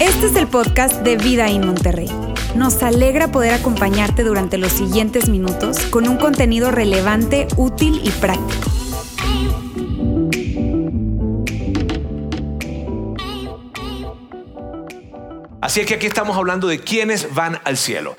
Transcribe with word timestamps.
Este 0.00 0.26
es 0.26 0.36
el 0.36 0.48
podcast 0.48 1.02
de 1.02 1.16
Vida 1.16 1.48
en 1.48 1.66
Monterrey. 1.66 2.08
Nos 2.54 2.82
alegra 2.82 3.30
poder 3.30 3.54
acompañarte 3.54 4.24
durante 4.24 4.58
los 4.58 4.72
siguientes 4.72 5.28
minutos 5.28 5.78
con 5.86 6.08
un 6.08 6.16
contenido 6.16 6.70
relevante, 6.70 7.46
útil 7.56 8.00
y 8.02 8.10
práctico. 8.10 8.70
Así 15.60 15.80
es 15.80 15.86
que 15.86 15.94
aquí 15.94 16.06
estamos 16.06 16.36
hablando 16.36 16.66
de 16.66 16.80
quienes 16.80 17.32
van 17.34 17.60
al 17.64 17.76
cielo. 17.76 18.16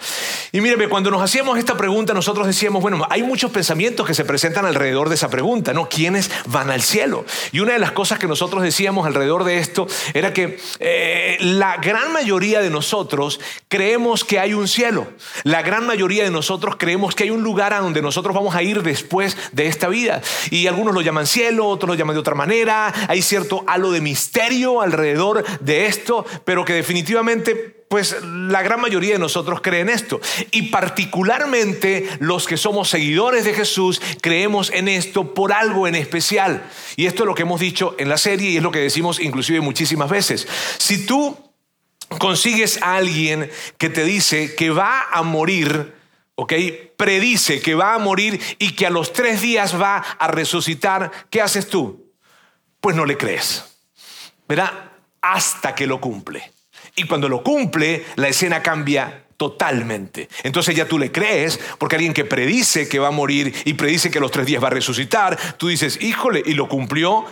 Y 0.56 0.62
míreme, 0.62 0.88
cuando 0.88 1.10
nos 1.10 1.24
hacíamos 1.24 1.58
esta 1.58 1.76
pregunta, 1.76 2.14
nosotros 2.14 2.46
decíamos, 2.46 2.84
bueno, 2.84 3.08
hay 3.10 3.24
muchos 3.24 3.50
pensamientos 3.50 4.06
que 4.06 4.14
se 4.14 4.24
presentan 4.24 4.68
alrededor 4.68 5.10
de 5.10 5.16
esa 5.16 5.28
pregunta, 5.28 5.74
¿no? 5.74 5.90
¿Quiénes 5.90 6.30
van 6.46 6.70
al 6.70 6.84
cielo? 6.84 7.26
Y 7.52 7.60
una 7.60 7.74
de 7.74 7.80
las 7.80 7.92
cosas 7.92 8.20
que 8.20 8.28
nosotros 8.28 8.62
decíamos 8.62 9.08
alrededor 9.08 9.46
de 9.46 9.58
esto 9.58 9.88
era 10.14 10.32
que 10.32 10.60
eh, 10.80 11.38
la 11.40 11.78
gran 11.78 12.14
mayoría 12.14 12.62
de 12.62 12.70
nosotros 12.70 13.40
creemos 13.68 14.24
que 14.24 14.40
hay 14.40 14.54
un 14.54 14.68
cielo. 14.68 15.08
La 15.42 15.64
gran 15.64 15.88
mayoría 15.88 16.24
de 16.24 16.30
nosotros 16.30 16.76
creemos 16.78 17.16
que 17.16 17.24
hay 17.24 17.32
un 17.32 17.42
lugar 17.42 17.74
a 17.74 17.80
donde 17.80 18.04
nosotros 18.04 18.36
vamos 18.36 18.54
a 18.54 18.62
ir 18.62 18.84
después 18.84 19.36
de 19.54 19.66
esta 19.66 19.88
vida. 19.88 20.22
Y 20.52 20.68
algunos 20.68 20.94
lo 20.94 21.02
llaman 21.02 21.26
cielo, 21.26 21.68
otros 21.68 21.90
lo 21.90 21.96
llaman 21.96 22.16
de 22.16 22.20
otra 22.20 22.36
manera. 22.36 22.94
Hay 23.08 23.24
cierto 23.24 23.64
halo 23.66 23.90
de 23.90 24.02
misterio 24.02 24.82
alrededor 24.82 25.44
de 25.62 25.88
esto, 25.88 26.28
pero 26.46 26.64
que 26.64 26.74
definitivamente 26.74 27.83
pues 27.94 28.16
la 28.24 28.64
gran 28.64 28.82
mayoría 28.82 29.14
de 29.14 29.20
nosotros 29.20 29.62
creen 29.62 29.88
esto. 29.88 30.20
Y 30.50 30.72
particularmente 30.72 32.10
los 32.18 32.48
que 32.48 32.58
somos 32.58 32.90
seguidores 32.90 33.46
de 33.46 33.54
Jesús 33.54 34.02
creemos 34.20 34.72
en 34.72 34.88
esto 34.88 35.36
por 35.36 35.54
algo 35.54 35.88
en 35.88 35.94
especial. 35.94 36.68
Y 36.96 37.06
esto 37.06 37.22
es 37.22 37.28
lo 37.28 37.36
que 37.36 37.44
hemos 37.44 37.60
dicho 37.60 37.96
en 38.00 38.10
la 38.10 38.18
serie 38.18 38.50
y 38.50 38.58
es 38.58 38.64
lo 38.64 38.72
que 38.72 38.80
decimos 38.80 39.20
inclusive 39.20 39.62
muchísimas 39.62 40.10
veces. 40.10 40.48
Si 40.80 41.06
tú 41.06 41.38
consigues 42.18 42.82
a 42.82 42.96
alguien 42.96 43.52
que 43.78 43.92
te 43.92 44.04
dice 44.06 44.56
que 44.56 44.72
va 44.72 45.10
a 45.12 45.22
morir, 45.22 45.94
¿ok? 46.34 46.52
Predice 46.98 47.62
que 47.62 47.76
va 47.76 47.94
a 47.94 48.00
morir 48.00 48.42
y 48.58 48.72
que 48.72 48.88
a 48.88 48.90
los 48.90 49.14
tres 49.14 49.40
días 49.40 49.80
va 49.80 49.98
a 49.98 50.28
resucitar, 50.30 51.12
¿qué 51.30 51.42
haces 51.42 51.68
tú? 51.68 52.12
Pues 52.82 52.96
no 52.96 53.06
le 53.06 53.18
crees, 53.18 53.66
¿verdad? 54.48 54.74
Hasta 55.22 55.76
que 55.76 55.86
lo 55.86 56.02
cumple. 56.02 56.53
Y 56.96 57.06
cuando 57.06 57.28
lo 57.28 57.44
cumple, 57.44 58.06
la 58.16 58.28
escena 58.28 58.62
cambia 58.62 59.24
totalmente. 59.38 60.30
Entonces 60.44 60.76
ya 60.76 60.88
tú 60.88 61.00
le 61.00 61.12
crees, 61.12 61.60
porque 61.78 61.96
alguien 61.96 62.14
que 62.14 62.26
predice 62.26 62.88
que 62.88 63.00
va 63.00 63.08
a 63.08 63.12
morir 63.12 63.54
y 63.66 63.74
predice 63.74 64.12
que 64.12 64.20
a 64.20 64.22
los 64.22 64.32
tres 64.32 64.46
días 64.46 64.64
va 64.64 64.68
a 64.68 64.72
resucitar, 64.72 65.38
tú 65.58 65.68
dices, 65.68 66.00
híjole, 66.02 66.44
y 66.46 66.54
lo 66.54 66.70
cumplió, 66.70 67.26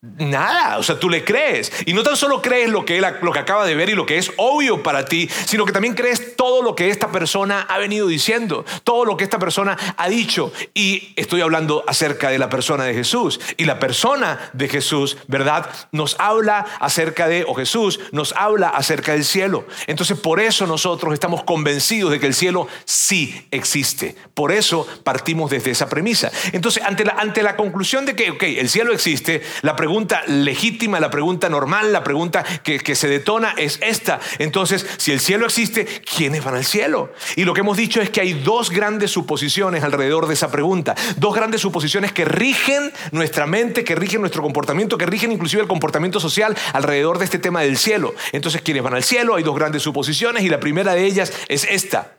Nada, 0.00 0.78
o 0.78 0.84
sea, 0.84 1.00
tú 1.00 1.10
le 1.10 1.24
crees. 1.24 1.72
Y 1.84 1.92
no 1.92 2.04
tan 2.04 2.16
solo 2.16 2.40
crees 2.40 2.70
lo 2.70 2.84
que, 2.84 3.00
lo 3.00 3.32
que 3.32 3.38
acaba 3.40 3.66
de 3.66 3.74
ver 3.74 3.88
y 3.88 3.94
lo 3.96 4.06
que 4.06 4.16
es 4.16 4.30
obvio 4.36 4.80
para 4.80 5.04
ti, 5.06 5.28
sino 5.44 5.64
que 5.64 5.72
también 5.72 5.94
crees 5.94 6.36
todo 6.36 6.62
lo 6.62 6.76
que 6.76 6.88
esta 6.88 7.10
persona 7.10 7.62
ha 7.62 7.78
venido 7.78 8.06
diciendo, 8.06 8.64
todo 8.84 9.04
lo 9.04 9.16
que 9.16 9.24
esta 9.24 9.40
persona 9.40 9.76
ha 9.96 10.08
dicho. 10.08 10.52
Y 10.72 11.14
estoy 11.16 11.40
hablando 11.40 11.82
acerca 11.88 12.30
de 12.30 12.38
la 12.38 12.48
persona 12.48 12.84
de 12.84 12.94
Jesús. 12.94 13.40
Y 13.56 13.64
la 13.64 13.80
persona 13.80 14.38
de 14.52 14.68
Jesús, 14.68 15.16
¿verdad? 15.26 15.68
Nos 15.90 16.14
habla 16.20 16.64
acerca 16.78 17.26
de, 17.26 17.44
o 17.48 17.54
Jesús 17.54 17.98
nos 18.12 18.32
habla 18.34 18.68
acerca 18.68 19.14
del 19.14 19.24
cielo. 19.24 19.66
Entonces, 19.88 20.16
por 20.16 20.38
eso 20.38 20.68
nosotros 20.68 21.12
estamos 21.12 21.42
convencidos 21.42 22.12
de 22.12 22.20
que 22.20 22.26
el 22.28 22.34
cielo 22.34 22.68
sí 22.84 23.48
existe. 23.50 24.14
Por 24.32 24.52
eso 24.52 24.86
partimos 25.02 25.50
desde 25.50 25.72
esa 25.72 25.88
premisa. 25.88 26.30
Entonces, 26.52 26.84
ante 26.84 27.04
la, 27.04 27.14
ante 27.14 27.42
la 27.42 27.56
conclusión 27.56 28.06
de 28.06 28.14
que, 28.14 28.30
ok, 28.30 28.44
el 28.44 28.68
cielo 28.68 28.92
existe, 28.92 29.42
la 29.62 29.74
pregunta 29.74 29.87
pregunta 29.88 30.22
legítima, 30.26 31.00
la 31.00 31.08
pregunta 31.08 31.48
normal, 31.48 31.94
la 31.94 32.04
pregunta 32.04 32.44
que, 32.62 32.78
que, 32.78 32.94
se 32.94 33.08
detona 33.08 33.54
es 33.56 33.78
esta. 33.80 34.20
Entonces, 34.38 34.84
si 34.98 35.12
el 35.12 35.18
cielo 35.18 35.46
existe, 35.46 35.86
¿quiénes 35.86 36.44
van 36.44 36.56
al 36.56 36.66
cielo? 36.66 37.10
Y 37.36 37.44
lo 37.44 37.54
que 37.54 37.62
hemos 37.62 37.78
dicho 37.78 38.02
es 38.02 38.10
que 38.10 38.20
hay 38.20 38.34
dos 38.34 38.68
grandes 38.68 39.12
suposiciones 39.12 39.82
alrededor 39.82 40.26
de 40.26 40.34
esa 40.34 40.50
pregunta. 40.50 40.94
Dos 41.16 41.34
grandes 41.34 41.62
suposiciones 41.62 42.12
que 42.12 42.26
rigen 42.26 42.92
nuestra 43.12 43.46
mente, 43.46 43.82
que 43.82 43.94
rigen 43.94 44.20
nuestro 44.20 44.42
comportamiento, 44.42 44.98
que 44.98 45.06
rigen 45.06 45.32
inclusive 45.32 45.62
el 45.62 45.68
comportamiento 45.68 46.20
social 46.20 46.54
alrededor 46.74 47.18
de 47.18 47.24
este 47.24 47.38
tema 47.38 47.62
del 47.62 47.78
cielo. 47.78 48.14
Entonces, 48.32 48.60
¿quiénes 48.60 48.82
van 48.82 48.92
al 48.92 49.04
cielo? 49.04 49.36
Hay 49.36 49.42
dos 49.42 49.56
grandes 49.56 49.82
suposiciones 49.82 50.44
y 50.44 50.50
la 50.50 50.60
primera 50.60 50.92
de 50.92 51.06
ellas 51.06 51.32
es 51.48 51.64
esta 51.64 52.17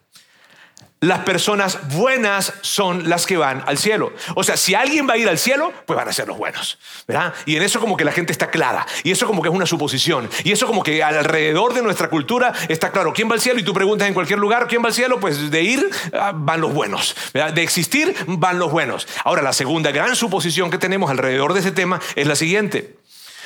las 1.01 1.19
personas 1.19 1.79
buenas 1.93 2.53
son 2.61 3.07
las 3.07 3.25
que 3.25 3.37
van 3.37 3.63
al 3.67 3.77
cielo. 3.77 4.11
O 4.35 4.43
sea, 4.43 4.57
si 4.57 4.75
alguien 4.75 5.07
va 5.07 5.13
a 5.13 5.17
ir 5.17 5.29
al 5.29 5.37
cielo, 5.37 5.71
pues 5.85 5.95
van 5.95 6.09
a 6.09 6.13
ser 6.13 6.27
los 6.27 6.37
buenos, 6.37 6.77
¿verdad? 7.07 7.33
Y 7.45 7.55
en 7.55 7.63
eso 7.63 7.79
como 7.79 7.95
que 7.95 8.03
la 8.03 8.11
gente 8.11 8.33
está 8.33 8.49
clara, 8.49 8.85
y 9.03 9.11
eso 9.11 9.25
como 9.25 9.41
que 9.41 9.49
es 9.49 9.55
una 9.55 9.65
suposición, 9.65 10.29
y 10.43 10.51
eso 10.51 10.67
como 10.67 10.83
que 10.83 11.01
alrededor 11.01 11.73
de 11.73 11.81
nuestra 11.81 12.09
cultura 12.09 12.53
está 12.67 12.91
claro, 12.91 13.13
¿quién 13.13 13.29
va 13.29 13.35
al 13.35 13.41
cielo? 13.41 13.59
Y 13.59 13.63
tú 13.63 13.73
preguntas 13.73 14.07
en 14.07 14.13
cualquier 14.13 14.39
lugar, 14.39 14.67
¿quién 14.67 14.83
va 14.83 14.87
al 14.87 14.93
cielo? 14.93 15.19
Pues 15.19 15.49
de 15.49 15.61
ir 15.63 15.89
ah, 16.13 16.33
van 16.35 16.59
los 16.59 16.73
buenos, 16.73 17.15
¿verdad? 17.33 17.53
De 17.53 17.63
existir 17.63 18.13
van 18.27 18.59
los 18.59 18.71
buenos. 18.71 19.07
Ahora, 19.23 19.41
la 19.41 19.53
segunda 19.53 19.91
gran 19.91 20.15
suposición 20.15 20.69
que 20.69 20.77
tenemos 20.77 21.09
alrededor 21.09 21.53
de 21.53 21.61
ese 21.61 21.71
tema 21.71 22.01
es 22.15 22.27
la 22.27 22.35
siguiente. 22.35 22.99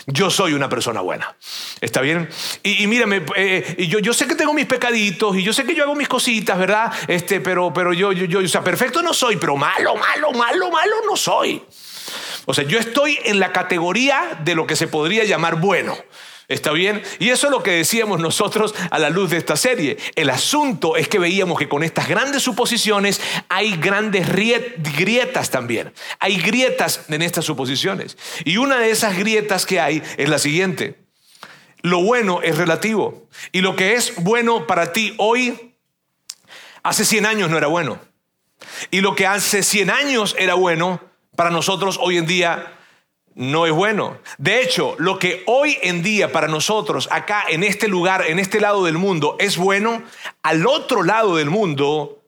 Yo 0.05 0.29
soy 0.29 0.53
una 0.53 0.67
persona 0.67 1.01
buena. 1.01 1.35
¿Está 1.79 2.01
bien? 2.01 2.29
Y, 2.61 2.87
mírame, 2.87 3.23
eh, 3.35 3.87
yo, 3.87 3.99
yo, 3.99 4.13
sé 4.13 4.27
que 4.27 4.35
tengo 4.35 4.53
mis 4.53 4.65
pecaditos 4.65 5.37
y 5.37 5.43
yo 5.43 5.53
sé 5.53 5.63
que 5.63 5.75
yo 5.75 5.83
hago 5.83 5.95
mis 5.95 6.09
cositas, 6.09 6.57
¿verdad? 6.57 6.91
Este, 7.07 7.39
pero, 7.39 7.73
pero 7.73 7.93
yo, 7.93 8.11
yo, 8.11 8.25
yo, 8.25 8.39
o 8.39 8.47
sea, 8.47 8.63
perfecto 8.63 9.01
no 9.01 9.13
soy, 9.13 9.37
pero 9.37 9.55
malo, 9.55 9.95
malo, 9.95 10.31
malo, 10.31 10.69
malo 10.71 10.95
no 11.05 11.15
soy. 11.15 11.63
O 12.45 12.53
sea, 12.53 12.65
yo 12.65 12.79
estoy 12.79 13.17
en 13.23 13.39
la 13.39 13.53
categoría 13.53 14.39
de 14.43 14.55
lo 14.55 14.67
que 14.67 14.75
se 14.75 14.87
podría 14.87 15.23
llamar 15.23 15.55
bueno. 15.55 15.95
¿Está 16.47 16.71
bien? 16.71 17.01
Y 17.19 17.29
eso 17.29 17.47
es 17.47 17.51
lo 17.51 17.63
que 17.63 17.71
decíamos 17.71 18.19
nosotros 18.19 18.75
a 18.91 18.99
la 18.99 19.09
luz 19.09 19.29
de 19.29 19.37
esta 19.37 19.55
serie. 19.55 19.97
El 20.15 20.29
asunto 20.29 20.97
es 20.97 21.07
que 21.07 21.19
veíamos 21.19 21.57
que 21.57 21.69
con 21.69 21.83
estas 21.83 22.07
grandes 22.07 22.43
suposiciones 22.43 23.21
hay 23.47 23.77
grandes 23.77 24.27
grietas 24.29 25.49
también. 25.49 25.93
Hay 26.19 26.37
grietas 26.37 27.05
en 27.07 27.21
estas 27.21 27.45
suposiciones. 27.45 28.17
Y 28.43 28.57
una 28.57 28.77
de 28.79 28.91
esas 28.91 29.17
grietas 29.17 29.65
que 29.65 29.79
hay 29.79 30.03
es 30.17 30.27
la 30.27 30.37
siguiente. 30.37 30.99
Lo 31.81 32.01
bueno 32.01 32.41
es 32.41 32.57
relativo. 32.57 33.27
Y 33.51 33.61
lo 33.61 33.75
que 33.75 33.93
es 33.93 34.13
bueno 34.17 34.67
para 34.67 34.91
ti 34.91 35.13
hoy, 35.17 35.75
hace 36.81 37.05
100 37.05 37.25
años 37.25 37.49
no 37.49 37.57
era 37.57 37.67
bueno. 37.67 37.99
Y 38.91 39.01
lo 39.01 39.15
que 39.15 39.27
hace 39.27 39.63
100 39.63 39.89
años 39.89 40.35
era 40.37 40.55
bueno, 40.55 41.01
para 41.35 41.49
nosotros 41.49 41.97
hoy 42.01 42.17
en 42.17 42.25
día 42.25 42.73
no 43.35 43.65
es 43.65 43.71
bueno. 43.71 44.17
De 44.37 44.61
hecho, 44.61 44.95
lo 44.99 45.19
que 45.19 45.43
hoy 45.45 45.77
en 45.81 46.03
día 46.03 46.31
para 46.31 46.47
nosotros, 46.47 47.07
acá 47.11 47.43
en 47.49 47.63
este 47.63 47.87
lugar, 47.87 48.25
en 48.27 48.39
este 48.39 48.59
lado 48.59 48.85
del 48.85 48.97
mundo, 48.97 49.35
es 49.39 49.57
bueno, 49.57 50.03
al 50.41 50.67
otro 50.67 51.03
lado 51.03 51.35
del 51.37 51.49
mundo 51.49 52.23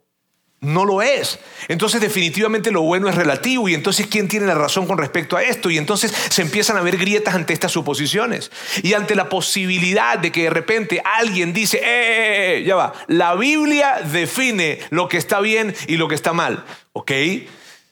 no 0.66 0.83
lo 0.83 1.01
es. 1.01 1.39
Entonces 1.67 2.01
definitivamente 2.01 2.71
lo 2.71 2.81
bueno 2.81 3.07
es 3.07 3.16
relativo 3.16 3.69
y 3.69 3.73
entonces 3.73 4.07
¿quién 4.07 4.27
tiene 4.27 4.47
la 4.47 4.55
razón 4.55 4.88
con 4.88 4.97
respecto 4.97 5.38
a 5.38 5.43
esto? 5.43 5.69
Y 5.69 5.77
entonces 5.77 6.11
se 6.29 6.41
empiezan 6.41 6.77
a 6.77 6.81
ver 6.81 6.97
grietas 6.97 7.35
ante 7.35 7.53
estas 7.53 7.72
suposiciones 7.72 8.51
y 8.81 8.93
ante 8.93 9.16
la 9.16 9.29
posibilidad 9.29 10.17
de 10.17 10.31
que 10.31 10.43
de 10.43 10.49
repente 10.49 11.01
alguien 11.03 11.53
dice, 11.53 11.77
eh, 11.77 11.83
eh, 11.85 12.57
eh 12.57 12.63
ya 12.66 12.75
va, 12.75 12.93
la 13.07 13.35
Biblia 13.35 14.01
define 14.11 14.79
lo 14.89 15.07
que 15.07 15.17
está 15.17 15.39
bien 15.39 15.75
y 15.87 15.97
lo 15.97 16.07
que 16.07 16.16
está 16.16 16.33
mal, 16.33 16.66
¿ok? 16.93 17.11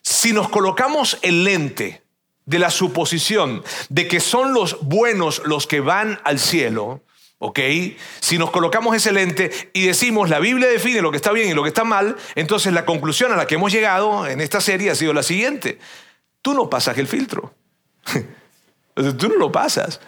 Si 0.01 0.33
nos 0.33 0.49
colocamos 0.49 1.19
el 1.21 1.43
lente 1.43 2.02
de 2.45 2.59
la 2.59 2.69
suposición 2.69 3.63
de 3.89 4.07
que 4.07 4.19
son 4.19 4.53
los 4.53 4.77
buenos 4.81 5.41
los 5.45 5.67
que 5.67 5.79
van 5.79 6.19
al 6.23 6.39
cielo, 6.39 7.01
¿ok? 7.39 7.59
Si 8.19 8.37
nos 8.37 8.51
colocamos 8.51 8.95
ese 8.95 9.11
lente 9.11 9.51
y 9.73 9.85
decimos 9.85 10.29
la 10.29 10.39
Biblia 10.39 10.67
define 10.67 11.01
lo 11.01 11.11
que 11.11 11.17
está 11.17 11.31
bien 11.31 11.49
y 11.49 11.53
lo 11.53 11.63
que 11.63 11.69
está 11.69 11.83
mal, 11.83 12.15
entonces 12.35 12.73
la 12.73 12.85
conclusión 12.85 13.31
a 13.31 13.35
la 13.35 13.47
que 13.47 13.55
hemos 13.55 13.71
llegado 13.71 14.27
en 14.27 14.41
esta 14.41 14.61
serie 14.61 14.91
ha 14.91 14.95
sido 14.95 15.13
la 15.13 15.23
siguiente. 15.23 15.79
Tú 16.41 16.53
no 16.53 16.69
pasas 16.69 16.97
el 16.97 17.07
filtro. 17.07 17.53
Tú 19.17 19.29
no 19.29 19.35
lo 19.37 19.51
pasas 19.51 19.99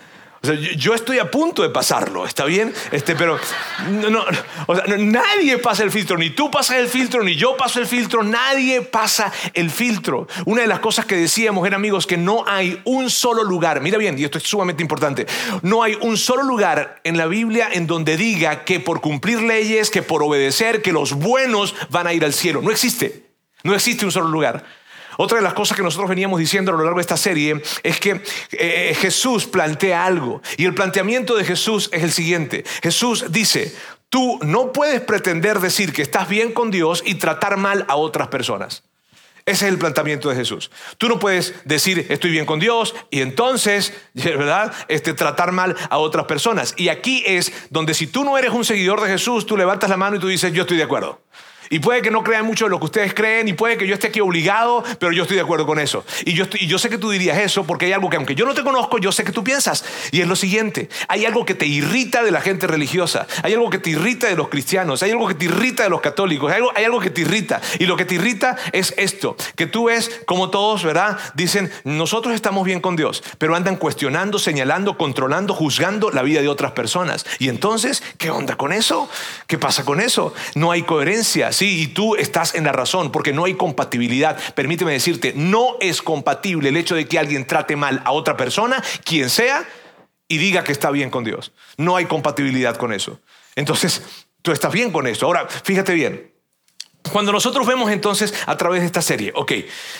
yo 0.75 0.93
estoy 0.93 1.19
a 1.19 1.29
punto 1.29 1.61
de 1.61 1.69
pasarlo, 1.69 2.25
¿está 2.25 2.45
bien? 2.45 2.73
Este, 2.91 3.15
pero 3.15 3.39
no, 3.89 4.25
o 4.67 4.75
sea, 4.75 4.85
nadie 4.97 5.57
pasa 5.57 5.83
el 5.83 5.91
filtro, 5.91 6.17
ni 6.17 6.29
tú 6.29 6.49
pasas 6.51 6.77
el 6.77 6.87
filtro, 6.87 7.23
ni 7.23 7.35
yo 7.35 7.57
paso 7.57 7.79
el 7.79 7.87
filtro, 7.87 8.23
nadie 8.23 8.81
pasa 8.81 9.31
el 9.53 9.69
filtro. 9.69 10.27
Una 10.45 10.61
de 10.61 10.67
las 10.67 10.79
cosas 10.79 11.05
que 11.05 11.15
decíamos 11.15 11.65
era, 11.67 11.75
amigos, 11.75 12.07
que 12.07 12.17
no 12.17 12.43
hay 12.47 12.81
un 12.85 13.09
solo 13.09 13.43
lugar, 13.43 13.81
mira 13.81 13.97
bien, 13.97 14.17
y 14.17 14.23
esto 14.23 14.37
es 14.37 14.43
sumamente 14.43 14.81
importante, 14.81 15.25
no 15.61 15.83
hay 15.83 15.97
un 16.01 16.17
solo 16.17 16.43
lugar 16.43 17.01
en 17.03 17.17
la 17.17 17.27
Biblia 17.27 17.69
en 17.71 17.87
donde 17.87 18.17
diga 18.17 18.63
que 18.63 18.79
por 18.79 19.01
cumplir 19.01 19.41
leyes, 19.41 19.89
que 19.89 20.01
por 20.01 20.23
obedecer, 20.23 20.81
que 20.81 20.91
los 20.91 21.13
buenos 21.13 21.75
van 21.89 22.07
a 22.07 22.13
ir 22.13 22.23
al 22.25 22.33
cielo. 22.33 22.61
No 22.61 22.71
existe, 22.71 23.25
no 23.63 23.73
existe 23.73 24.05
un 24.05 24.11
solo 24.11 24.29
lugar. 24.29 24.65
Otra 25.17 25.37
de 25.37 25.43
las 25.43 25.53
cosas 25.53 25.77
que 25.77 25.83
nosotros 25.83 26.09
veníamos 26.09 26.39
diciendo 26.39 26.71
a 26.71 26.75
lo 26.75 26.83
largo 26.83 26.97
de 26.97 27.01
esta 27.01 27.17
serie 27.17 27.61
es 27.83 27.99
que 27.99 28.21
eh, 28.51 28.95
Jesús 28.99 29.45
plantea 29.45 30.05
algo 30.05 30.41
y 30.57 30.65
el 30.65 30.73
planteamiento 30.73 31.35
de 31.35 31.45
Jesús 31.45 31.89
es 31.91 32.03
el 32.03 32.11
siguiente. 32.11 32.63
Jesús 32.81 33.25
dice, 33.29 33.73
tú 34.09 34.39
no 34.43 34.71
puedes 34.71 35.01
pretender 35.01 35.59
decir 35.59 35.93
que 35.93 36.01
estás 36.01 36.27
bien 36.27 36.51
con 36.51 36.71
Dios 36.71 37.03
y 37.05 37.15
tratar 37.15 37.57
mal 37.57 37.85
a 37.87 37.95
otras 37.95 38.27
personas. 38.27 38.83
Ese 39.47 39.67
es 39.67 39.71
el 39.73 39.77
planteamiento 39.77 40.27
de 40.29 40.35
Jesús. 40.35 40.71
Tú 40.97 41.07
no 41.07 41.19
puedes 41.19 41.53
decir 41.65 42.07
estoy 42.09 42.31
bien 42.31 42.47
con 42.47 42.59
Dios 42.59 42.95
y 43.11 43.21
entonces, 43.21 43.93
¿verdad? 44.15 44.73
Este, 44.87 45.13
tratar 45.13 45.51
mal 45.51 45.75
a 45.89 45.99
otras 45.99 46.25
personas. 46.25 46.73
Y 46.77 46.89
aquí 46.89 47.23
es 47.27 47.53
donde 47.69 47.93
si 47.93 48.07
tú 48.07 48.23
no 48.23 48.39
eres 48.39 48.51
un 48.51 48.65
seguidor 48.65 49.01
de 49.01 49.09
Jesús, 49.09 49.45
tú 49.45 49.55
levantas 49.55 49.89
la 49.89 49.97
mano 49.97 50.15
y 50.15 50.19
tú 50.19 50.27
dices 50.27 50.51
yo 50.51 50.63
estoy 50.63 50.77
de 50.77 50.83
acuerdo. 50.83 51.21
Y 51.69 51.79
puede 51.79 52.01
que 52.01 52.11
no 52.11 52.23
crean 52.23 52.45
mucho 52.45 52.65
de 52.65 52.71
lo 52.71 52.79
que 52.79 52.85
ustedes 52.85 53.13
creen 53.13 53.47
y 53.47 53.53
puede 53.53 53.77
que 53.77 53.87
yo 53.87 53.93
esté 53.93 54.07
aquí 54.07 54.19
obligado, 54.19 54.83
pero 54.99 55.11
yo 55.11 55.23
estoy 55.23 55.35
de 55.35 55.43
acuerdo 55.43 55.65
con 55.65 55.79
eso. 55.79 56.05
Y 56.25 56.33
yo, 56.33 56.45
y 56.53 56.67
yo 56.67 56.77
sé 56.77 56.89
que 56.89 56.97
tú 56.97 57.09
dirías 57.09 57.37
eso 57.37 57.65
porque 57.65 57.85
hay 57.85 57.93
algo 57.93 58.09
que 58.09 58.17
aunque 58.17 58.35
yo 58.35 58.45
no 58.45 58.53
te 58.53 58.63
conozco, 58.63 58.97
yo 58.97 59.11
sé 59.11 59.23
que 59.23 59.31
tú 59.31 59.43
piensas. 59.43 59.83
Y 60.11 60.21
es 60.21 60.27
lo 60.27 60.35
siguiente, 60.35 60.89
hay 61.07 61.25
algo 61.25 61.45
que 61.45 61.55
te 61.55 61.65
irrita 61.65 62.23
de 62.23 62.31
la 62.31 62.41
gente 62.41 62.67
religiosa, 62.67 63.27
hay 63.43 63.53
algo 63.53 63.69
que 63.69 63.79
te 63.79 63.89
irrita 63.89 64.27
de 64.27 64.35
los 64.35 64.49
cristianos, 64.49 65.03
hay 65.03 65.11
algo 65.11 65.27
que 65.27 65.35
te 65.35 65.45
irrita 65.45 65.83
de 65.83 65.89
los 65.89 66.01
católicos, 66.01 66.51
hay 66.51 66.57
algo, 66.57 66.71
hay 66.75 66.85
algo 66.85 66.99
que 66.99 67.09
te 67.09 67.21
irrita. 67.21 67.61
Y 67.79 67.85
lo 67.85 67.97
que 67.97 68.05
te 68.05 68.15
irrita 68.15 68.55
es 68.71 68.93
esto, 68.97 69.35
que 69.55 69.65
tú 69.65 69.85
ves 69.85 70.21
como 70.25 70.49
todos, 70.49 70.83
¿verdad? 70.83 71.17
Dicen, 71.33 71.71
nosotros 71.83 72.33
estamos 72.33 72.65
bien 72.65 72.81
con 72.81 72.95
Dios, 72.95 73.23
pero 73.37 73.55
andan 73.55 73.75
cuestionando, 73.75 74.39
señalando, 74.39 74.97
controlando, 74.97 75.53
juzgando 75.53 76.11
la 76.11 76.21
vida 76.21 76.41
de 76.41 76.47
otras 76.47 76.71
personas. 76.71 77.25
Y 77.39 77.49
entonces, 77.49 78.03
¿qué 78.17 78.29
onda 78.29 78.55
con 78.55 78.71
eso? 78.71 79.09
¿Qué 79.47 79.57
pasa 79.57 79.85
con 79.85 79.99
eso? 79.99 80.33
No 80.55 80.71
hay 80.71 80.83
coherencia 80.83 81.51
sí, 81.55 81.81
y 81.81 81.87
tú 81.87 82.15
estás 82.15 82.55
en 82.55 82.65
la 82.65 82.71
razón, 82.71 83.11
porque 83.11 83.33
no 83.33 83.45
hay 83.45 83.55
compatibilidad. 83.55 84.37
Permíteme 84.53 84.91
decirte, 84.91 85.33
no 85.35 85.77
es 85.79 86.01
compatible 86.01 86.69
el 86.69 86.77
hecho 86.77 86.95
de 86.95 87.07
que 87.07 87.17
alguien 87.17 87.47
trate 87.47 87.75
mal 87.75 88.01
a 88.05 88.11
otra 88.11 88.37
persona, 88.37 88.83
quien 89.03 89.29
sea, 89.29 89.67
y 90.27 90.37
diga 90.37 90.63
que 90.63 90.71
está 90.71 90.91
bien 90.91 91.09
con 91.09 91.23
Dios. 91.23 91.51
No 91.77 91.95
hay 91.95 92.05
compatibilidad 92.05 92.75
con 92.77 92.93
eso. 92.93 93.19
Entonces, 93.55 94.03
tú 94.41 94.51
estás 94.51 94.71
bien 94.71 94.91
con 94.91 95.07
eso. 95.07 95.25
Ahora, 95.25 95.47
fíjate 95.47 95.93
bien. 95.93 96.31
Cuando 97.11 97.31
nosotros 97.31 97.67
vemos 97.67 97.91
entonces 97.91 98.33
a 98.47 98.57
través 98.57 98.81
de 98.81 98.87
esta 98.87 99.01
serie, 99.01 99.31
ok, 99.35 99.51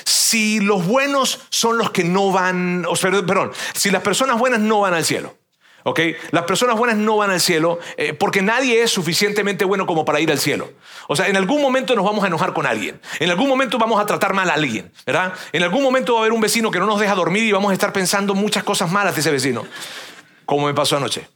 si 0.04 0.60
los 0.60 0.86
buenos 0.86 1.42
son 1.50 1.78
los 1.78 1.92
que 1.92 2.04
no 2.04 2.32
van, 2.32 2.86
perdón, 3.00 3.52
si 3.74 3.92
las 3.92 4.02
personas 4.02 4.40
buenas 4.40 4.60
no 4.60 4.80
van 4.80 4.96
al 4.96 5.06
cielo, 5.06 5.38
¿ok? 5.86 6.00
Las 6.32 6.44
personas 6.44 6.78
buenas 6.78 6.98
no 6.98 7.16
van 7.18 7.30
al 7.30 7.40
cielo 7.40 7.80
eh, 7.96 8.14
porque 8.14 8.42
nadie 8.42 8.82
es 8.82 8.92
suficientemente 8.92 9.66
bueno 9.66 9.86
como 9.86 10.04
para 10.04 10.20
ir 10.20 10.32
al 10.32 10.40
cielo. 10.40 10.72
O 11.08 11.16
sea, 11.16 11.28
en 11.28 11.38
algún 11.38 11.62
momento 11.62 11.96
nos 11.96 12.04
vamos 12.04 12.24
a 12.24 12.28
enojar 12.28 12.54
con 12.54 12.66
alguien. 12.66 13.00
En 13.20 13.30
algún 13.30 13.48
momento 13.48 13.78
vamos 13.78 14.02
a 14.02 14.06
tratar 14.06 14.34
mal 14.34 14.50
a 14.50 14.54
alguien, 14.54 14.92
¿verdad? 15.06 15.34
En 15.54 15.62
algún 15.62 15.84
momento 15.84 16.14
va 16.14 16.20
a 16.20 16.22
haber 16.24 16.34
un 16.34 16.42
vecino 16.42 16.72
que 16.72 16.80
no 16.80 16.88
nos 16.88 17.00
deja 17.00 17.14
dormir 17.14 17.44
y 17.44 17.52
vamos 17.52 17.70
a 17.70 17.74
estar 17.74 17.94
pensando 17.94 18.34
muchas 18.34 18.64
cosas 18.64 18.92
malas 18.92 19.14
de 19.14 19.22
ese 19.22 19.32
vecino. 19.32 19.66
Como 20.46 20.66
me 20.66 20.74
pasó 20.74 20.98
anoche. 20.98 21.28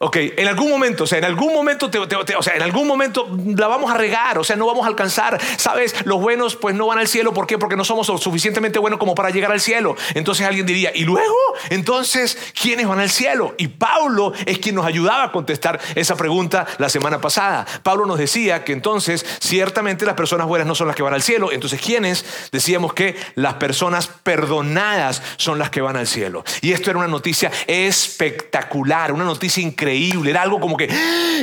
Ok, 0.00 0.16
en 0.16 0.46
algún 0.46 0.70
momento, 0.70 1.02
o 1.02 1.06
sea, 1.08 1.18
en 1.18 1.24
algún 1.24 1.52
momento, 1.52 1.90
o 2.38 2.42
sea, 2.42 2.54
en 2.54 2.62
algún 2.62 2.86
momento 2.86 3.28
la 3.56 3.66
vamos 3.66 3.90
a 3.90 3.94
regar, 3.94 4.38
o 4.38 4.44
sea, 4.44 4.54
no 4.54 4.64
vamos 4.64 4.84
a 4.84 4.88
alcanzar. 4.88 5.40
Sabes, 5.56 5.92
los 6.06 6.20
buenos 6.20 6.54
pues 6.54 6.76
no 6.76 6.86
van 6.86 7.00
al 7.00 7.08
cielo, 7.08 7.34
¿por 7.34 7.48
qué? 7.48 7.58
Porque 7.58 7.74
no 7.74 7.84
somos 7.84 8.06
suficientemente 8.06 8.78
buenos 8.78 9.00
como 9.00 9.16
para 9.16 9.30
llegar 9.30 9.50
al 9.50 9.60
cielo. 9.60 9.96
Entonces 10.14 10.46
alguien 10.46 10.66
diría, 10.66 10.92
¿y 10.94 11.02
luego? 11.02 11.34
Entonces, 11.70 12.38
¿quiénes 12.60 12.86
van 12.86 13.00
al 13.00 13.10
cielo? 13.10 13.56
Y 13.58 13.66
Pablo 13.66 14.32
es 14.46 14.60
quien 14.60 14.76
nos 14.76 14.86
ayudaba 14.86 15.24
a 15.24 15.32
contestar 15.32 15.80
esa 15.96 16.14
pregunta 16.14 16.64
la 16.78 16.88
semana 16.88 17.20
pasada. 17.20 17.66
Pablo 17.82 18.06
nos 18.06 18.18
decía 18.18 18.62
que 18.62 18.74
entonces, 18.74 19.26
ciertamente 19.40 20.06
las 20.06 20.14
personas 20.14 20.46
buenas 20.46 20.68
no 20.68 20.76
son 20.76 20.86
las 20.86 20.94
que 20.94 21.02
van 21.02 21.14
al 21.14 21.22
cielo. 21.22 21.50
Entonces, 21.50 21.80
¿quiénes? 21.80 22.24
Decíamos 22.52 22.94
que 22.94 23.16
las 23.34 23.54
personas 23.54 24.06
perdonadas 24.22 25.24
son 25.38 25.58
las 25.58 25.70
que 25.70 25.80
van 25.80 25.96
al 25.96 26.06
cielo. 26.06 26.44
Y 26.60 26.70
esto 26.70 26.90
era 26.90 27.00
una 27.00 27.08
noticia 27.08 27.50
espectacular, 27.66 29.10
una 29.10 29.24
noticia 29.24 29.60
increíble 29.60 29.87
era 29.88 30.42
algo 30.42 30.60
como 30.60 30.76
que, 30.76 30.88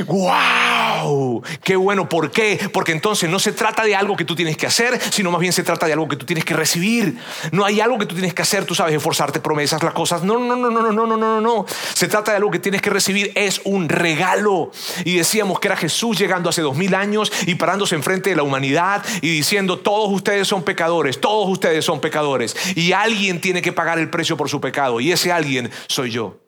wow, 0.08 1.42
qué 1.64 1.76
bueno, 1.76 2.08
¿por 2.10 2.32
qué? 2.32 2.70
Porque 2.72 2.92
entonces 2.92 3.30
no 3.30 3.40
se 3.40 3.52
trata 3.52 3.84
de 3.84 3.96
algo 3.96 4.16
que 4.16 4.26
tú 4.26 4.36
tienes 4.36 4.58
que 4.58 4.68
hacer, 4.68 5.00
sino 5.12 5.32
más 5.32 5.42
bien 5.42 5.54
se 5.54 5.64
trata 5.64 5.86
de 5.86 5.94
algo 5.94 6.08
que 6.08 6.16
tú 6.16 6.26
tienes 6.26 6.46
que 6.46 6.54
recibir. 6.54 7.18
No 7.52 7.66
hay 7.66 7.82
algo 7.82 7.98
que 7.98 8.06
tú 8.06 8.16
tienes 8.16 8.34
que 8.34 8.42
hacer, 8.42 8.66
tú 8.66 8.76
sabes, 8.76 8.96
esforzarte, 8.96 9.40
promesas, 9.40 9.82
las 9.84 9.94
cosas. 9.94 10.24
No, 10.24 10.40
no, 10.40 10.56
no, 10.56 10.70
no, 10.70 10.82
no, 10.82 10.92
no, 10.92 11.06
no, 11.08 11.18
no, 11.18 11.42
no. 11.42 11.66
Se 11.94 12.08
trata 12.08 12.32
de 12.32 12.38
algo 12.38 12.52
que 12.52 12.60
tienes 12.60 12.82
que 12.82 12.90
recibir, 12.90 13.32
es 13.36 13.62
un 13.64 13.90
regalo. 13.90 14.72
Y 15.04 15.18
decíamos 15.18 15.60
que 15.60 15.68
era 15.68 15.78
Jesús 15.78 16.18
llegando 16.18 16.50
hace 16.50 16.62
dos 16.62 16.76
mil 16.76 16.94
años 16.96 17.32
y 17.46 17.56
parándose 17.56 17.96
enfrente 17.96 18.30
de 18.30 18.36
la 18.36 18.44
humanidad 18.44 19.04
y 19.22 19.30
diciendo, 19.30 19.80
todos 19.80 20.12
ustedes 20.12 20.48
son 20.48 20.64
pecadores, 20.64 21.20
todos 21.20 21.50
ustedes 21.50 21.86
son 21.86 22.00
pecadores. 22.00 22.56
Y 22.76 22.92
alguien 22.92 23.42
tiene 23.42 23.62
que 23.62 23.72
pagar 23.72 24.00
el 24.00 24.10
precio 24.10 24.38
por 24.38 24.50
su 24.50 24.62
pecado. 24.62 25.00
Y 25.00 25.12
ese 25.12 25.32
alguien 25.32 25.72
soy 25.88 26.12
yo. 26.12 26.45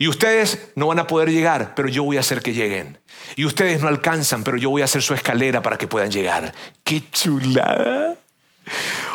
Y 0.00 0.08
ustedes 0.08 0.72
no 0.76 0.86
van 0.86 0.98
a 0.98 1.06
poder 1.06 1.28
llegar, 1.28 1.74
pero 1.74 1.86
yo 1.86 2.04
voy 2.04 2.16
a 2.16 2.20
hacer 2.20 2.40
que 2.40 2.54
lleguen. 2.54 2.98
Y 3.36 3.44
ustedes 3.44 3.82
no 3.82 3.88
alcanzan, 3.88 4.44
pero 4.44 4.56
yo 4.56 4.70
voy 4.70 4.80
a 4.80 4.86
hacer 4.86 5.02
su 5.02 5.12
escalera 5.12 5.60
para 5.60 5.76
que 5.76 5.86
puedan 5.86 6.10
llegar. 6.10 6.54
¡Qué 6.82 7.02
chulada! 7.10 8.16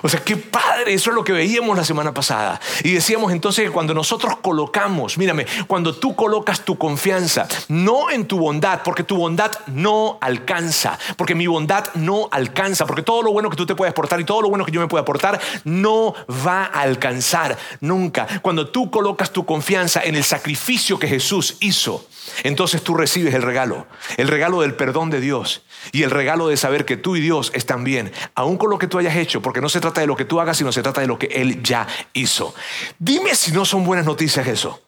O 0.04 0.10
sea, 0.10 0.24
qué 0.24 0.38
padre, 0.38 0.75
eso 0.86 1.10
es 1.10 1.16
lo 1.16 1.24
que 1.24 1.34
veíamos 1.34 1.78
la 1.78 1.84
semana 1.84 2.14
pasada. 2.14 2.60
Y 2.84 2.94
decíamos 2.94 3.32
entonces 3.32 3.66
que 3.66 3.72
cuando 3.72 3.94
nosotros 3.94 4.38
colocamos, 4.42 5.18
mírame, 5.18 5.46
cuando 5.68 5.96
tú 5.96 6.16
colocas 6.16 6.62
tu 6.62 6.78
confianza, 6.78 7.48
no 7.68 8.10
en 8.10 8.26
tu 8.26 8.38
bondad, 8.38 8.82
porque 8.84 9.04
tu 9.04 9.18
bondad 9.18 9.52
no 9.68 10.18
alcanza, 10.22 10.98
porque 11.18 11.36
mi 11.36 11.48
bondad 11.48 11.86
no 11.96 12.28
alcanza, 12.32 12.86
porque 12.86 13.02
todo 13.02 13.22
lo 13.22 13.32
bueno 13.32 13.50
que 13.50 13.58
tú 13.58 13.66
te 13.66 13.76
puedes 13.76 13.92
aportar 13.92 14.20
y 14.20 14.26
todo 14.26 14.42
lo 14.42 14.50
bueno 14.50 14.66
que 14.66 14.72
yo 14.72 14.82
me 14.82 14.88
puedo 14.88 15.02
aportar 15.02 15.40
no 15.64 16.14
va 16.46 16.66
a 16.66 16.82
alcanzar 16.82 17.58
nunca. 17.82 18.28
Cuando 18.42 18.68
tú 18.68 18.90
colocas 18.92 19.32
tu 19.32 19.46
confianza 19.46 20.02
en 20.04 20.16
el 20.16 20.24
sacrificio 20.24 21.00
que 21.00 21.08
Jesús 21.08 21.58
hizo, 21.60 22.06
entonces 22.44 22.82
tú 22.82 22.96
recibes 22.96 23.34
el 23.34 23.42
regalo, 23.42 23.88
el 24.18 24.28
regalo 24.28 24.62
del 24.62 24.76
perdón 24.76 25.10
de 25.10 25.22
Dios 25.22 25.64
y 25.92 26.04
el 26.04 26.12
regalo 26.12 26.48
de 26.48 26.58
saber 26.58 26.86
que 26.86 26.98
tú 26.98 27.16
y 27.16 27.22
Dios 27.22 27.52
están 27.54 27.84
bien, 27.84 28.12
aun 28.34 28.58
con 28.58 28.70
lo 28.70 28.78
que 28.78 28.88
tú 28.88 28.98
hayas 28.98 29.16
hecho, 29.16 29.42
porque 29.42 29.62
no 29.62 29.70
se 29.70 29.80
trata 29.80 30.02
de 30.02 30.08
lo 30.08 30.16
que 30.16 30.26
tú 30.26 30.40
hagas, 30.40 30.58
sino 30.58 30.72
se 30.76 30.84
trata 30.84 31.02
de 31.02 31.08
lo 31.08 31.18
que 31.18 31.28
Él 31.28 31.64
ya 31.64 31.88
hizo. 32.14 32.54
Dime 33.00 33.34
si 33.36 33.52
no 33.52 33.66
son 33.66 33.84
buenas 33.84 34.06
noticias 34.06 34.46
eso. 34.48 34.82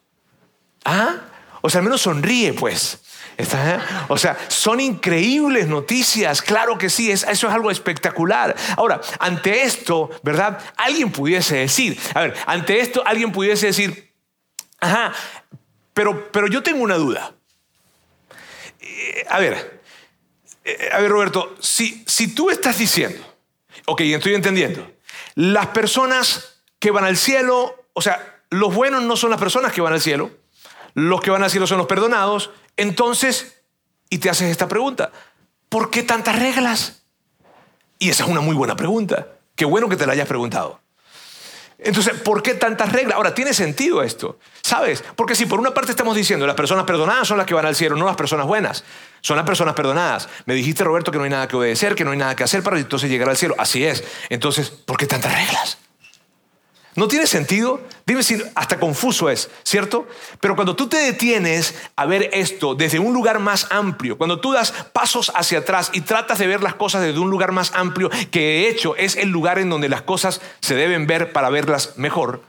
¿Ah? 0.85 1.15
O 1.61 1.69
sea, 1.69 1.79
al 1.79 1.85
menos 1.85 2.01
sonríe, 2.01 2.53
pues. 2.53 2.99
O 4.07 4.17
sea, 4.17 4.37
son 4.47 4.79
increíbles 4.79 5.67
noticias, 5.67 6.41
claro 6.41 6.77
que 6.77 6.89
sí, 6.89 7.11
eso 7.11 7.29
es 7.29 7.43
algo 7.43 7.69
espectacular. 7.69 8.55
Ahora, 8.75 8.99
ante 9.19 9.61
esto, 9.61 10.09
¿verdad? 10.23 10.59
Alguien 10.75 11.11
pudiese 11.11 11.57
decir, 11.57 11.99
a 12.15 12.21
ver, 12.21 12.33
ante 12.47 12.79
esto 12.79 13.03
alguien 13.05 13.31
pudiese 13.31 13.67
decir, 13.67 14.11
ajá, 14.79 15.13
pero, 15.93 16.31
pero 16.31 16.47
yo 16.47 16.63
tengo 16.63 16.83
una 16.83 16.95
duda. 16.95 17.35
Eh, 18.79 19.25
a 19.29 19.39
ver, 19.39 19.81
eh, 20.65 20.89
a 20.91 20.99
ver 20.99 21.11
Roberto, 21.11 21.55
si, 21.59 22.03
si 22.07 22.33
tú 22.33 22.49
estás 22.49 22.79
diciendo, 22.79 23.23
ok, 23.85 24.01
estoy 24.01 24.33
entendiendo, 24.33 24.91
las 25.37 25.67
personas 25.67 26.63
que 26.79 26.89
van 26.89 27.05
al 27.05 27.15
cielo, 27.15 27.85
o 27.93 28.01
sea, 28.01 28.41
los 28.49 28.73
buenos 28.73 29.03
no 29.03 29.15
son 29.15 29.29
las 29.29 29.39
personas 29.39 29.71
que 29.71 29.81
van 29.81 29.93
al 29.93 30.01
cielo, 30.01 30.31
los 30.95 31.21
que 31.21 31.29
van 31.29 31.43
al 31.43 31.51
cielo 31.51 31.67
son 31.67 31.77
los 31.77 31.85
perdonados, 31.85 32.49
entonces, 32.75 33.61
y 34.09 34.17
te 34.17 34.31
haces 34.31 34.49
esta 34.49 34.67
pregunta, 34.67 35.11
¿por 35.69 35.91
qué 35.91 36.01
tantas 36.01 36.39
reglas? 36.39 37.03
Y 37.99 38.09
esa 38.09 38.23
es 38.23 38.29
una 38.31 38.41
muy 38.41 38.55
buena 38.55 38.75
pregunta. 38.75 39.27
Qué 39.55 39.63
bueno 39.63 39.87
que 39.87 39.95
te 39.95 40.07
la 40.07 40.13
hayas 40.13 40.27
preguntado. 40.27 40.81
Entonces, 41.79 42.13
¿por 42.21 42.41
qué 42.41 42.55
tantas 42.55 42.91
reglas? 42.91 43.15
Ahora, 43.15 43.35
tiene 43.35 43.53
sentido 43.53 44.01
esto, 44.01 44.39
¿sabes? 44.63 45.03
Porque 45.15 45.35
si 45.35 45.45
por 45.45 45.59
una 45.59 45.73
parte 45.73 45.91
estamos 45.91 46.15
diciendo 46.15 46.47
las 46.47 46.55
personas 46.55 46.85
perdonadas 46.85 47.27
son 47.27 47.37
las 47.37 47.45
que 47.45 47.53
van 47.53 47.65
al 47.65 47.75
cielo, 47.75 47.95
no 47.95 48.05
las 48.05 48.15
personas 48.15 48.47
buenas, 48.47 48.83
son 49.21 49.37
las 49.37 49.45
personas 49.45 49.75
perdonadas. 49.75 50.27
Me 50.45 50.55
dijiste, 50.55 50.83
Roberto, 50.83 51.11
que 51.11 51.19
no 51.19 51.25
hay 51.25 51.29
nada 51.29 51.47
que 51.47 51.55
obedecer, 51.55 51.93
que 51.93 52.03
no 52.03 52.11
hay 52.11 52.17
nada 52.17 52.35
que 52.35 52.43
hacer 52.43 52.63
para 52.63 52.79
entonces 52.79 53.09
llegar 53.09 53.29
al 53.29 53.37
cielo. 53.37 53.55
Así 53.59 53.85
es. 53.85 54.03
Entonces, 54.29 54.69
¿por 54.69 54.97
qué 54.97 55.05
tantas 55.05 55.31
reglas? 55.33 55.77
¿No 56.97 57.07
tiene 57.07 57.27
sentido? 57.27 57.79
Dime 58.07 58.23
si 58.23 58.41
hasta 58.55 58.79
confuso 58.79 59.29
es, 59.29 59.51
¿cierto? 59.61 60.07
Pero 60.39 60.55
cuando 60.55 60.75
tú 60.75 60.89
te 60.89 60.97
detienes 60.97 61.75
a 61.95 62.07
ver 62.07 62.31
esto 62.33 62.73
desde 62.73 62.97
un 62.97 63.13
lugar 63.13 63.37
más 63.37 63.67
amplio, 63.69 64.17
cuando 64.17 64.39
tú 64.39 64.51
das 64.51 64.71
pasos 64.93 65.31
hacia 65.35 65.59
atrás 65.59 65.91
y 65.93 66.01
tratas 66.01 66.39
de 66.39 66.47
ver 66.47 66.63
las 66.63 66.73
cosas 66.73 67.03
desde 67.03 67.19
un 67.19 67.29
lugar 67.29 67.51
más 67.51 67.71
amplio, 67.75 68.09
que 68.31 68.39
de 68.39 68.69
hecho 68.69 68.95
es 68.95 69.15
el 69.15 69.29
lugar 69.29 69.59
en 69.59 69.69
donde 69.69 69.89
las 69.89 70.01
cosas 70.01 70.41
se 70.59 70.73
deben 70.73 71.05
ver 71.05 71.33
para 71.33 71.51
verlas 71.51 71.93
mejor, 71.97 72.41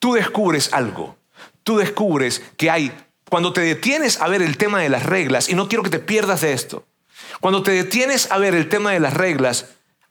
tú 0.00 0.14
descubres 0.14 0.72
algo. 0.72 1.16
Tú 1.62 1.76
descubres 1.76 2.42
que 2.56 2.72
hay, 2.72 2.92
cuando 3.30 3.52
te 3.52 3.60
detienes 3.60 4.20
a 4.20 4.26
ver 4.26 4.42
el 4.42 4.56
tema 4.56 4.80
de 4.80 4.88
las 4.88 5.04
reglas, 5.04 5.48
y 5.48 5.54
no 5.54 5.68
quiero 5.68 5.84
que 5.84 5.90
te 5.90 6.00
pierdas 6.00 6.40
de 6.40 6.52
esto, 6.52 6.84
cuando 7.40 7.62
te 7.62 7.70
detienes 7.70 8.28
a 8.32 8.38
ver 8.38 8.56
el 8.56 8.68
tema 8.68 8.90
de 8.90 8.98
las 8.98 9.14
reglas 9.14 9.66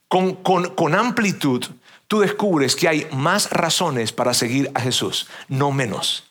con, 0.08 0.36
con, 0.36 0.74
con 0.74 0.96
amplitud, 0.96 1.66
tú 2.08 2.20
descubres 2.20 2.76
que 2.76 2.88
hay 2.88 3.08
más 3.12 3.50
razones 3.52 4.12
para 4.12 4.34
seguir 4.34 4.72
a 4.74 4.82
Jesús, 4.82 5.28
no 5.48 5.72
menos. 5.72 6.24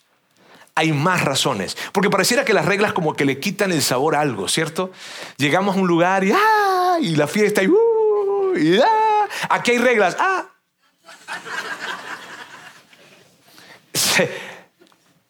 Hay 0.75 0.92
más 0.92 1.25
razones. 1.25 1.76
Porque 1.92 2.11
pareciera 2.11 2.45
que 2.45 2.52
las 2.52 2.66
reglas 2.66 2.92
como 2.92 3.14
que 3.14 3.25
le 3.25 3.40
quitan 3.40 3.73
el 3.73 3.83
sabor 3.83 4.14
a 4.14 4.21
algo, 4.21 4.47
¿cierto? 4.49 4.92
Llegamos 5.38 5.76
a 5.76 5.78
un 5.78 5.87
lugar 5.87 6.23
y, 6.25 6.33
¡ah! 6.33 6.99
y 7.00 7.16
la 7.16 7.26
fiesta 7.26 7.62
y, 7.62 7.68
¡uh! 7.68 8.56
y 8.56 8.78
¡ah! 8.78 9.28
aquí 9.49 9.71
hay 9.73 9.78
reglas. 9.78 10.16
¡ah! 10.21 10.47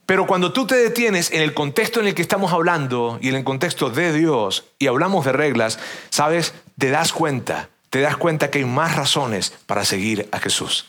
Pero 0.07 0.27
cuando 0.27 0.53
tú 0.53 0.67
te 0.67 0.77
detienes 0.77 1.33
en 1.33 1.43
el 1.43 1.53
contexto 1.55 2.01
en 2.01 2.07
el 2.07 2.15
que 2.15 2.23
estamos 2.23 2.53
hablando 2.53 3.19
y 3.21 3.29
en 3.29 3.35
el 3.35 3.45
contexto 3.45 3.91
de 3.91 4.13
Dios 4.13 4.65
y 4.79 4.87
hablamos 4.87 5.25
de 5.25 5.33
reglas, 5.33 5.81
sabes, 6.11 6.55
te 6.79 6.91
das 6.91 7.13
cuenta 7.13 7.71
te 7.97 8.03
das 8.03 8.19
cuenta 8.19 8.51
que 8.51 8.59
hay 8.59 8.67
más 8.67 8.95
razones 8.95 9.55
para 9.65 9.83
seguir 9.87 10.29
a 10.31 10.39
Jesús. 10.39 10.85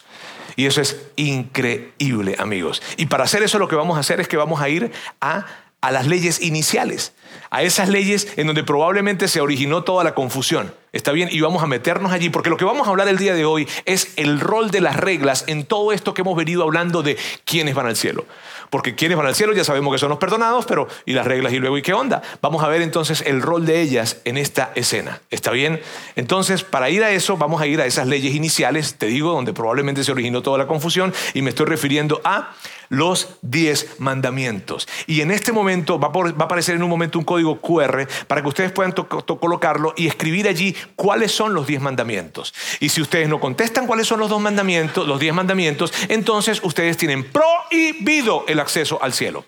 Y 0.57 0.65
eso 0.65 0.81
es 0.81 0.97
increíble, 1.15 2.35
amigos. 2.37 2.81
Y 2.97 3.05
para 3.05 3.23
hacer 3.23 3.43
eso 3.43 3.59
lo 3.59 3.69
que 3.69 3.77
vamos 3.77 3.95
a 3.95 4.01
hacer 4.01 4.19
es 4.19 4.27
que 4.27 4.35
vamos 4.35 4.59
a 4.59 4.67
ir 4.67 4.91
a, 5.21 5.45
a 5.79 5.91
las 5.93 6.05
leyes 6.05 6.41
iniciales, 6.41 7.13
a 7.49 7.63
esas 7.63 7.87
leyes 7.87 8.27
en 8.35 8.47
donde 8.47 8.65
probablemente 8.65 9.29
se 9.29 9.39
originó 9.39 9.85
toda 9.85 10.03
la 10.03 10.15
confusión. 10.15 10.73
¿Está 10.91 11.13
bien? 11.13 11.29
Y 11.31 11.39
vamos 11.39 11.63
a 11.63 11.67
meternos 11.67 12.11
allí, 12.11 12.29
porque 12.29 12.49
lo 12.49 12.57
que 12.57 12.65
vamos 12.65 12.87
a 12.87 12.89
hablar 12.89 13.07
el 13.07 13.17
día 13.17 13.35
de 13.35 13.45
hoy 13.45 13.69
es 13.85 14.11
el 14.17 14.41
rol 14.41 14.69
de 14.69 14.81
las 14.81 14.97
reglas 14.97 15.45
en 15.47 15.63
todo 15.63 15.93
esto 15.93 16.13
que 16.13 16.23
hemos 16.23 16.35
venido 16.35 16.63
hablando 16.63 17.03
de 17.03 17.17
quiénes 17.45 17.73
van 17.73 17.85
al 17.85 17.95
cielo. 17.95 18.25
Porque 18.69 18.95
quienes 18.95 19.17
van 19.17 19.27
al 19.27 19.35
cielo 19.35 19.53
ya 19.53 19.63
sabemos 19.63 19.93
que 19.93 19.99
son 19.99 20.09
los 20.09 20.17
perdonados, 20.17 20.65
pero 20.65 20.87
¿y 21.05 21.13
las 21.13 21.25
reglas 21.25 21.53
y 21.53 21.59
luego 21.59 21.77
y 21.77 21.81
qué 21.81 21.93
onda? 21.93 22.21
Vamos 22.41 22.63
a 22.63 22.67
ver 22.67 22.81
entonces 22.81 23.23
el 23.25 23.41
rol 23.41 23.65
de 23.65 23.81
ellas 23.81 24.17
en 24.25 24.37
esta 24.37 24.71
escena. 24.75 25.21
¿Está 25.29 25.51
bien? 25.51 25.81
Entonces, 26.15 26.63
para 26.63 26.89
ir 26.89 27.03
a 27.03 27.11
eso, 27.11 27.37
vamos 27.37 27.61
a 27.61 27.67
ir 27.67 27.81
a 27.81 27.85
esas 27.85 28.07
leyes 28.07 28.35
iniciales, 28.35 28.95
te 28.95 29.07
digo, 29.07 29.31
donde 29.31 29.53
probablemente 29.53 30.03
se 30.03 30.11
originó 30.11 30.41
toda 30.41 30.57
la 30.57 30.67
confusión, 30.67 31.13
y 31.33 31.41
me 31.41 31.49
estoy 31.49 31.65
refiriendo 31.65 32.21
a 32.23 32.53
los 32.89 33.37
diez 33.41 33.99
mandamientos. 33.99 34.87
Y 35.05 35.21
en 35.21 35.31
este 35.31 35.51
momento 35.51 35.99
va, 35.99 36.07
a 36.07 36.43
aparecer 36.43 36.75
en 36.75 36.83
un 36.83 36.89
momento 36.89 37.19
un 37.19 37.25
código 37.25 37.59
QR 37.59 38.07
para 38.27 38.41
que 38.41 38.47
ustedes 38.47 38.71
puedan 38.71 38.91
colocarlo 38.91 39.93
y 39.97 40.07
escribir 40.07 40.47
allí 40.47 40.75
cuáles 40.95 41.31
son 41.31 41.53
los 41.53 41.67
diez 41.67 41.81
mandamientos. 41.81 42.53
Y 42.79 42.89
si 42.89 43.01
ustedes 43.01 43.29
no 43.29 43.39
contestan 43.39 43.87
cuáles 43.87 44.07
son 44.07 44.19
los 44.19 44.29
dos 44.29 44.41
mandamientos, 44.41 45.07
los 45.07 45.19
diez 45.19 45.33
mandamientos, 45.33 45.93
entonces 46.09 46.59
ustedes 46.63 46.97
tienen 46.97 47.25
prohibido 47.31 48.45
el 48.47 48.59
acceso 48.59 49.01
al 49.01 49.13
cielo 49.13 49.45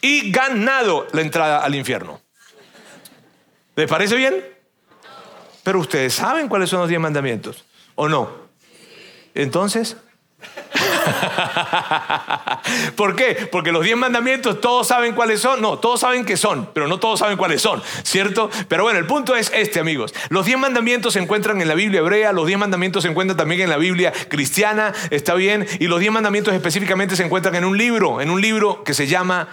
y 0.00 0.30
ganado 0.30 1.06
la 1.12 1.20
entrada 1.20 1.64
al 1.64 1.74
infierno. 1.74 2.20
¿Les 3.76 3.88
parece 3.88 4.16
bien? 4.16 4.44
Pero 5.62 5.80
ustedes 5.80 6.14
saben 6.14 6.48
cuáles 6.48 6.70
son 6.70 6.80
los 6.80 6.88
diez 6.88 7.00
mandamientos, 7.00 7.64
¿o 7.94 8.08
no? 8.08 8.48
Entonces, 9.34 9.96
¿Por 12.96 13.16
qué? 13.16 13.48
Porque 13.50 13.72
los 13.72 13.84
diez 13.84 13.96
mandamientos 13.96 14.60
todos 14.60 14.86
saben 14.86 15.14
cuáles 15.14 15.40
son. 15.40 15.60
No, 15.60 15.78
todos 15.78 16.00
saben 16.00 16.24
que 16.24 16.36
son, 16.36 16.68
pero 16.72 16.88
no 16.88 16.98
todos 16.98 17.20
saben 17.20 17.36
cuáles 17.36 17.62
son, 17.62 17.82
¿cierto? 18.02 18.50
Pero 18.68 18.84
bueno, 18.84 18.98
el 18.98 19.06
punto 19.06 19.36
es 19.36 19.50
este, 19.54 19.80
amigos. 19.80 20.14
Los 20.28 20.46
diez 20.46 20.58
mandamientos 20.58 21.14
se 21.14 21.20
encuentran 21.20 21.60
en 21.60 21.68
la 21.68 21.74
Biblia 21.74 22.00
hebrea, 22.00 22.32
los 22.32 22.46
diez 22.46 22.58
mandamientos 22.58 23.02
se 23.02 23.08
encuentran 23.08 23.36
también 23.36 23.60
en 23.62 23.70
la 23.70 23.76
Biblia 23.76 24.12
cristiana, 24.28 24.92
está 25.10 25.34
bien, 25.34 25.66
y 25.78 25.86
los 25.86 26.00
diez 26.00 26.12
mandamientos 26.12 26.54
específicamente 26.54 27.16
se 27.16 27.24
encuentran 27.24 27.54
en 27.54 27.64
un 27.64 27.76
libro, 27.76 28.20
en 28.20 28.30
un 28.30 28.40
libro 28.40 28.84
que 28.84 28.94
se 28.94 29.06
llama 29.06 29.48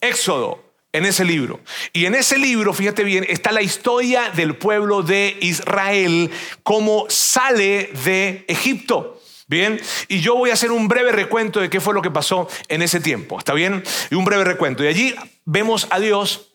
Éxodo 0.00 0.64
en 0.94 1.04
ese 1.04 1.24
libro. 1.24 1.60
Y 1.92 2.06
en 2.06 2.14
ese 2.14 2.38
libro, 2.38 2.72
fíjate 2.72 3.02
bien, 3.02 3.26
está 3.28 3.50
la 3.50 3.62
historia 3.62 4.30
del 4.30 4.56
pueblo 4.56 5.02
de 5.02 5.36
Israel, 5.40 6.30
cómo 6.62 7.06
sale 7.08 7.90
de 8.04 8.44
Egipto. 8.46 9.20
Bien, 9.46 9.80
y 10.08 10.20
yo 10.20 10.36
voy 10.36 10.50
a 10.50 10.54
hacer 10.54 10.72
un 10.72 10.88
breve 10.88 11.12
recuento 11.12 11.60
de 11.60 11.68
qué 11.68 11.80
fue 11.80 11.92
lo 11.92 12.00
que 12.00 12.10
pasó 12.10 12.48
en 12.68 12.80
ese 12.80 13.00
tiempo, 13.00 13.38
¿está 13.38 13.52
bien? 13.52 13.82
Y 14.10 14.14
un 14.14 14.24
breve 14.24 14.44
recuento. 14.44 14.82
Y 14.82 14.86
allí 14.86 15.14
vemos 15.44 15.86
a 15.90 16.00
Dios 16.00 16.53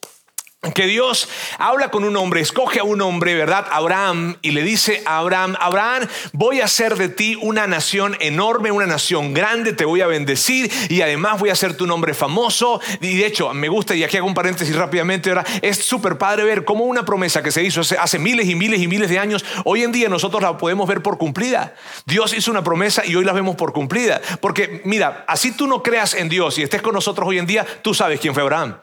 que 0.74 0.88
Dios 0.88 1.30
habla 1.58 1.90
con 1.90 2.04
un 2.04 2.18
hombre, 2.18 2.42
escoge 2.42 2.82
a 2.82 2.84
un 2.84 3.02
hombre, 3.02 3.34
¿verdad? 3.34 3.66
Abraham, 3.72 4.36
y 4.42 4.52
le 4.52 4.62
dice 4.62 5.02
a 5.06 5.20
Abraham, 5.20 5.56
Abraham, 5.58 6.06
voy 6.34 6.60
a 6.60 6.66
hacer 6.66 6.98
de 6.98 7.08
ti 7.08 7.38
una 7.42 7.66
nación 7.66 8.18
enorme, 8.20 8.70
una 8.70 8.86
nación 8.86 9.34
grande, 9.34 9.72
te 9.72 9.86
voy 9.86 10.02
a 10.02 10.08
bendecir 10.08 10.70
y 10.90 11.00
además 11.00 11.40
voy 11.40 11.50
a 11.50 11.54
hacer 11.54 11.78
tu 11.78 11.88
nombre 11.88 12.14
famoso. 12.14 12.82
Y 13.00 13.16
de 13.16 13.26
hecho, 13.26 13.54
me 13.54 13.70
gusta, 13.70 13.96
y 13.96 14.04
aquí 14.04 14.18
hago 14.18 14.28
un 14.28 14.34
paréntesis 14.34 14.76
rápidamente, 14.76 15.30
ahora 15.30 15.46
es 15.62 15.78
súper 15.78 16.18
padre 16.18 16.44
ver 16.44 16.66
cómo 16.66 16.84
una 16.84 17.06
promesa 17.06 17.42
que 17.42 17.52
se 17.52 17.64
hizo 17.64 17.80
hace, 17.80 17.98
hace 17.98 18.20
miles 18.20 18.50
y 18.50 18.56
miles 18.56 18.82
y 18.82 18.88
miles 18.90 19.10
de 19.10 19.18
años, 19.18 19.46
hoy 19.64 19.84
en 19.84 19.94
día 19.94 20.10
nosotros 20.10 20.42
la 20.42 20.58
podemos 20.58 20.90
ver 20.90 21.02
por 21.02 21.18
cumplida. 21.18 21.74
Dios 22.06 22.34
hizo 22.34 22.52
una 22.52 22.66
promesa 22.66 23.06
y 23.06 23.16
hoy 23.16 23.24
la 23.24 23.32
vemos 23.32 23.56
por 23.56 23.72
cumplida. 23.72 24.20
Porque 24.42 24.82
mira, 24.84 25.24
así 25.26 25.52
tú 25.54 25.68
no 25.68 25.82
creas 25.82 26.16
en 26.16 26.28
Dios 26.28 26.58
y 26.58 26.64
estés 26.64 26.82
con 26.82 26.94
nosotros 26.94 27.26
hoy 27.30 27.38
en 27.38 27.46
día, 27.46 27.66
tú 27.82 27.94
sabes 27.94 28.20
quién 28.20 28.34
fue 28.34 28.44
Abraham. 28.44 28.76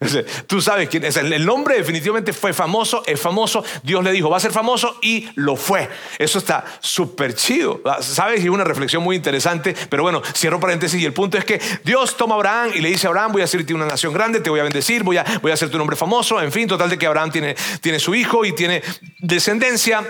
Tú 0.46 0.62
sabes 0.62 0.88
quién 0.88 1.04
es. 1.04 1.16
El 1.16 1.44
nombre 1.44 1.76
definitivamente 1.76 2.32
fue 2.32 2.52
famoso, 2.52 3.02
es 3.06 3.20
famoso. 3.20 3.62
Dios 3.82 4.02
le 4.02 4.12
dijo, 4.12 4.30
va 4.30 4.38
a 4.38 4.40
ser 4.40 4.52
famoso 4.52 4.96
y 5.02 5.28
lo 5.34 5.56
fue. 5.56 5.88
Eso 6.18 6.38
está 6.38 6.64
súper 6.80 7.34
chido. 7.34 7.82
¿Sabes? 8.00 8.42
Y 8.42 8.48
una 8.48 8.64
reflexión 8.64 9.02
muy 9.02 9.16
interesante. 9.16 9.74
Pero 9.90 10.02
bueno, 10.02 10.22
cierro 10.34 10.58
paréntesis. 10.58 11.00
Y 11.00 11.04
el 11.04 11.12
punto 11.12 11.36
es 11.36 11.44
que 11.44 11.60
Dios 11.84 12.16
toma 12.16 12.34
a 12.34 12.38
Abraham 12.38 12.70
y 12.74 12.80
le 12.80 12.88
dice 12.88 13.06
a 13.06 13.10
Abraham, 13.10 13.32
voy 13.32 13.42
a 13.42 13.44
hacerte 13.44 13.74
una 13.74 13.86
nación 13.86 14.14
grande, 14.14 14.40
te 14.40 14.48
voy 14.48 14.60
a 14.60 14.62
bendecir, 14.62 15.02
voy 15.02 15.18
a, 15.18 15.24
voy 15.42 15.50
a 15.50 15.54
hacer 15.54 15.70
tu 15.70 15.76
nombre 15.76 15.96
famoso. 15.96 16.40
En 16.40 16.50
fin, 16.50 16.66
total 16.66 16.88
de 16.88 16.98
que 16.98 17.06
Abraham 17.06 17.30
tiene, 17.30 17.54
tiene 17.82 17.98
su 17.98 18.14
hijo 18.14 18.44
y 18.46 18.54
tiene 18.54 18.82
descendencia. 19.18 20.02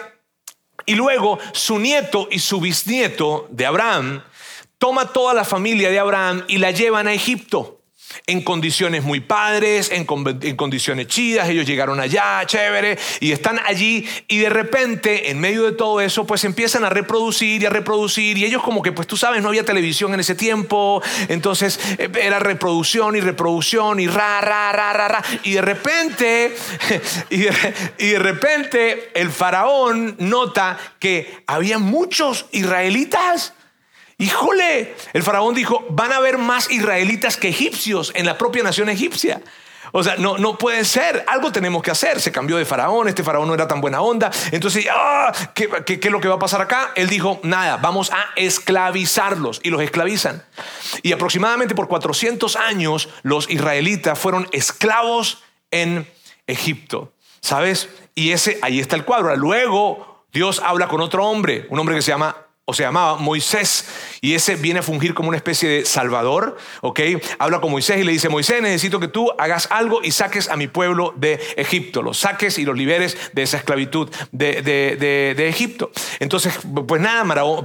Y 0.87 0.95
luego 0.95 1.39
su 1.53 1.79
nieto 1.81 2.29
y 2.31 2.39
su 2.39 2.61
bisnieto 2.61 3.49
de 3.51 3.67
Abraham 3.67 4.23
toma 4.79 5.07
toda 5.07 5.35
la 5.35 5.45
familia 5.45 5.91
de 5.91 5.99
Abraham 5.99 6.45
y 6.47 6.59
la 6.59 6.71
llevan 6.71 7.09
a 7.09 7.13
Egipto 7.13 7.80
en 8.27 8.43
condiciones 8.43 9.03
muy 9.03 9.21
padres, 9.21 9.91
en, 9.93 10.05
condiciones 10.05 11.07
chidas, 11.07 11.49
ellos 11.49 11.67
llegaron 11.67 12.01
allá, 12.01 12.43
chévere, 12.47 12.99
y 13.21 13.33
están 13.33 13.61
allí 13.65 14.07
y 14.29 14.39
de 14.39 14.51
repente, 14.51 15.31
en 15.31 15.41
medio 15.41 15.65
de 15.65 15.73
todo 15.73 16.01
eso, 16.01 16.27
pues 16.27 16.45
empiezan 16.45 16.85
a 16.85 16.91
reproducir 16.91 17.63
y 17.63 17.67
a 17.67 17.71
reproducir, 17.71 18.39
y 18.39 18.45
ellos 18.45 18.63
como 18.63 18.83
que, 18.83 18.93
pues 18.93 19.07
tú 19.07 19.17
sabes, 19.17 19.43
no 19.43 19.49
había 19.49 19.65
televisión 19.65 20.15
en 20.15 20.21
ese 20.21 20.35
tiempo, 20.35 21.03
entonces 21.29 21.81
eh, 21.99 22.11
era 22.21 22.39
reproducción 22.39 23.17
y 23.17 23.21
reproducción 23.21 24.01
y 24.01 24.07
ra, 24.07 24.41
ra, 24.41 24.73
ra, 24.73 24.93
ra, 24.93 25.09
ra, 25.09 25.25
y 25.43 25.53
de 25.53 25.63
repente, 25.63 26.55
y 27.31 27.39
de, 27.39 27.75
y 27.99 28.07
de 28.09 28.19
repente 28.19 29.11
el 29.15 29.31
faraón 29.31 30.17
nota 30.19 30.79
que 30.99 31.43
había 31.47 31.79
muchos 31.79 32.47
israelitas 32.53 33.55
Híjole, 34.21 34.95
el 35.15 35.23
faraón 35.23 35.55
dijo, 35.55 35.83
van 35.89 36.13
a 36.13 36.17
haber 36.17 36.37
más 36.37 36.71
israelitas 36.71 37.39
que 37.39 37.49
egipcios 37.49 38.13
en 38.15 38.27
la 38.27 38.37
propia 38.37 38.63
nación 38.63 38.91
egipcia. 38.91 39.41
O 39.93 40.05
sea, 40.05 40.17
no, 40.17 40.37
no 40.37 40.59
puede 40.59 40.85
ser, 40.85 41.25
algo 41.27 41.51
tenemos 41.51 41.83
que 41.83 41.91
hacer. 41.91 42.21
Se 42.21 42.31
cambió 42.31 42.59
de 42.59 42.67
faraón, 42.67 43.09
este 43.09 43.25
faraón 43.25 43.49
no 43.49 43.55
era 43.55 43.67
tan 43.67 43.81
buena 43.81 44.03
onda. 44.03 44.31
Entonces, 44.53 44.87
¡ah! 44.93 45.33
¿qué, 45.55 45.71
es 45.87 46.11
lo 46.11 46.21
que 46.21 46.29
va 46.29 46.35
a 46.35 46.39
pasar 46.39 46.61
acá? 46.61 46.93
Él 46.97 47.09
dijo, 47.09 47.41
nada, 47.45 47.79
vamos 47.79 48.13
a 48.13 48.27
esclavizarlos. 48.37 49.61
Y 49.63 49.71
los 49.71 49.81
esclavizan. 49.81 50.45
Y 51.03 51.13
aproximadamente 51.13 51.75
por 51.75 51.89
400 51.89 52.57
años 52.57 53.09
los 53.23 53.49
israelitas 53.49 54.19
fueron 54.19 54.49
esclavos 54.53 55.43
en 55.71 56.07
Egipto. 56.47 57.15
¿Sabes? 57.41 57.89
Y 58.15 58.33
ese, 58.33 58.59
ahí 58.61 58.81
está 58.81 58.97
el 58.97 59.07
cuadro. 59.07 59.35
Luego 59.35 60.27
Dios 60.31 60.61
habla 60.63 60.89
con 60.89 61.01
otro 61.01 61.27
hombre, 61.27 61.67
un 61.71 61.79
hombre 61.79 61.97
que 61.97 62.03
se 62.03 62.11
llama 62.11 62.37
o 62.71 62.73
se 62.73 62.85
llamaba 62.85 63.17
Moisés, 63.17 63.85
y 64.21 64.35
ese 64.35 64.55
viene 64.55 64.79
a 64.79 64.83
fungir 64.83 65.13
como 65.13 65.29
una 65.29 65.37
especie 65.37 65.69
de 65.69 65.85
salvador, 65.85 66.57
¿ok? 66.83 67.01
Habla 67.41 67.61
con 67.61 67.73
Moisés 67.73 67.99
y 67.99 68.05
le 68.05 68.13
dice, 68.13 68.29
Moisés, 68.29 68.63
necesito 68.63 69.01
que 69.01 69.09
tú 69.09 69.29
hagas 69.39 69.67
algo 69.73 70.03
y 70.05 70.13
saques 70.13 70.49
a 70.49 70.57
mi 70.57 70.69
pueblo 70.69 71.13
de 71.17 71.41
Egipto, 71.57 72.01
los 72.01 72.19
saques 72.19 72.59
y 72.59 72.65
los 72.65 72.77
liberes 72.77 73.19
de 73.33 73.43
esa 73.43 73.57
esclavitud 73.57 74.09
de, 74.31 75.49
Egipto. 75.49 75.91
Entonces, 76.21 76.55
pues 76.87 77.03
nada, 77.03 77.25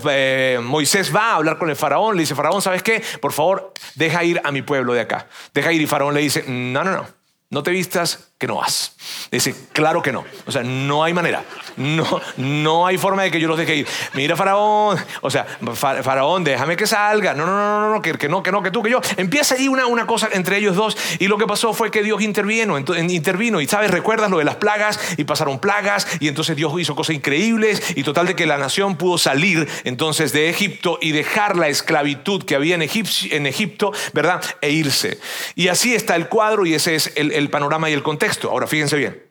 eh, 0.10 0.60
Moisés 0.64 1.16
va 1.16 1.34
a 1.34 1.36
hablar 1.36 1.60
con 1.60 1.70
el 1.70 1.76
faraón, 1.76 2.16
le 2.16 2.24
dice, 2.24 2.34
faraón, 2.34 2.64
¿sabes 2.64 2.82
qué? 2.82 3.04
Por 3.22 3.32
favor, 3.32 3.74
deja 3.94 4.24
ir 4.24 4.42
a 4.44 4.52
mi 4.52 4.64
pueblo 4.64 4.94
de 4.94 5.02
acá. 5.02 5.28
Deja 5.54 5.72
ir 5.72 5.82
y 5.82 5.86
faraón 5.86 6.16
le 6.16 6.22
dice, 6.22 6.46
no, 6.48 6.84
no, 6.84 6.92
no, 6.92 7.08
no 7.52 7.62
te 7.62 7.70
vistas 7.70 8.32
que 8.38 8.48
no 8.48 8.56
vas. 8.56 8.92
Dice, 9.32 9.56
claro 9.72 10.02
que 10.02 10.12
no. 10.12 10.26
O 10.46 10.52
sea, 10.52 10.62
no 10.62 11.04
hay 11.04 11.14
manera. 11.14 11.44
No, 11.78 12.22
no 12.38 12.86
hay 12.86 12.98
forma 12.98 13.24
de 13.24 13.32
que 13.32 13.40
yo 13.40 13.48
los 13.48 13.58
deje 13.58 13.76
ir. 13.78 13.88
Mira, 14.14 14.36
Faraón. 14.36 14.98
O 15.22 15.30
sea, 15.30 15.46
Faraón, 15.74 16.44
déjame 16.44 16.76
que 16.76 16.86
salga. 16.86 17.34
No, 17.34 17.46
no, 17.46 17.54
no, 17.54 17.82
no, 17.82 17.94
no, 17.96 18.02
que, 18.02 18.12
no, 18.28 18.44
que 18.44 18.52
no, 18.52 18.62
que 18.62 18.72
tú, 18.72 18.84
que 18.84 18.90
yo. 18.90 19.00
Empieza 19.16 19.56
allí 19.56 19.70
una, 19.70 19.86
una 19.86 20.06
cosa 20.06 20.30
entre 20.34 20.58
ellos 20.58 20.76
dos. 20.76 20.98
Y 21.20 21.28
lo 21.28 21.38
que 21.38 21.48
pasó 21.48 21.74
fue 21.74 21.92
que 21.92 22.04
Dios 22.04 22.22
intervino. 22.22 22.78
intervino. 22.78 23.62
Y 23.62 23.68
sabes, 23.68 23.92
recuerdas 23.92 24.30
lo 24.30 24.38
de 24.40 24.44
las 24.44 24.56
plagas. 24.56 25.00
Y 25.18 25.24
pasaron 25.24 25.60
plagas. 25.60 26.08
Y 26.20 26.28
entonces 26.28 26.58
Dios 26.58 26.74
hizo 26.78 26.94
cosas 26.94 27.16
increíbles. 27.16 27.96
Y 27.96 28.04
total 28.04 28.28
de 28.28 28.36
que 28.36 28.46
la 28.46 28.58
nación 28.58 28.98
pudo 28.98 29.18
salir 29.18 29.68
entonces 29.86 30.34
de 30.34 30.50
Egipto 30.50 30.98
y 31.02 31.14
dejar 31.14 31.56
la 31.56 31.70
esclavitud 31.70 32.44
que 32.44 32.56
había 32.56 32.76
en, 32.76 32.82
Egipto, 32.82 33.94
¿verdad? 34.14 34.44
E 34.62 34.72
irse. 34.72 35.20
Y 35.56 35.70
así 35.70 35.94
está 35.94 36.18
el 36.18 36.28
cuadro 36.28 36.66
y 36.66 36.74
ese 36.74 36.96
es 36.96 37.14
el 37.16 37.50
panorama 37.50 37.90
y 37.90 37.94
el 37.94 38.04
contexto. 38.04 38.25
Ahora 38.50 38.68
fíjense 38.68 38.98
bien. 38.98 39.24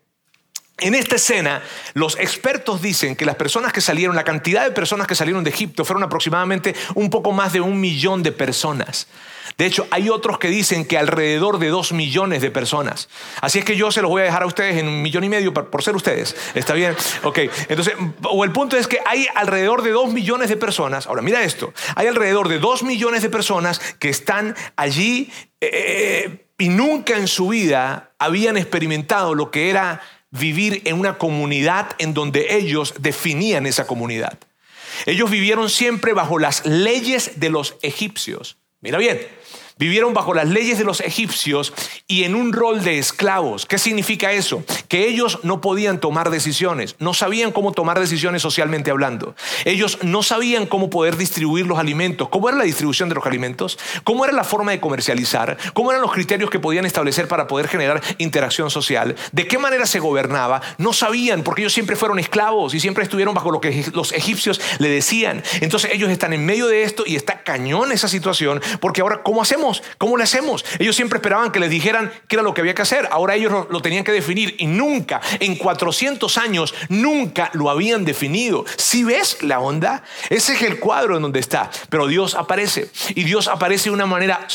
En 0.78 0.94
esta 0.94 1.16
escena, 1.16 1.62
los 1.94 2.18
expertos 2.18 2.82
dicen 2.82 3.14
que 3.14 3.24
las 3.24 3.36
personas 3.36 3.72
que 3.72 3.80
salieron, 3.80 4.16
la 4.16 4.24
cantidad 4.24 4.64
de 4.64 4.72
personas 4.72 5.06
que 5.06 5.14
salieron 5.14 5.44
de 5.44 5.50
Egipto 5.50 5.84
fueron 5.84 6.02
aproximadamente 6.02 6.74
un 6.96 7.10
poco 7.10 7.30
más 7.30 7.52
de 7.52 7.60
un 7.60 7.80
millón 7.80 8.24
de 8.24 8.32
personas. 8.32 9.06
De 9.56 9.66
hecho, 9.66 9.86
hay 9.92 10.08
otros 10.08 10.38
que 10.38 10.48
dicen 10.48 10.84
que 10.84 10.98
alrededor 10.98 11.60
de 11.60 11.68
dos 11.68 11.92
millones 11.92 12.42
de 12.42 12.50
personas. 12.50 13.08
Así 13.40 13.60
es 13.60 13.64
que 13.64 13.76
yo 13.76 13.92
se 13.92 14.02
los 14.02 14.10
voy 14.10 14.22
a 14.22 14.24
dejar 14.24 14.42
a 14.42 14.46
ustedes 14.46 14.76
en 14.76 14.88
un 14.88 15.00
millón 15.00 15.22
y 15.22 15.28
medio 15.28 15.54
por 15.54 15.82
ser 15.84 15.94
ustedes. 15.94 16.34
¿Está 16.54 16.74
bien? 16.74 16.96
Ok. 17.22 17.38
Entonces, 17.68 17.94
o 18.24 18.42
el 18.42 18.50
punto 18.50 18.76
es 18.76 18.88
que 18.88 18.98
hay 19.06 19.28
alrededor 19.36 19.82
de 19.82 19.90
dos 19.90 20.12
millones 20.12 20.48
de 20.48 20.56
personas. 20.56 21.06
Ahora, 21.06 21.22
mira 21.22 21.44
esto. 21.44 21.72
Hay 21.94 22.08
alrededor 22.08 22.48
de 22.48 22.58
dos 22.58 22.82
millones 22.82 23.22
de 23.22 23.30
personas 23.30 23.78
que 24.00 24.08
están 24.08 24.56
allí. 24.74 25.30
Eh, 25.60 26.43
y 26.58 26.68
nunca 26.68 27.16
en 27.16 27.28
su 27.28 27.48
vida 27.48 28.12
habían 28.18 28.56
experimentado 28.56 29.34
lo 29.34 29.50
que 29.50 29.70
era 29.70 30.02
vivir 30.30 30.82
en 30.84 30.98
una 30.98 31.18
comunidad 31.18 31.90
en 31.98 32.14
donde 32.14 32.56
ellos 32.56 32.94
definían 32.98 33.66
esa 33.66 33.86
comunidad. 33.86 34.38
Ellos 35.06 35.30
vivieron 35.30 35.70
siempre 35.70 36.12
bajo 36.12 36.38
las 36.38 36.64
leyes 36.66 37.40
de 37.40 37.50
los 37.50 37.76
egipcios. 37.82 38.56
Mira 38.80 38.98
bien, 38.98 39.20
Vivieron 39.76 40.14
bajo 40.14 40.34
las 40.34 40.48
leyes 40.48 40.78
de 40.78 40.84
los 40.84 41.00
egipcios 41.00 41.74
y 42.06 42.22
en 42.22 42.36
un 42.36 42.52
rol 42.52 42.84
de 42.84 43.00
esclavos. 43.00 43.66
¿Qué 43.66 43.76
significa 43.76 44.30
eso? 44.30 44.62
Que 44.86 45.08
ellos 45.08 45.40
no 45.42 45.60
podían 45.60 45.98
tomar 45.98 46.30
decisiones, 46.30 46.94
no 47.00 47.12
sabían 47.12 47.50
cómo 47.50 47.72
tomar 47.72 47.98
decisiones 47.98 48.40
socialmente 48.40 48.92
hablando. 48.92 49.34
Ellos 49.64 49.98
no 50.02 50.22
sabían 50.22 50.66
cómo 50.66 50.90
poder 50.90 51.16
distribuir 51.16 51.66
los 51.66 51.80
alimentos, 51.80 52.28
cómo 52.28 52.48
era 52.48 52.56
la 52.56 52.62
distribución 52.62 53.08
de 53.08 53.16
los 53.16 53.26
alimentos, 53.26 53.76
cómo 54.04 54.24
era 54.24 54.32
la 54.32 54.44
forma 54.44 54.70
de 54.70 54.78
comercializar, 54.78 55.58
cómo 55.72 55.90
eran 55.90 56.02
los 56.02 56.12
criterios 56.12 56.50
que 56.50 56.60
podían 56.60 56.86
establecer 56.86 57.26
para 57.26 57.48
poder 57.48 57.66
generar 57.66 58.00
interacción 58.18 58.70
social, 58.70 59.16
de 59.32 59.48
qué 59.48 59.58
manera 59.58 59.86
se 59.86 59.98
gobernaba. 59.98 60.62
No 60.78 60.92
sabían 60.92 61.42
porque 61.42 61.62
ellos 61.62 61.72
siempre 61.72 61.96
fueron 61.96 62.20
esclavos 62.20 62.74
y 62.74 62.80
siempre 62.80 63.02
estuvieron 63.02 63.34
bajo 63.34 63.50
lo 63.50 63.60
que 63.60 63.84
los 63.92 64.12
egipcios 64.12 64.60
le 64.78 64.88
decían. 64.88 65.42
Entonces 65.60 65.90
ellos 65.92 66.10
están 66.10 66.32
en 66.32 66.46
medio 66.46 66.68
de 66.68 66.84
esto 66.84 67.02
y 67.04 67.16
está 67.16 67.42
cañón 67.42 67.90
esa 67.90 68.06
situación 68.06 68.62
porque 68.78 69.00
ahora, 69.00 69.24
¿cómo 69.24 69.42
hacemos? 69.42 69.63
¿Cómo 69.98 70.16
le 70.16 70.24
hacemos? 70.24 70.64
Ellos 70.78 70.96
siempre 70.96 71.18
esperaban 71.18 71.50
que 71.50 71.60
les 71.60 71.70
dijeran 71.70 72.12
qué 72.28 72.36
era 72.36 72.42
lo 72.42 72.52
que 72.52 72.60
había 72.60 72.74
que 72.74 72.82
hacer. 72.82 73.08
Ahora 73.10 73.34
ellos 73.34 73.66
lo, 73.70 73.80
tenían 73.80 74.04
que 74.04 74.12
definir 74.12 74.56
y 74.58 74.66
nunca, 74.66 75.20
en 75.40 75.56
400 75.56 76.36
años, 76.38 76.74
nunca 76.88 77.50
lo 77.54 77.70
habían 77.70 78.04
definido. 78.04 78.64
Si 78.76 79.04
ves 79.04 79.42
la 79.42 79.60
onda, 79.60 80.02
ese 80.28 80.54
es 80.54 80.62
el 80.62 80.78
cuadro 80.78 81.16
en 81.16 81.22
donde 81.22 81.40
está. 81.40 81.70
Pero 81.88 82.06
Dios 82.06 82.34
aparece 82.34 82.90
y 83.14 83.24
Dios 83.24 83.48
aparece 83.48 83.88
de 83.88 83.94
una 83.94 84.06
manera, 84.06 84.46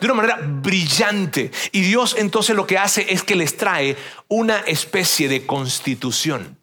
de 0.00 0.06
una 0.06 0.14
manera 0.14 0.38
brillante. 0.42 1.50
Y 1.72 1.80
Dios 1.80 2.14
entonces 2.18 2.54
lo 2.54 2.66
que 2.66 2.78
hace 2.78 3.12
es 3.12 3.22
que 3.22 3.36
les 3.36 3.56
trae 3.56 3.96
una 4.28 4.58
especie 4.60 5.28
de 5.28 5.46
constitución. 5.46 6.59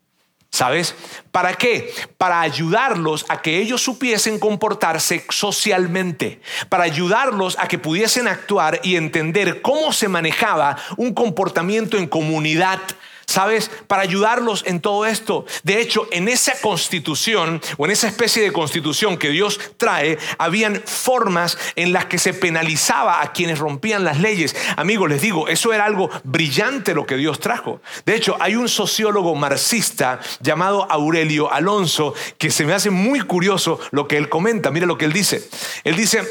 ¿Sabes? 0.57 0.95
¿Para 1.31 1.53
qué? 1.53 1.93
Para 2.17 2.41
ayudarlos 2.41 3.27
a 3.29 3.43
que 3.43 3.59
ellos 3.59 3.79
supiesen 3.79 4.39
comportarse 4.39 5.23
socialmente, 5.29 6.41
para 6.67 6.83
ayudarlos 6.83 7.59
a 7.59 7.67
que 7.67 7.77
pudiesen 7.77 8.27
actuar 8.27 8.79
y 8.81 8.95
entender 8.95 9.61
cómo 9.61 9.93
se 9.93 10.07
manejaba 10.07 10.75
un 10.97 11.13
comportamiento 11.13 11.95
en 11.95 12.07
comunidad 12.07 12.79
¿sabes? 13.27 13.69
Para 13.87 14.03
ayudarlos 14.03 14.63
en 14.65 14.79
todo 14.79 15.05
esto. 15.05 15.45
De 15.63 15.81
hecho, 15.81 16.07
en 16.11 16.29
esa 16.29 16.53
constitución 16.61 17.61
o 17.77 17.85
en 17.85 17.91
esa 17.91 18.07
especie 18.07 18.41
de 18.41 18.53
constitución 18.53 19.17
que 19.17 19.29
Dios 19.29 19.59
trae, 19.75 20.17
habían 20.37 20.81
formas 20.85 21.57
en 21.75 21.91
las 21.91 22.05
que 22.05 22.17
se 22.17 22.33
penalizaba 22.33 23.21
a 23.21 23.33
quienes 23.33 23.59
rompían 23.59 24.05
las 24.05 24.19
leyes. 24.19 24.55
Amigos, 24.77 25.09
les 25.09 25.21
digo, 25.21 25.49
eso 25.49 25.73
era 25.73 25.85
algo 25.85 26.09
brillante 26.23 26.95
lo 26.95 27.05
que 27.05 27.17
Dios 27.17 27.39
trajo. 27.39 27.81
De 28.05 28.15
hecho, 28.15 28.37
hay 28.39 28.55
un 28.55 28.69
sociólogo 28.69 29.35
marxista 29.35 30.19
llamado 30.39 30.89
Aurelio 30.89 31.51
Alonso 31.51 32.13
que 32.37 32.49
se 32.49 32.65
me 32.65 32.73
hace 32.73 32.89
muy 32.89 33.19
curioso 33.21 33.79
lo 33.91 34.07
que 34.07 34.17
él 34.17 34.29
comenta. 34.29 34.71
Mira 34.71 34.85
lo 34.85 34.97
que 34.97 35.05
él 35.05 35.13
dice. 35.13 35.47
Él 35.83 35.97
dice, 35.97 36.23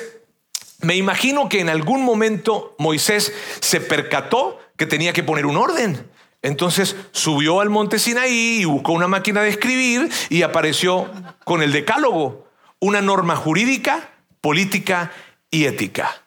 me 0.80 0.96
imagino 0.96 1.48
que 1.48 1.60
en 1.60 1.68
algún 1.68 2.02
momento 2.02 2.74
Moisés 2.78 3.34
se 3.60 3.80
percató 3.80 4.58
que 4.76 4.86
tenía 4.86 5.12
que 5.12 5.22
poner 5.22 5.44
un 5.44 5.56
orden. 5.58 6.15
Entonces 6.46 6.94
subió 7.10 7.60
al 7.60 7.70
monte 7.70 7.98
Sinaí 7.98 8.60
y 8.60 8.64
buscó 8.66 8.92
una 8.92 9.08
máquina 9.08 9.42
de 9.42 9.48
escribir 9.48 10.08
y 10.28 10.42
apareció 10.42 11.10
con 11.42 11.60
el 11.60 11.72
decálogo, 11.72 12.46
una 12.78 13.02
norma 13.02 13.34
jurídica, 13.34 14.10
política 14.40 15.10
y 15.50 15.64
ética. 15.64 16.22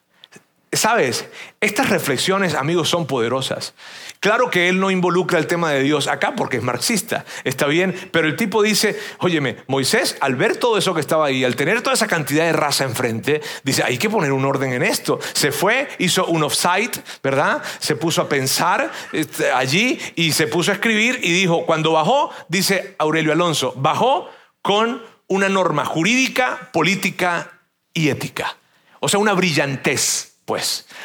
Sabes, 0.71 1.27
estas 1.61 1.89
reflexiones, 1.89 2.53
amigos, 2.53 2.89
son 2.89 3.07
poderosas. 3.07 3.73
Claro 4.19 4.51
que 4.51 4.69
él 4.69 4.79
no 4.79 4.91
involucra 4.91 5.39
el 5.39 5.47
tema 5.47 5.71
de 5.71 5.81
Dios 5.81 6.07
acá 6.07 6.35
porque 6.35 6.57
es 6.57 6.63
marxista, 6.63 7.25
está 7.43 7.65
bien, 7.65 7.95
pero 8.11 8.27
el 8.27 8.35
tipo 8.35 8.61
dice, 8.61 8.99
óyeme, 9.17 9.57
Moisés, 9.65 10.15
al 10.21 10.35
ver 10.35 10.57
todo 10.57 10.77
eso 10.77 10.93
que 10.93 10.99
estaba 10.99 11.25
ahí, 11.25 11.43
al 11.43 11.55
tener 11.55 11.81
toda 11.81 11.95
esa 11.95 12.05
cantidad 12.05 12.45
de 12.45 12.53
raza 12.53 12.83
enfrente, 12.83 13.41
dice, 13.63 13.83
hay 13.83 13.97
que 13.97 14.11
poner 14.11 14.31
un 14.31 14.45
orden 14.45 14.71
en 14.73 14.83
esto. 14.83 15.19
Se 15.33 15.51
fue, 15.51 15.87
hizo 15.97 16.27
un 16.27 16.43
offside, 16.43 17.01
¿verdad? 17.23 17.63
Se 17.79 17.95
puso 17.95 18.21
a 18.21 18.29
pensar 18.29 18.91
este, 19.11 19.51
allí 19.51 19.99
y 20.15 20.33
se 20.33 20.45
puso 20.45 20.69
a 20.69 20.75
escribir 20.75 21.19
y 21.23 21.31
dijo, 21.31 21.65
cuando 21.65 21.93
bajó, 21.93 22.31
dice 22.47 22.93
Aurelio 22.99 23.31
Alonso, 23.31 23.73
bajó 23.75 24.29
con 24.61 25.01
una 25.27 25.49
norma 25.49 25.83
jurídica, 25.83 26.69
política 26.71 27.59
y 27.91 28.09
ética. 28.09 28.57
O 28.99 29.09
sea, 29.09 29.19
una 29.19 29.33
brillantez 29.33 30.28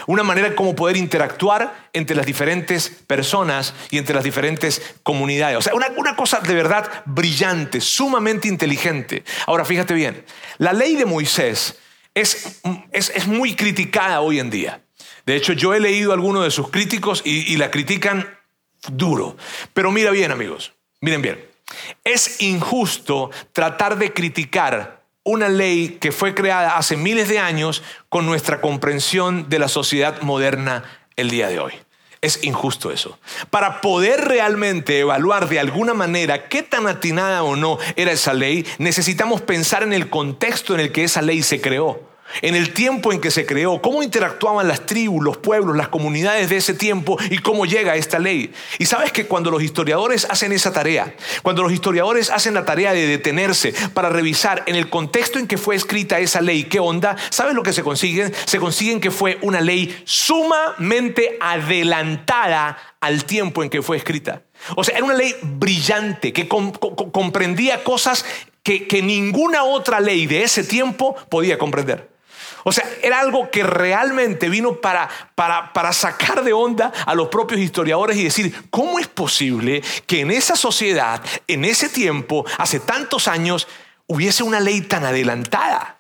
Una 0.06 0.22
manera 0.22 0.54
como 0.54 0.74
poder 0.74 0.96
interactuar 0.96 1.88
entre 1.92 2.16
las 2.16 2.26
diferentes 2.26 2.88
personas 2.88 3.74
y 3.90 3.98
entre 3.98 4.14
las 4.14 4.24
diferentes 4.24 4.96
comunidades. 5.02 5.58
O 5.58 5.62
sea, 5.62 5.74
una, 5.74 5.88
una, 5.96 6.16
cosa 6.16 6.40
de 6.40 6.54
verdad 6.54 7.02
brillante, 7.04 7.80
sumamente 7.80 8.48
inteligente. 8.48 9.24
Ahora, 9.46 9.64
fíjate 9.64 9.94
bien, 9.94 10.24
la 10.58 10.72
ley 10.72 10.94
de 10.96 11.04
Moisés 11.04 11.78
es, 12.14 12.60
es, 12.92 13.26
muy 13.26 13.54
criticada 13.54 14.20
hoy 14.20 14.38
en 14.38 14.50
día. 14.50 14.80
De 15.26 15.36
hecho, 15.36 15.52
yo 15.52 15.74
he 15.74 15.80
leído 15.80 16.12
algunos 16.12 16.44
de 16.44 16.50
sus 16.50 16.70
críticos 16.70 17.22
y, 17.24 17.52
y 17.52 17.56
la 17.56 17.70
critican 17.70 18.38
duro. 18.88 19.36
Pero 19.72 19.90
mira 19.90 20.10
bien, 20.10 20.30
amigos, 20.30 20.72
miren 21.00 21.22
bien. 21.22 21.44
Es 22.04 22.40
injusto 22.40 23.30
tratar 23.52 23.98
de 23.98 24.12
criticar 24.12 25.03
una 25.24 25.48
ley 25.48 25.96
que 26.00 26.12
fue 26.12 26.34
creada 26.34 26.76
hace 26.76 26.96
miles 26.96 27.28
de 27.28 27.38
años 27.38 27.82
con 28.08 28.26
nuestra 28.26 28.60
comprensión 28.60 29.48
de 29.48 29.58
la 29.58 29.68
sociedad 29.68 30.20
moderna 30.20 30.84
el 31.16 31.30
día 31.30 31.48
de 31.48 31.58
hoy. 31.58 31.72
Es 32.20 32.42
injusto 32.44 32.90
eso. 32.90 33.18
Para 33.50 33.80
poder 33.80 34.26
realmente 34.26 35.00
evaluar 35.00 35.48
de 35.48 35.60
alguna 35.60 35.92
manera 35.92 36.48
qué 36.48 36.62
tan 36.62 36.86
atinada 36.86 37.42
o 37.42 37.56
no 37.56 37.78
era 37.96 38.12
esa 38.12 38.32
ley, 38.32 38.66
necesitamos 38.78 39.42
pensar 39.42 39.82
en 39.82 39.92
el 39.92 40.08
contexto 40.08 40.74
en 40.74 40.80
el 40.80 40.92
que 40.92 41.04
esa 41.04 41.20
ley 41.20 41.42
se 41.42 41.60
creó 41.60 42.13
en 42.42 42.54
el 42.54 42.72
tiempo 42.72 43.12
en 43.12 43.20
que 43.20 43.30
se 43.30 43.46
creó, 43.46 43.80
cómo 43.80 44.02
interactuaban 44.02 44.68
las 44.68 44.86
tribus, 44.86 45.22
los 45.22 45.36
pueblos, 45.36 45.76
las 45.76 45.88
comunidades 45.88 46.48
de 46.48 46.56
ese 46.56 46.74
tiempo 46.74 47.18
y 47.30 47.38
cómo 47.38 47.66
llega 47.66 47.96
esta 47.96 48.18
ley. 48.18 48.52
Y 48.78 48.86
sabes 48.86 49.12
que 49.12 49.26
cuando 49.26 49.50
los 49.50 49.62
historiadores 49.62 50.26
hacen 50.28 50.52
esa 50.52 50.72
tarea, 50.72 51.14
cuando 51.42 51.62
los 51.62 51.72
historiadores 51.72 52.30
hacen 52.30 52.54
la 52.54 52.64
tarea 52.64 52.92
de 52.92 53.06
detenerse 53.06 53.74
para 53.92 54.08
revisar 54.08 54.62
en 54.66 54.76
el 54.76 54.90
contexto 54.90 55.38
en 55.38 55.46
que 55.46 55.58
fue 55.58 55.76
escrita 55.76 56.18
esa 56.18 56.40
ley, 56.40 56.64
qué 56.64 56.80
onda, 56.80 57.16
¿sabes 57.30 57.54
lo 57.54 57.62
que 57.62 57.72
se 57.72 57.82
consiguen? 57.82 58.32
Se 58.46 58.58
consiguen 58.58 59.00
que 59.00 59.10
fue 59.10 59.38
una 59.42 59.60
ley 59.60 60.02
sumamente 60.04 61.36
adelantada 61.40 62.78
al 63.00 63.24
tiempo 63.24 63.62
en 63.62 63.70
que 63.70 63.82
fue 63.82 63.96
escrita. 63.96 64.42
O 64.76 64.84
sea, 64.84 64.96
era 64.96 65.04
una 65.04 65.14
ley 65.14 65.34
brillante 65.42 66.32
que 66.32 66.48
comprendía 66.48 67.84
cosas 67.84 68.24
que 68.62 69.02
ninguna 69.02 69.64
otra 69.64 70.00
ley 70.00 70.26
de 70.26 70.42
ese 70.42 70.64
tiempo 70.64 71.14
podía 71.28 71.58
comprender. 71.58 72.13
O 72.64 72.72
sea, 72.72 72.84
era 73.02 73.20
algo 73.20 73.50
que 73.50 73.62
realmente 73.62 74.48
vino 74.48 74.80
para, 74.80 75.08
para, 75.34 75.72
para, 75.72 75.92
sacar 75.92 76.42
de 76.42 76.52
onda 76.52 76.92
a 77.06 77.14
los 77.14 77.28
propios 77.28 77.60
historiadores 77.60 78.16
y 78.16 78.24
decir, 78.24 78.54
¿cómo 78.70 78.98
es 78.98 79.06
posible 79.06 79.82
que 80.06 80.20
en 80.20 80.30
esa 80.30 80.56
sociedad, 80.56 81.22
en 81.46 81.64
ese 81.64 81.88
tiempo, 81.88 82.44
hace 82.58 82.80
tantos 82.80 83.28
años, 83.28 83.68
hubiese 84.06 84.42
una 84.42 84.60
ley 84.60 84.80
tan 84.80 85.04
adelantada? 85.04 85.93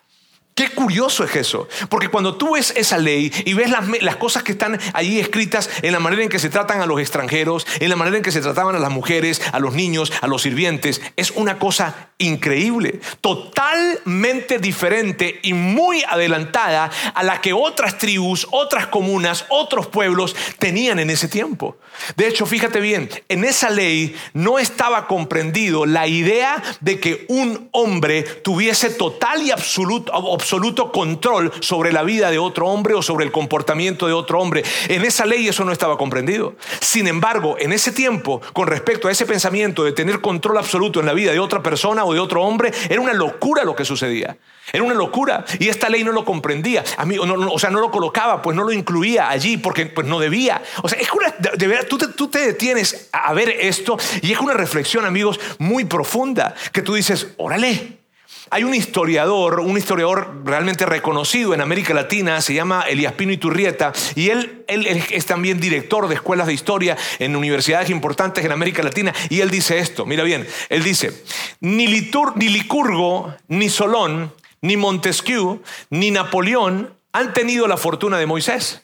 Qué 0.54 0.68
curioso 0.68 1.24
es 1.24 1.34
eso, 1.34 1.68
porque 1.88 2.06
cuando 2.06 2.36
tú 2.36 2.54
ves 2.54 2.72
esa 2.76 2.96
ley 2.96 3.32
y 3.44 3.54
ves 3.54 3.70
las, 3.70 4.16
cosas 4.16 4.44
que 4.44 4.52
están 4.52 4.78
allí 4.92 5.18
escritas 5.18 5.68
en 5.82 5.92
la 5.92 5.98
manera 5.98 6.22
en 6.22 6.28
que 6.28 6.38
se 6.38 6.48
tratan 6.48 6.80
a 6.80 6.86
los 6.86 7.00
extranjeros, 7.00 7.66
en 7.80 7.90
la 7.90 7.96
manera 7.96 8.18
en 8.18 8.22
que 8.22 8.30
se 8.30 8.40
trataban 8.40 8.76
a 8.76 8.78
las 8.78 8.92
mujeres, 8.92 9.42
a 9.50 9.58
los 9.58 9.74
niños, 9.74 10.12
a 10.20 10.28
los 10.28 10.42
sirvientes, 10.42 11.02
es 11.16 11.32
una 11.32 11.58
cosa 11.58 12.10
increíble, 12.18 13.00
totalmente 13.20 14.60
diferente 14.60 15.40
y 15.42 15.54
muy 15.54 16.04
adelantada 16.08 16.88
a 17.12 17.22
la 17.24 17.40
que 17.40 17.52
otras 17.52 17.98
tribus, 17.98 18.46
otras 18.52 18.86
comunas, 18.86 19.46
otros 19.48 19.88
pueblos 19.88 20.36
tenían 20.60 21.00
en 21.00 21.10
ese 21.10 21.26
tiempo. 21.26 21.78
De 22.16 22.28
hecho, 22.28 22.46
fíjate 22.46 22.78
bien, 22.78 23.10
en 23.28 23.44
esa 23.44 23.70
ley 23.70 24.14
no 24.32 24.60
estaba 24.60 25.08
comprendido 25.08 25.84
la 25.84 26.06
idea 26.06 26.62
de 26.80 27.00
que 27.00 27.24
un 27.28 27.68
hombre 27.72 28.22
tuviese 28.22 28.90
total 28.90 29.42
y 29.42 29.50
absoluto 29.50 30.12
absoluto 30.44 30.92
control 30.92 31.50
sobre 31.60 31.90
la 31.90 32.02
vida 32.02 32.30
de 32.30 32.38
otro 32.38 32.66
hombre 32.66 32.92
o 32.92 33.00
sobre 33.00 33.24
el 33.24 33.32
comportamiento 33.32 34.06
de 34.06 34.12
otro 34.12 34.42
hombre. 34.42 34.62
En 34.88 35.02
esa 35.02 35.24
ley 35.24 35.48
eso 35.48 35.64
no 35.64 35.72
estaba 35.72 35.96
comprendido. 35.96 36.54
Sin 36.80 37.08
embargo, 37.08 37.56
en 37.58 37.72
ese 37.72 37.92
tiempo, 37.92 38.42
con 38.52 38.66
respecto 38.66 39.08
a 39.08 39.10
ese 39.10 39.24
pensamiento 39.24 39.84
de 39.84 39.92
tener 39.92 40.20
control 40.20 40.58
absoluto 40.58 41.00
en 41.00 41.06
la 41.06 41.14
vida 41.14 41.32
de 41.32 41.38
otra 41.38 41.62
persona 41.62 42.04
o 42.04 42.12
de 42.12 42.20
otro 42.20 42.42
hombre, 42.42 42.72
era 42.90 43.00
una 43.00 43.14
locura 43.14 43.64
lo 43.64 43.74
que 43.74 43.86
sucedía. 43.86 44.36
Era 44.70 44.82
una 44.82 44.92
locura. 44.92 45.46
Y 45.58 45.70
esta 45.70 45.88
ley 45.88 46.04
no 46.04 46.12
lo 46.12 46.26
comprendía. 46.26 46.84
A 46.98 47.06
mí, 47.06 47.16
o 47.18 47.58
sea, 47.58 47.70
no 47.70 47.80
lo 47.80 47.90
colocaba, 47.90 48.42
pues 48.42 48.54
no 48.54 48.64
lo 48.64 48.72
incluía 48.72 49.30
allí 49.30 49.56
porque 49.56 49.86
pues, 49.86 50.06
no 50.06 50.18
debía. 50.18 50.62
O 50.82 50.88
sea, 50.90 50.98
es 50.98 51.08
que 51.08 51.56
de, 51.56 51.66
verdad, 51.66 51.86
tú 51.88 51.96
te, 51.96 52.08
tú 52.08 52.28
te 52.28 52.40
detienes 52.40 53.08
a 53.12 53.32
ver 53.32 53.48
esto 53.48 53.96
y 54.20 54.32
es 54.32 54.40
una 54.40 54.52
reflexión, 54.52 55.06
amigos, 55.06 55.40
muy 55.56 55.86
profunda 55.86 56.54
que 56.70 56.82
tú 56.82 56.92
dices, 56.92 57.28
órale. 57.38 58.03
Hay 58.50 58.64
un 58.64 58.74
historiador, 58.74 59.60
un 59.60 59.76
historiador 59.78 60.42
realmente 60.44 60.86
reconocido 60.86 61.54
en 61.54 61.60
América 61.60 61.94
Latina, 61.94 62.40
se 62.40 62.54
llama 62.54 62.82
Elias 62.88 63.14
Pino 63.14 63.32
Iturrieta, 63.32 63.92
y 64.14 64.30
él, 64.30 64.64
él, 64.68 64.86
es 64.86 65.26
también 65.26 65.60
director 65.60 66.08
de 66.08 66.14
escuelas 66.14 66.46
de 66.46 66.54
historia 66.54 66.96
en 67.18 67.36
universidades 67.36 67.90
importantes 67.90 68.44
en 68.44 68.52
América 68.52 68.82
Latina, 68.82 69.14
y 69.30 69.40
él 69.40 69.50
dice 69.50 69.78
esto, 69.78 70.06
mira 70.06 70.24
bien, 70.24 70.46
él 70.68 70.82
dice, 70.82 71.24
ni, 71.60 71.86
ni 71.86 72.48
Licurgo, 72.48 73.34
ni 73.48 73.68
Solón, 73.68 74.32
ni 74.60 74.76
Montesquieu, 74.76 75.60
ni 75.90 76.10
Napoleón 76.10 76.94
han 77.12 77.32
tenido 77.32 77.66
la 77.66 77.76
fortuna 77.76 78.18
de 78.18 78.26
Moisés. 78.26 78.82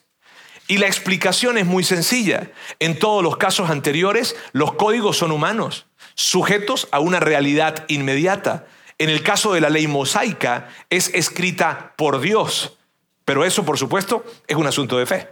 Y 0.68 0.78
la 0.78 0.86
explicación 0.86 1.58
es 1.58 1.66
muy 1.66 1.82
sencilla. 1.82 2.52
En 2.78 2.96
todos 2.96 3.24
los 3.24 3.36
casos 3.38 3.70
anteriores, 3.70 4.36
los 4.52 4.74
códigos 4.74 5.16
son 5.16 5.32
humanos, 5.32 5.86
sujetos 6.14 6.86
a 6.92 7.00
una 7.00 7.18
realidad 7.18 7.84
inmediata. 7.88 8.66
En 9.00 9.08
el 9.08 9.22
caso 9.22 9.54
de 9.54 9.62
la 9.62 9.70
ley 9.70 9.86
mosaica, 9.86 10.68
es 10.90 11.10
escrita 11.14 11.94
por 11.96 12.20
Dios. 12.20 12.76
Pero 13.24 13.46
eso, 13.46 13.64
por 13.64 13.78
supuesto, 13.78 14.26
es 14.46 14.56
un 14.56 14.66
asunto 14.66 14.98
de 14.98 15.06
fe. 15.06 15.26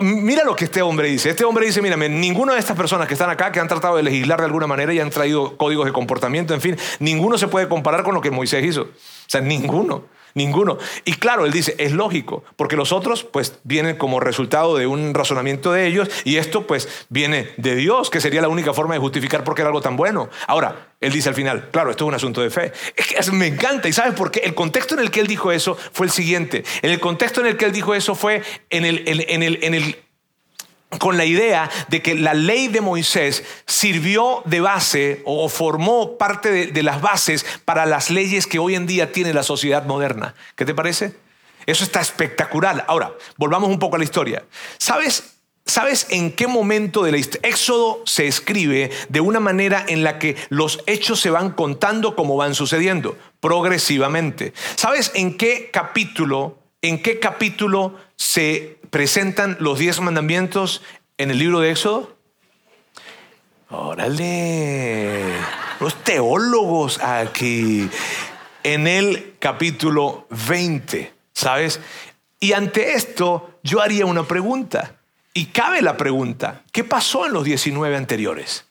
Mira 0.00 0.44
lo 0.44 0.56
que 0.56 0.64
este 0.64 0.80
hombre 0.80 1.08
dice. 1.08 1.28
Este 1.28 1.44
hombre 1.44 1.66
dice, 1.66 1.82
mírame, 1.82 2.08
ninguna 2.08 2.54
de 2.54 2.60
estas 2.60 2.74
personas 2.74 3.06
que 3.06 3.12
están 3.12 3.28
acá, 3.28 3.52
que 3.52 3.60
han 3.60 3.68
tratado 3.68 3.96
de 3.96 4.02
legislar 4.02 4.38
de 4.38 4.46
alguna 4.46 4.66
manera 4.66 4.94
y 4.94 4.98
han 4.98 5.10
traído 5.10 5.58
códigos 5.58 5.84
de 5.84 5.92
comportamiento, 5.92 6.54
en 6.54 6.62
fin, 6.62 6.78
ninguno 7.00 7.36
se 7.36 7.48
puede 7.48 7.68
comparar 7.68 8.02
con 8.02 8.14
lo 8.14 8.22
que 8.22 8.30
Moisés 8.30 8.64
hizo. 8.64 8.82
O 8.82 8.88
sea, 9.26 9.42
ninguno. 9.42 10.06
Ninguno. 10.32 10.78
Y 11.04 11.14
claro, 11.14 11.44
él 11.44 11.52
dice, 11.52 11.74
es 11.78 11.92
lógico, 11.92 12.44
porque 12.56 12.76
los 12.76 12.92
otros 12.92 13.24
pues 13.24 13.58
vienen 13.64 13.96
como 13.96 14.20
resultado 14.20 14.74
de 14.78 14.86
un 14.86 15.12
razonamiento 15.12 15.72
de 15.72 15.86
ellos 15.86 16.08
y 16.24 16.36
esto 16.36 16.66
pues 16.66 17.06
viene 17.10 17.50
de 17.58 17.74
Dios, 17.74 18.08
que 18.08 18.22
sería 18.22 18.40
la 18.40 18.48
única 18.48 18.72
forma 18.72 18.94
de 18.94 19.00
justificar 19.00 19.44
por 19.44 19.54
qué 19.54 19.62
era 19.62 19.68
algo 19.68 19.82
tan 19.82 19.96
bueno. 19.96 20.30
Ahora, 20.46 20.87
él 21.00 21.12
dice 21.12 21.28
al 21.28 21.34
final, 21.34 21.70
claro, 21.70 21.90
esto 21.90 22.04
es 22.04 22.08
un 22.08 22.14
asunto 22.14 22.40
de 22.40 22.50
fe. 22.50 22.72
Es 23.16 23.32
me 23.32 23.46
encanta 23.46 23.88
y 23.88 23.92
¿sabes 23.92 24.14
por 24.14 24.30
qué? 24.30 24.40
El 24.40 24.54
contexto 24.54 24.94
en 24.94 25.00
el 25.00 25.10
que 25.10 25.20
él 25.20 25.28
dijo 25.28 25.52
eso 25.52 25.76
fue 25.92 26.06
el 26.06 26.12
siguiente. 26.12 26.64
En 26.82 26.90
el 26.90 26.98
contexto 26.98 27.40
en 27.40 27.46
el 27.46 27.56
que 27.56 27.66
él 27.66 27.72
dijo 27.72 27.94
eso 27.94 28.14
fue 28.14 28.42
en 28.70 28.84
el, 28.84 29.04
en 29.06 29.42
el, 29.42 29.62
en 29.62 29.74
el 29.74 29.96
con 30.98 31.16
la 31.18 31.26
idea 31.26 31.70
de 31.88 32.02
que 32.02 32.14
la 32.14 32.34
ley 32.34 32.68
de 32.68 32.80
Moisés 32.80 33.44
sirvió 33.66 34.42
de 34.46 34.60
base 34.60 35.22
o 35.26 35.48
formó 35.48 36.16
parte 36.16 36.50
de, 36.50 36.82
las 36.82 37.02
bases 37.02 37.44
para 37.64 37.84
las 37.84 38.10
leyes 38.10 38.46
que 38.46 38.58
hoy 38.58 38.74
en 38.74 38.86
día 38.86 39.12
tiene 39.12 39.34
la 39.34 39.42
sociedad 39.42 39.84
moderna. 39.84 40.34
¿Qué 40.56 40.64
te 40.64 40.74
parece? 40.74 41.14
Eso 41.66 41.84
está 41.84 42.00
espectacular. 42.00 42.86
Ahora, 42.88 43.12
volvamos 43.36 43.68
un 43.68 43.78
poco 43.78 43.96
a 43.96 43.98
la 43.98 44.04
historia. 44.04 44.44
¿Sabes? 44.78 45.37
¿Sabes 45.68 46.06
en 46.08 46.32
qué 46.32 46.46
momento 46.46 47.02
del 47.02 47.14
Éxodo 47.14 48.00
se 48.06 48.26
escribe 48.26 48.90
de 49.10 49.20
una 49.20 49.38
manera 49.38 49.84
en 49.86 50.02
la 50.02 50.18
que 50.18 50.34
los 50.48 50.82
hechos 50.86 51.20
se 51.20 51.28
van 51.28 51.50
contando 51.50 52.16
como 52.16 52.36
van 52.36 52.54
sucediendo? 52.54 53.18
Progresivamente. 53.40 54.54
¿Sabes 54.76 55.12
en 55.14 55.36
qué 55.36 55.68
capítulo, 55.70 56.58
en 56.80 57.02
qué 57.02 57.20
capítulo 57.20 57.96
se 58.16 58.78
presentan 58.88 59.58
los 59.60 59.78
diez 59.78 60.00
mandamientos 60.00 60.80
en 61.18 61.30
el 61.30 61.38
libro 61.38 61.60
de 61.60 61.72
Éxodo? 61.72 62.16
Órale, 63.68 65.34
los 65.80 66.02
teólogos 66.02 66.98
aquí, 67.02 67.90
en 68.62 68.86
el 68.86 69.34
capítulo 69.38 70.26
20, 70.30 71.12
¿sabes? 71.34 71.78
Y 72.40 72.54
ante 72.54 72.94
esto 72.94 73.60
yo 73.62 73.82
haría 73.82 74.06
una 74.06 74.22
pregunta, 74.26 74.97
y 75.38 75.46
cabe 75.46 75.82
la 75.82 75.96
pregunta, 75.96 76.62
¿qué 76.72 76.82
pasó 76.82 77.24
en 77.24 77.32
los 77.32 77.44
19 77.44 77.96
anteriores? 77.96 78.64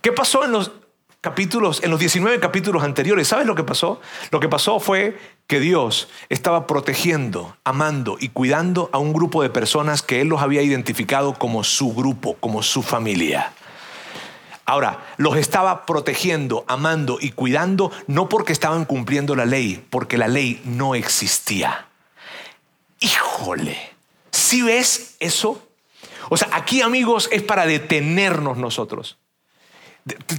¿Qué 0.00 0.10
pasó 0.10 0.44
en 0.44 0.50
los 0.50 0.72
capítulos, 1.20 1.84
en 1.84 1.92
los 1.92 2.00
19 2.00 2.40
capítulos 2.40 2.82
anteriores? 2.82 3.28
¿Sabes 3.28 3.46
lo 3.46 3.54
que 3.54 3.62
pasó? 3.62 4.00
Lo 4.32 4.40
que 4.40 4.48
pasó 4.48 4.80
fue 4.80 5.16
que 5.46 5.60
Dios 5.60 6.08
estaba 6.30 6.66
protegiendo, 6.66 7.56
amando 7.62 8.16
y 8.18 8.30
cuidando 8.30 8.90
a 8.92 8.98
un 8.98 9.12
grupo 9.12 9.40
de 9.40 9.50
personas 9.50 10.02
que 10.02 10.20
Él 10.20 10.26
los 10.26 10.42
había 10.42 10.62
identificado 10.62 11.34
como 11.34 11.62
su 11.62 11.94
grupo, 11.94 12.34
como 12.40 12.64
su 12.64 12.82
familia. 12.82 13.52
Ahora, 14.64 15.06
los 15.16 15.36
estaba 15.36 15.86
protegiendo, 15.86 16.64
amando 16.66 17.18
y 17.20 17.30
cuidando 17.30 17.92
no 18.08 18.28
porque 18.28 18.52
estaban 18.52 18.84
cumpliendo 18.84 19.36
la 19.36 19.44
ley, 19.44 19.86
porque 19.90 20.18
la 20.18 20.26
ley 20.26 20.60
no 20.64 20.96
existía. 20.96 21.86
Híjole, 22.98 23.91
si 24.52 24.60
ves 24.60 25.16
eso? 25.18 25.66
O 26.28 26.36
sea, 26.36 26.50
aquí 26.52 26.82
amigos 26.82 27.30
es 27.32 27.42
para 27.42 27.64
detenernos 27.64 28.58
nosotros. 28.58 29.16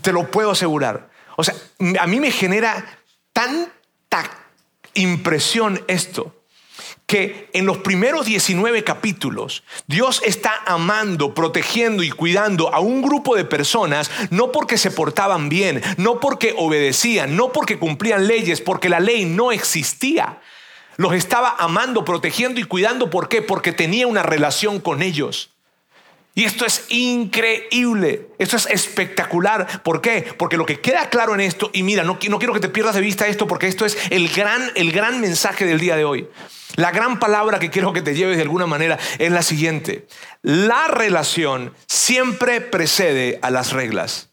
Te 0.03 0.13
lo 0.13 0.29
puedo 0.29 0.51
asegurar. 0.51 1.09
O 1.35 1.43
sea, 1.43 1.55
a 1.99 2.05
mí 2.05 2.19
me 2.19 2.29
genera 2.29 2.99
tanta 3.31 4.29
impresión 4.93 5.83
esto 5.87 6.43
que 7.07 7.49
en 7.53 7.65
los 7.65 7.79
primeros 7.79 8.27
19 8.27 8.83
capítulos 8.83 9.63
Dios 9.87 10.21
está 10.23 10.61
amando, 10.67 11.33
protegiendo 11.33 12.03
y 12.03 12.11
cuidando 12.11 12.71
a 12.71 12.81
un 12.81 13.01
grupo 13.01 13.35
de 13.35 13.45
personas 13.45 14.11
no 14.29 14.51
porque 14.51 14.77
se 14.77 14.91
portaban 14.91 15.49
bien, 15.49 15.81
no 15.97 16.19
porque 16.19 16.53
obedecían, 16.55 17.35
no 17.35 17.51
porque 17.51 17.79
cumplían 17.79 18.27
leyes, 18.27 18.61
porque 18.61 18.89
la 18.89 18.99
ley 18.99 19.25
no 19.25 19.51
existía. 19.51 20.39
Los 20.97 21.13
estaba 21.13 21.55
amando, 21.59 22.05
protegiendo 22.05 22.59
y 22.59 22.63
cuidando. 22.63 23.09
¿Por 23.09 23.29
qué? 23.29 23.41
Porque 23.41 23.71
tenía 23.71 24.07
una 24.07 24.23
relación 24.23 24.79
con 24.79 25.01
ellos. 25.01 25.49
Y 26.35 26.45
esto 26.45 26.65
es 26.65 26.85
increíble, 26.89 28.27
esto 28.39 28.57
es 28.57 28.65
espectacular. 28.65 29.83
¿Por 29.83 30.01
qué? 30.01 30.33
Porque 30.37 30.57
lo 30.57 30.65
que 30.65 30.79
queda 30.79 31.09
claro 31.09 31.35
en 31.35 31.41
esto, 31.41 31.69
y 31.73 31.83
mira, 31.83 32.03
no, 32.03 32.17
quiero 32.17 32.39
que 32.39 32.59
te 32.59 32.69
pierdas 32.69 32.95
de 32.95 33.01
vista 33.01 33.27
esto, 33.27 33.47
porque 33.47 33.67
esto 33.67 33.85
es 33.85 33.97
el 34.09 34.29
gran, 34.29 34.71
el 34.73 34.91
gran 34.91 35.21
mensaje 35.21 35.65
del 35.65 35.79
día 35.79 35.95
de 35.95 36.05
hoy. 36.05 36.27
La 36.75 36.89
gran 36.89 37.19
palabra 37.19 37.59
que 37.59 37.69
quiero 37.69 37.93
que 37.93 38.01
te 38.01 38.15
lleves 38.15 38.37
de 38.37 38.43
alguna 38.43 38.65
manera 38.65 38.97
es 39.19 39.31
la 39.31 39.43
siguiente. 39.43 40.07
La 40.41 40.87
relación 40.87 41.71
siempre 41.87 42.61
precede 42.61 43.37
a 43.43 43.51
las 43.51 43.71
reglas. 43.71 44.32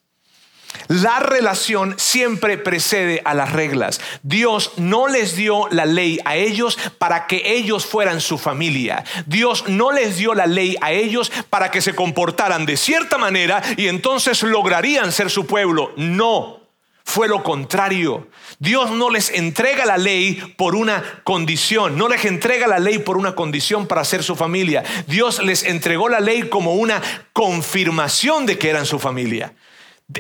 La 0.89 1.21
relación 1.21 1.95
siempre 1.99 2.59
precede 2.59 3.23
a 3.25 3.33
las 3.35 3.53
reglas. 3.53 4.01
Dios 4.23 4.73
no 4.77 5.07
les 5.07 5.37
dio 5.37 5.69
la 5.71 5.87
ley 5.87 6.19
a 6.25 6.37
ellos 6.37 6.79
para 6.99 7.27
que 7.29 7.55
ellos 7.55 7.87
fueran 7.87 8.21
su 8.21 8.39
familia. 8.39 9.05
Dios 9.27 9.69
no 9.69 9.93
les 9.93 10.17
dio 10.17 10.35
la 10.35 10.47
ley 10.47 10.77
a 10.81 10.91
ellos 10.91 11.31
para 11.49 11.71
que 11.71 11.81
se 11.81 11.95
comportaran 11.95 12.67
de 12.67 12.77
cierta 12.77 13.19
manera 13.19 13.63
y 13.77 13.87
entonces 13.87 14.43
lograrían 14.43 15.13
ser 15.13 15.31
su 15.31 15.47
pueblo. 15.47 15.93
No. 15.97 16.59
Fue 17.05 17.29
lo 17.29 17.43
contrario. 17.43 18.29
Dios 18.59 18.91
no 18.91 19.11
les 19.11 19.31
entrega 19.31 19.87
la 19.87 19.97
ley 19.97 20.55
por 20.57 20.75
una 20.75 21.03
condición, 21.25 21.97
no 21.97 22.09
les 22.09 22.25
entrega 22.25 22.67
la 22.67 22.79
ley 22.79 22.99
por 22.99 23.17
una 23.17 23.35
condición 23.35 23.87
para 23.87 24.05
ser 24.05 24.23
su 24.23 24.37
familia. 24.37 24.85
Dios 25.07 25.43
les 25.43 25.65
entregó 25.65 26.09
la 26.09 26.21
ley 26.21 26.49
como 26.49 26.75
una 26.75 27.01
confirmación 27.33 28.47
de 28.47 28.59
que 28.59 28.71
eran 28.71 28.87
su 28.87 28.99
familia. 28.99 29.55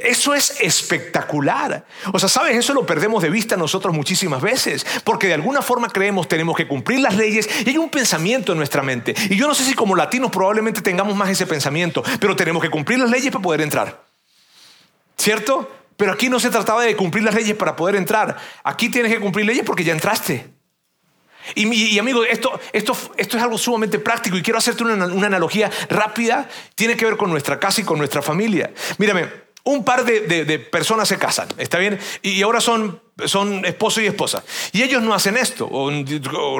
Eso 0.02 0.34
es 0.34 0.60
espectacular. 0.60 1.84
O 2.12 2.18
sea, 2.18 2.28
¿sabes? 2.28 2.56
Eso 2.56 2.74
lo 2.74 2.86
perdemos 2.86 3.22
de 3.22 3.30
vista 3.30 3.56
nosotros 3.56 3.94
muchísimas 3.94 4.40
veces, 4.40 4.86
porque 5.04 5.26
de 5.26 5.34
alguna 5.34 5.62
forma 5.62 5.88
creemos 5.88 6.28
tenemos 6.28 6.56
que 6.56 6.68
cumplir 6.68 7.00
las 7.00 7.16
leyes 7.16 7.48
y 7.64 7.70
hay 7.70 7.78
un 7.78 7.90
pensamiento 7.90 8.52
en 8.52 8.58
nuestra 8.58 8.82
mente. 8.82 9.14
Y 9.28 9.36
yo 9.36 9.48
no 9.48 9.54
sé 9.54 9.64
si 9.64 9.74
como 9.74 9.96
latinos 9.96 10.30
probablemente 10.30 10.80
tengamos 10.80 11.16
más 11.16 11.28
ese 11.30 11.46
pensamiento, 11.46 12.04
pero 12.20 12.36
tenemos 12.36 12.62
que 12.62 12.70
cumplir 12.70 13.00
las 13.00 13.10
leyes 13.10 13.32
para 13.32 13.42
poder 13.42 13.62
entrar. 13.62 14.04
¿Cierto? 15.16 15.68
Pero 15.96 16.12
aquí 16.12 16.28
no 16.28 16.38
se 16.38 16.50
trataba 16.50 16.82
de 16.82 16.96
cumplir 16.96 17.24
las 17.24 17.34
leyes 17.34 17.56
para 17.56 17.74
poder 17.74 17.96
entrar. 17.96 18.36
Aquí 18.62 18.88
tienes 18.88 19.12
que 19.12 19.20
cumplir 19.20 19.44
leyes 19.44 19.64
porque 19.64 19.84
ya 19.84 19.92
entraste. 19.92 20.46
Y, 21.54 21.66
y, 21.72 21.98
amigo, 21.98 22.22
esto, 22.24 22.58
esto, 22.72 22.96
esto, 23.16 23.36
es 23.36 23.42
algo 23.42 23.58
sumamente 23.58 23.98
práctico 23.98 24.36
y 24.36 24.42
quiero 24.42 24.58
hacerte 24.58 24.84
una, 24.84 25.06
una 25.06 25.26
analogía 25.26 25.70
rápida. 25.88 26.48
Tiene 26.74 26.96
que 26.96 27.04
ver 27.04 27.16
con 27.16 27.30
nuestra 27.30 27.58
casa 27.58 27.80
y 27.80 27.84
con 27.84 27.98
nuestra 27.98 28.22
familia. 28.22 28.72
Mírame, 28.98 29.49
un 29.64 29.84
par 29.84 30.04
de, 30.04 30.58
personas 30.70 31.08
se 31.08 31.18
casan, 31.18 31.48
¿está 31.58 31.78
bien? 31.78 31.98
Y, 32.22 32.42
ahora 32.42 32.60
son, 32.60 33.00
son 33.24 33.64
esposo 33.64 34.00
y 34.00 34.06
esposa. 34.06 34.42
Y 34.72 34.82
ellos 34.82 35.02
no 35.02 35.14
hacen 35.14 35.36
esto. 35.36 35.68
O, 35.70 35.90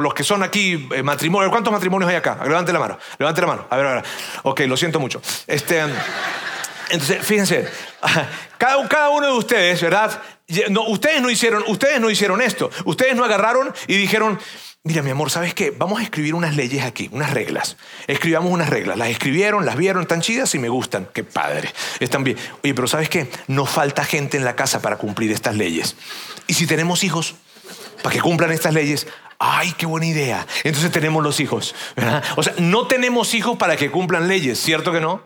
los 0.01 0.15
que 0.15 0.25
son 0.25 0.43
aquí 0.43 0.89
eh, 0.95 1.03
matrimonios. 1.03 1.51
¿Cuántos 1.51 1.73
matrimonios 1.73 2.11
hay 2.11 2.17
acá? 2.17 2.39
Levante 2.45 2.73
la 2.73 2.79
mano. 2.79 2.99
Levante 3.19 3.41
la 3.41 3.47
mano. 3.47 3.67
A 3.71 3.77
ver, 3.77 3.87
a 3.87 3.95
ver. 3.95 4.05
Ok, 4.43 4.61
lo 4.61 4.77
siento 4.77 5.01
mucho. 5.01 5.23
Este, 5.47 5.81
entonces, 6.91 7.25
fíjense. 7.25 7.69
Cada, 8.59 8.87
cada 8.89 9.09
uno 9.09 9.27
de 9.27 9.33
ustedes, 9.33 9.81
¿verdad? 9.81 10.21
No, 10.69 10.83
ustedes, 10.89 11.23
no 11.23 11.31
hicieron, 11.31 11.65
ustedes 11.67 11.99
no 11.99 12.11
hicieron 12.11 12.43
esto. 12.43 12.71
Ustedes 12.85 13.17
no 13.17 13.25
agarraron 13.25 13.73
y 13.87 13.97
dijeron 13.97 14.39
Mira, 14.83 15.03
mi 15.03 15.11
amor, 15.11 15.31
¿sabes 15.31 15.53
qué? 15.53 15.73
Vamos 15.73 16.01
a 16.01 16.03
escribir 16.03 16.35
unas 16.35 16.57
leyes 16.57 16.85
aquí, 16.85 17.11
unas 17.13 17.35
reglas. 17.35 17.77
Escribamos 18.07 18.51
unas 18.51 18.71
reglas. 18.71 18.97
Las 18.97 19.09
escribieron, 19.09 19.67
las 19.67 19.77
vieron, 19.77 20.03
están 20.03 20.23
chidas 20.23 20.55
y 20.55 20.59
me 20.59 20.71
gustan. 20.71 21.07
Qué 21.13 21.23
padre. 21.23 21.71
Están 22.01 22.25
bien. 22.25 22.39
Oye, 22.65 22.73
pero 22.73 22.89
¿sabes 22.89 23.11
qué? 23.11 23.31
Nos 23.47 23.69
falta 23.69 24.05
gente 24.05 24.39
en 24.39 24.45
la 24.45 24.57
casa 24.57 24.81
para 24.81 24.97
cumplir 24.97 25.33
estas 25.33 25.55
leyes. 25.55 25.97
Y 26.47 26.55
si 26.55 26.67
tenemos 26.67 27.05
hijos, 27.05 27.35
para 28.03 28.15
que 28.15 28.23
cumplan 28.23 28.53
estas 28.53 28.73
leyes, 28.73 29.07
¡ay, 29.39 29.75
qué 29.77 29.85
buena 29.85 30.07
idea! 30.07 30.47
Entonces 30.65 30.91
tenemos 30.91 31.23
los 31.23 31.41
hijos. 31.41 31.75
O 32.37 32.43
sea, 32.43 32.55
no 32.57 32.87
tenemos 32.87 33.35
hijos 33.35 33.59
para 33.59 33.77
que 33.77 33.91
cumplan 33.91 34.29
leyes, 34.29 34.59
¿cierto 34.59 34.93
que 34.93 35.01
no? 35.01 35.23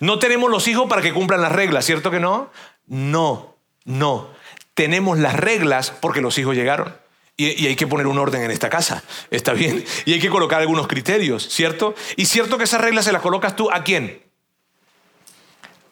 No 0.00 0.18
tenemos 0.18 0.50
los 0.50 0.68
hijos 0.68 0.86
para 0.86 1.00
que 1.00 1.14
cumplan 1.14 1.40
las 1.40 1.52
reglas, 1.52 1.86
¿cierto 1.86 2.10
que 2.10 2.20
no? 2.20 2.50
No, 2.86 3.56
no 3.86 4.36
tenemos 4.78 5.18
las 5.18 5.34
reglas 5.34 5.90
porque 5.90 6.20
los 6.20 6.38
hijos 6.38 6.54
llegaron. 6.54 6.94
Y, 7.40 7.68
hay 7.68 7.76
que 7.76 7.86
poner 7.86 8.08
un 8.08 8.18
orden 8.18 8.42
en 8.42 8.50
esta 8.50 8.68
casa, 8.68 9.04
¿está 9.30 9.52
bien? 9.52 9.84
Y 10.04 10.12
hay 10.12 10.18
que 10.18 10.28
colocar 10.28 10.60
algunos 10.60 10.88
criterios, 10.88 11.48
¿cierto? 11.48 11.94
Y 12.16 12.26
cierto 12.26 12.58
que 12.58 12.64
esas 12.64 12.80
reglas 12.80 13.04
se 13.04 13.12
las 13.12 13.22
colocas 13.22 13.54
tú 13.54 13.70
a 13.70 13.84
quién? 13.84 14.20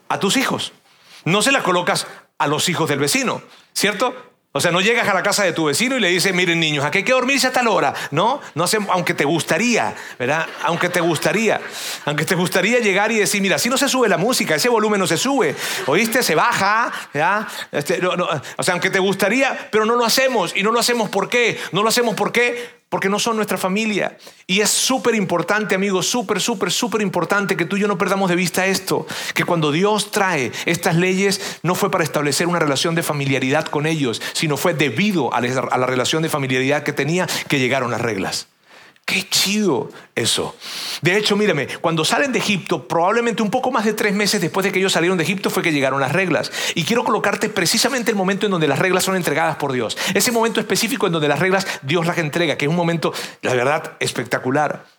A 0.08 0.18
tus 0.18 0.36
hijos. 0.36 0.72
No 1.24 1.42
se 1.42 1.52
las 1.52 1.62
colocas 1.62 2.08
a 2.38 2.48
los 2.48 2.68
hijos 2.68 2.88
del 2.88 2.98
vecino, 2.98 3.42
¿cierto? 3.72 4.35
O 4.56 4.60
sea, 4.60 4.70
no 4.70 4.80
llegas 4.80 5.06
a 5.06 5.12
la 5.12 5.22
casa 5.22 5.44
de 5.44 5.52
tu 5.52 5.66
vecino 5.66 5.96
y 5.96 6.00
le 6.00 6.08
dices, 6.08 6.32
miren 6.32 6.58
niños, 6.58 6.84
aquí 6.84 6.98
hay 6.98 7.04
que 7.04 7.12
dormirse 7.12 7.46
a 7.46 7.52
tal 7.52 7.68
hora. 7.68 7.92
No, 8.10 8.40
no 8.54 8.64
hacemos, 8.64 8.88
aunque 8.90 9.12
te 9.12 9.26
gustaría, 9.26 9.94
¿verdad? 10.18 10.46
Aunque 10.64 10.88
te 10.88 11.00
gustaría, 11.00 11.60
aunque 12.06 12.24
te 12.24 12.34
gustaría 12.34 12.78
llegar 12.78 13.12
y 13.12 13.18
decir, 13.18 13.42
mira, 13.42 13.58
si 13.58 13.68
no 13.68 13.76
se 13.76 13.86
sube 13.86 14.08
la 14.08 14.16
música, 14.16 14.54
ese 14.54 14.70
volumen 14.70 14.98
no 14.98 15.06
se 15.06 15.18
sube, 15.18 15.54
oíste, 15.86 16.22
se 16.22 16.34
baja, 16.34 16.90
¿verdad? 17.12 17.46
Este, 17.70 18.00
o 18.06 18.62
sea, 18.62 18.72
aunque 18.72 18.88
te 18.88 18.98
gustaría, 18.98 19.68
pero 19.70 19.84
no 19.84 19.94
lo 19.94 20.04
hacemos. 20.06 20.56
Y 20.56 20.62
no 20.62 20.72
lo 20.72 20.80
hacemos 20.80 21.10
¿por 21.10 21.28
qué? 21.28 21.60
No 21.72 21.82
lo 21.82 21.90
hacemos 21.90 22.14
¿por 22.14 22.32
qué? 22.32 22.75
Porque 22.96 23.10
no 23.10 23.18
son 23.18 23.36
nuestra 23.36 23.58
familia. 23.58 24.16
Y 24.46 24.62
es 24.62 24.70
súper 24.70 25.16
importante, 25.16 25.74
amigos, 25.74 26.06
súper, 26.06 26.40
súper, 26.40 26.72
súper 26.72 27.02
importante 27.02 27.54
que 27.54 27.66
tú 27.66 27.76
y 27.76 27.80
yo 27.80 27.88
no 27.88 27.98
perdamos 27.98 28.30
de 28.30 28.36
vista 28.36 28.64
esto, 28.64 29.06
que 29.34 29.44
cuando 29.44 29.70
Dios 29.70 30.10
trae 30.10 30.50
estas 30.64 30.96
leyes 30.96 31.58
no 31.62 31.74
fue 31.74 31.90
para 31.90 32.04
establecer 32.04 32.46
una 32.46 32.58
relación 32.58 32.94
de 32.94 33.02
familiaridad 33.02 33.66
con 33.66 33.84
ellos, 33.84 34.22
sino 34.32 34.56
fue 34.56 34.72
debido 34.72 35.34
a 35.34 35.42
la 35.42 35.84
relación 35.86 36.22
de 36.22 36.30
familiaridad 36.30 36.84
que 36.84 36.94
tenía 36.94 37.26
que 37.48 37.58
llegaron 37.58 37.90
las 37.90 38.00
reglas. 38.00 38.48
Qué 39.06 39.22
chido 39.28 39.88
eso. 40.16 40.56
De 41.00 41.16
hecho, 41.16 41.36
mírame, 41.36 41.68
cuando 41.80 42.04
salen 42.04 42.32
de 42.32 42.40
Egipto, 42.40 42.88
probablemente 42.88 43.40
un 43.40 43.52
poco 43.52 43.70
más 43.70 43.84
de 43.84 43.92
tres 43.92 44.12
meses 44.12 44.40
después 44.40 44.64
de 44.64 44.72
que 44.72 44.80
ellos 44.80 44.92
salieron 44.92 45.16
de 45.16 45.22
Egipto 45.22 45.48
fue 45.48 45.62
que 45.62 45.72
llegaron 45.72 46.00
las 46.00 46.10
reglas. 46.10 46.50
Y 46.74 46.82
quiero 46.82 47.04
colocarte 47.04 47.48
precisamente 47.48 48.10
el 48.10 48.16
momento 48.16 48.46
en 48.46 48.52
donde 48.52 48.66
las 48.66 48.80
reglas 48.80 49.04
son 49.04 49.14
entregadas 49.14 49.56
por 49.56 49.72
Dios. 49.72 49.96
Ese 50.12 50.32
momento 50.32 50.58
específico 50.58 51.06
en 51.06 51.12
donde 51.12 51.28
las 51.28 51.38
reglas 51.38 51.68
Dios 51.82 52.04
las 52.04 52.18
entrega, 52.18 52.56
que 52.56 52.64
es 52.64 52.68
un 52.68 52.74
momento, 52.74 53.12
la 53.42 53.54
verdad, 53.54 53.92
espectacular. 54.00 54.95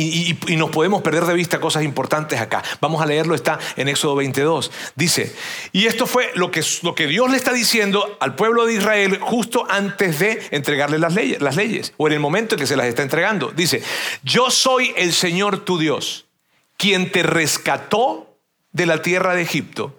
Y, 0.00 0.38
nos 0.56 0.70
podemos 0.70 1.02
perder 1.02 1.24
de 1.24 1.34
vista 1.34 1.58
cosas 1.58 1.82
importantes 1.82 2.40
acá. 2.40 2.62
Vamos 2.80 3.02
a 3.02 3.06
leerlo, 3.06 3.34
está 3.34 3.58
en 3.74 3.88
Éxodo 3.88 4.14
22. 4.14 4.70
Dice, 4.94 5.34
y 5.72 5.86
esto 5.86 6.06
fue 6.06 6.30
lo 6.36 6.52
que, 6.52 6.64
lo 6.82 6.94
que 6.94 7.08
Dios 7.08 7.28
le 7.28 7.36
está 7.36 7.52
diciendo 7.52 8.16
al 8.20 8.36
pueblo 8.36 8.64
de 8.64 8.74
Israel 8.74 9.18
justo 9.20 9.66
antes 9.68 10.20
de 10.20 10.46
entregarle 10.52 11.00
las 11.00 11.14
leyes, 11.14 11.42
las 11.42 11.56
leyes, 11.56 11.94
o 11.96 12.06
en 12.06 12.12
el 12.12 12.20
momento 12.20 12.54
en 12.54 12.60
que 12.60 12.68
se 12.68 12.76
las 12.76 12.86
está 12.86 13.02
entregando. 13.02 13.50
Dice, 13.50 13.82
yo 14.22 14.52
soy 14.52 14.94
el 14.96 15.12
Señor 15.12 15.64
tu 15.64 15.78
Dios, 15.78 16.26
quien 16.76 17.10
te 17.10 17.24
rescató 17.24 18.38
de 18.70 18.86
la 18.86 19.02
tierra 19.02 19.34
de 19.34 19.42
Egipto, 19.42 19.96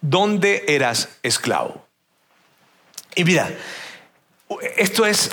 donde 0.00 0.64
eras 0.66 1.10
esclavo. 1.22 1.86
Y 3.14 3.24
mira, 3.24 3.54
esto 4.78 5.04
es 5.04 5.30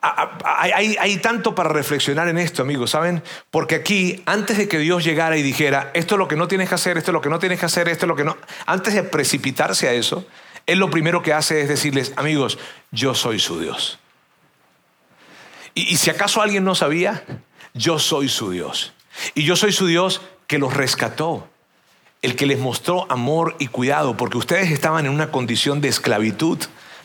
hay, 0.00 1.16
tanto 1.18 1.54
para 1.54 1.68
reflexionar 1.68 2.28
en 2.28 2.38
esto, 2.38 2.62
amigos, 2.62 2.90
¿saben? 2.90 3.22
Porque 3.50 3.74
aquí, 3.74 4.22
antes 4.26 4.56
de 4.56 4.68
que 4.68 4.78
Dios 4.78 5.04
llegara 5.04 5.36
y 5.36 5.42
dijera, 5.42 5.90
esto 5.94 6.14
es 6.14 6.18
lo 6.18 6.28
que 6.28 6.36
no 6.36 6.48
tienes 6.48 6.68
que 6.68 6.74
hacer, 6.74 6.96
esto 6.96 7.10
es 7.10 7.14
lo 7.14 7.20
que 7.20 7.28
no 7.28 7.38
tienes 7.38 7.60
que 7.60 7.66
hacer, 7.66 7.88
esto 7.88 8.06
es 8.06 8.08
lo 8.08 8.16
que 8.16 8.24
no... 8.24 8.36
Antes 8.66 8.94
de 8.94 9.02
precipitarse 9.02 9.88
a 9.88 9.92
eso, 9.92 10.26
Él 10.66 10.78
lo 10.78 10.90
primero 10.90 11.22
que 11.22 11.32
hace 11.32 11.60
es 11.60 11.68
decirles, 11.68 12.12
amigos, 12.16 12.58
yo 12.90 13.14
soy 13.14 13.38
su 13.38 13.60
Dios. 13.60 13.98
y 15.74 15.96
si 15.96 16.10
acaso 16.10 16.42
alguien 16.42 16.64
no 16.64 16.74
sabía, 16.74 17.22
yo 17.74 17.98
soy 17.98 18.28
su 18.28 18.50
Dios. 18.50 18.92
Y 19.34 19.44
yo 19.44 19.56
soy 19.56 19.72
su 19.72 19.86
Dios 19.86 20.22
que 20.46 20.58
los 20.58 20.74
rescató, 20.74 21.48
el 22.22 22.36
que 22.36 22.46
les 22.46 22.58
mostró 22.58 23.10
amor 23.10 23.56
y 23.58 23.68
cuidado, 23.68 24.16
porque 24.16 24.38
ustedes 24.38 24.70
estaban 24.70 25.06
en 25.06 25.12
una 25.12 25.30
condición 25.30 25.80
de 25.80 25.88
esclavitud 25.88 26.58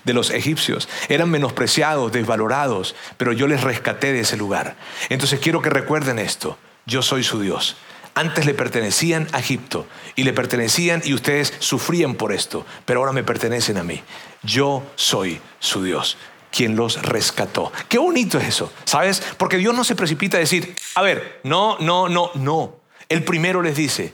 de 0.05 0.13
los 0.13 0.29
egipcios. 0.29 0.87
Eran 1.09 1.29
menospreciados, 1.29 2.11
desvalorados, 2.11 2.95
pero 3.17 3.33
yo 3.33 3.47
les 3.47 3.61
rescaté 3.61 4.13
de 4.13 4.21
ese 4.21 4.37
lugar. 4.37 4.75
Entonces 5.09 5.39
quiero 5.39 5.61
que 5.61 5.69
recuerden 5.69 6.19
esto. 6.19 6.57
Yo 6.85 7.01
soy 7.01 7.23
su 7.23 7.41
Dios. 7.41 7.75
Antes 8.13 8.45
le 8.45 8.53
pertenecían 8.53 9.27
a 9.33 9.39
Egipto 9.39 9.87
y 10.15 10.23
le 10.23 10.31
pertenecían 10.31 11.01
y 11.03 11.13
ustedes 11.13 11.53
sufrían 11.59 12.15
por 12.15 12.31
esto, 12.31 12.65
pero 12.85 13.01
ahora 13.01 13.11
me 13.11 13.23
pertenecen 13.23 13.77
a 13.77 13.83
mí. 13.83 14.01
Yo 14.41 14.83
soy 14.95 15.41
su 15.59 15.83
Dios 15.83 16.17
quien 16.55 16.77
los 16.77 17.01
rescató. 17.01 17.73
Qué 17.89 17.97
bonito 17.97 18.37
es 18.37 18.47
eso, 18.47 18.71
¿sabes? 18.85 19.21
Porque 19.37 19.57
Dios 19.57 19.75
no 19.75 19.83
se 19.83 19.93
precipita 19.93 20.37
a 20.37 20.39
decir, 20.39 20.73
a 20.95 21.01
ver, 21.01 21.41
no, 21.43 21.77
no, 21.79 22.07
no, 22.07 22.31
no. 22.35 22.77
El 23.09 23.25
primero 23.25 23.61
les 23.61 23.75
dice, 23.75 24.13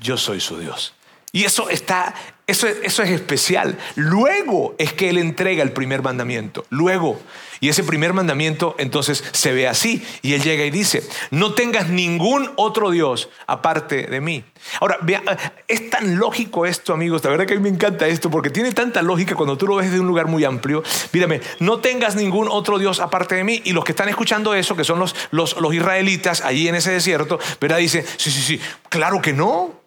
yo 0.00 0.16
soy 0.16 0.40
su 0.40 0.58
Dios. 0.58 0.94
Y 1.32 1.44
eso 1.44 1.68
está, 1.68 2.14
eso, 2.50 2.66
es 2.66 2.98
especial. 2.98 3.78
Luego 3.94 4.74
es 4.78 4.92
que 4.92 5.08
Él 5.10 5.18
entrega 5.18 5.62
el 5.62 5.72
primer 5.72 6.02
mandamiento. 6.02 6.64
Luego. 6.70 7.20
Y 7.62 7.68
ese 7.68 7.84
primer 7.84 8.14
mandamiento 8.14 8.74
entonces 8.78 9.22
se 9.32 9.52
ve 9.52 9.68
así. 9.68 10.02
Y 10.22 10.32
Él 10.32 10.42
llega 10.42 10.64
y 10.64 10.70
dice, 10.70 11.02
no 11.30 11.52
tengas 11.52 11.88
ningún 11.88 12.50
otro 12.56 12.90
Dios 12.90 13.28
aparte 13.46 14.06
de 14.06 14.20
mí. 14.20 14.44
Ahora, 14.80 14.98
vea, 15.02 15.22
es 15.68 15.90
tan 15.90 16.18
lógico 16.18 16.64
esto, 16.64 16.94
amigos. 16.94 17.22
La 17.22 17.30
verdad 17.30 17.46
que 17.46 17.54
a 17.54 17.56
mí 17.56 17.62
me 17.62 17.68
encanta 17.68 18.06
esto 18.06 18.30
porque 18.30 18.50
tiene 18.50 18.72
tanta 18.72 19.02
lógica 19.02 19.34
cuando 19.34 19.58
tú 19.58 19.66
lo 19.66 19.76
ves 19.76 19.92
de 19.92 20.00
un 20.00 20.06
lugar 20.06 20.26
muy 20.26 20.44
amplio. 20.44 20.82
Mírame, 21.12 21.42
no 21.58 21.80
tengas 21.80 22.16
ningún 22.16 22.48
otro 22.48 22.78
Dios 22.78 22.98
aparte 22.98 23.34
de 23.34 23.44
mí. 23.44 23.60
Y 23.64 23.72
los 23.72 23.84
que 23.84 23.92
están 23.92 24.08
escuchando 24.08 24.54
eso, 24.54 24.74
que 24.74 24.84
son 24.84 24.98
los, 24.98 25.14
los, 25.30 25.56
los 25.60 25.74
israelitas 25.74 26.40
allí 26.40 26.66
en 26.68 26.76
ese 26.76 26.92
desierto, 26.92 27.38
¿verdad? 27.60 27.78
Dicen, 27.78 28.04
sí, 28.16 28.30
sí, 28.30 28.40
sí, 28.40 28.60
claro 28.88 29.20
que 29.20 29.32
no. 29.32 29.79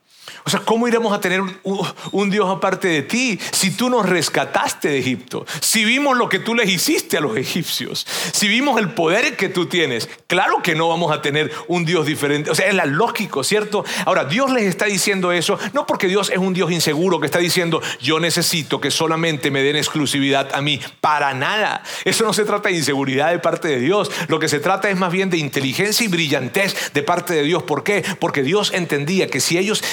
O 0.46 0.50
sea, 0.50 0.60
¿cómo 0.60 0.88
iremos 0.88 1.14
a 1.14 1.22
tener 1.22 1.42
un, 1.42 2.30
Dios 2.30 2.50
aparte 2.50 2.88
de 2.88 3.02
ti 3.04 3.40
si 3.52 3.72
tú 3.72 3.90
nos 3.90 4.08
rescataste 4.08 4.90
de 4.90 5.00
Egipto? 5.00 5.46
Si 5.62 5.86
vimos 5.86 6.18
lo 6.18 6.28
que 6.28 6.40
tú 6.40 6.54
les 6.54 6.70
hiciste 6.70 7.18
a 7.18 7.22
los 7.22 7.38
egipcios, 7.38 8.06
si 8.34 8.48
vimos 8.48 8.80
el 8.80 8.92
poder 8.92 9.38
que 9.38 9.50
tú 9.50 9.68
tienes, 9.68 10.10
claro 10.28 10.62
que 10.62 10.76
no 10.76 10.90
vamos 10.90 11.12
a 11.12 11.22
tener 11.22 11.52
un 11.68 11.86
Dios 11.86 12.06
diferente. 12.06 12.52
O 12.52 12.56
sea, 12.56 12.68
es 12.68 12.76
lógico, 12.86 13.44
¿cierto? 13.44 13.86
Ahora, 14.06 14.26
Dios 14.26 14.52
les 14.52 14.64
está 14.64 14.86
diciendo 14.86 15.32
eso, 15.32 15.58
no 15.74 15.86
porque 15.86 16.08
Dios 16.08 16.30
es 16.30 16.38
un 16.38 16.54
Dios 16.54 16.72
inseguro 16.72 17.20
que 17.20 17.26
está 17.26 17.40
diciendo, 17.40 17.82
yo 18.02 18.20
necesito 18.20 18.82
que 18.82 18.92
solamente 18.92 19.52
me 19.52 19.64
den 19.64 19.76
exclusividad 19.76 20.54
a 20.54 20.62
mí, 20.62 20.80
para 21.00 21.34
nada. 21.34 21.84
Eso 22.04 22.26
no 22.26 22.34
se 22.34 22.44
trata 22.44 22.70
de 22.70 22.76
inseguridad 22.76 23.32
de 23.32 23.40
parte 23.40 23.70
de 23.70 23.80
Dios, 23.80 24.12
lo 24.28 24.40
que 24.40 24.50
se 24.50 24.60
trata 24.60 24.90
es 24.90 24.98
más 24.98 25.12
bien 25.12 25.30
de 25.30 25.38
inteligencia 25.38 26.06
y 26.06 26.10
brillantez 26.10 26.92
de 26.94 27.04
parte 27.04 27.34
de 27.34 27.44
Dios. 27.44 27.64
¿Por 27.64 27.84
qué? 27.84 28.04
Porque 28.20 28.44
Dios 28.44 28.74
entendía 28.74 29.28
que 29.28 29.40
si 29.40 29.58
ellos 29.58 29.84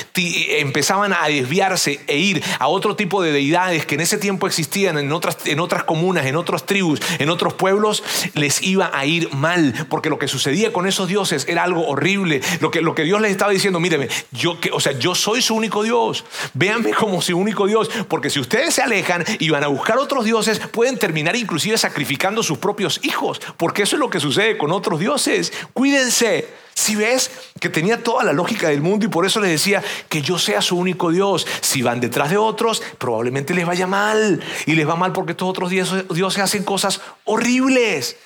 empezaban 0.49 1.13
a 1.13 1.29
desviarse 1.29 2.01
e 2.07 2.19
ir 2.19 2.43
a 2.59 2.69
otro 2.69 2.97
tipo 2.97 3.23
de 3.23 3.33
deidades 3.33 3.87
que 3.87 3.95
en 3.95 4.01
ese 4.01 4.19
tiempo 4.19 4.47
existían 4.47 4.99
en 4.99 5.13
otras, 5.13 5.39
en 5.47 5.61
otras 5.61 5.85
comunas, 5.85 6.27
en 6.27 6.37
otras 6.37 6.67
tribus, 6.67 7.01
en 7.19 7.31
otros 7.31 7.55
pueblos, 7.55 8.03
les 8.35 8.63
iba 8.63 8.91
a 8.93 9.07
ir 9.07 9.33
mal, 9.35 9.87
porque 9.89 10.11
lo 10.11 10.19
que 10.19 10.29
sucedía 10.29 10.73
con 10.73 10.87
esos 10.87 11.09
dioses 11.09 11.47
era 11.49 11.65
algo 11.65 11.87
horrible. 11.87 12.41
Lo 12.61 12.71
que, 12.71 12.81
lo 12.81 12.95
que 12.95 13.05
Dios 13.05 13.21
les 13.21 13.31
estaba 13.31 13.53
diciendo, 13.53 13.81
míreme, 13.81 14.09
yo, 14.33 14.61
que, 14.61 14.71
o 14.73 14.81
sea, 14.81 14.93
yo 14.93 15.15
soy 15.15 15.43
su 15.43 15.55
único 15.55 15.83
Dios, 15.83 16.25
véanme 16.55 16.93
como 16.93 17.21
su 17.23 17.37
único 17.37 17.67
Dios, 17.67 17.91
porque 18.09 18.31
si 18.31 18.41
ustedes 18.41 18.75
se 18.75 18.83
alejan 18.83 19.25
y 19.39 19.51
van 19.51 19.65
a 19.65 19.69
buscar 19.69 19.99
otros 19.99 20.25
dioses, 20.25 20.59
pueden 20.59 20.99
terminar 20.99 21.37
inclusive 21.37 21.79
sacrificando 21.79 22.43
sus 22.43 22.59
propios 22.59 23.01
hijos, 23.03 23.41
porque 23.57 23.83
eso 23.83 23.97
es 23.97 24.01
lo 24.01 24.11
que 24.11 24.21
sucede 24.21 24.59
con 24.59 24.73
otros 24.73 25.01
dioses. 25.01 25.53
Cuídense. 25.73 26.61
Si 26.75 26.97
ves 26.97 27.31
que 27.61 27.69
tenía 27.69 28.03
toda 28.03 28.25
la 28.25 28.33
lógica 28.33 28.69
del 28.69 28.81
mundo 28.81 29.07
y 29.07 29.09
por 29.09 29.27
eso 29.27 29.41
les 29.41 29.51
decía 29.51 29.83
que 30.09 30.23
yo 30.23 30.39
sea 30.39 30.63
su 30.63 30.77
único 30.77 31.11
Dios. 31.11 31.47
Si 31.61 31.83
van 31.83 32.01
detrás 32.01 32.31
de 32.31 32.37
otros, 32.37 32.83
probablemente 32.99 33.55
les 33.55 33.67
vaya 33.67 33.87
mal. 33.87 34.43
Y 34.67 34.75
les 34.75 34.89
va 34.89 34.97
mal 34.97 35.13
porque 35.13 35.33
estos 35.33 35.49
otros 35.49 35.71
dioses 35.71 36.39
hacen 36.39 36.65
cosas 36.65 37.01
horribles. 37.25 38.17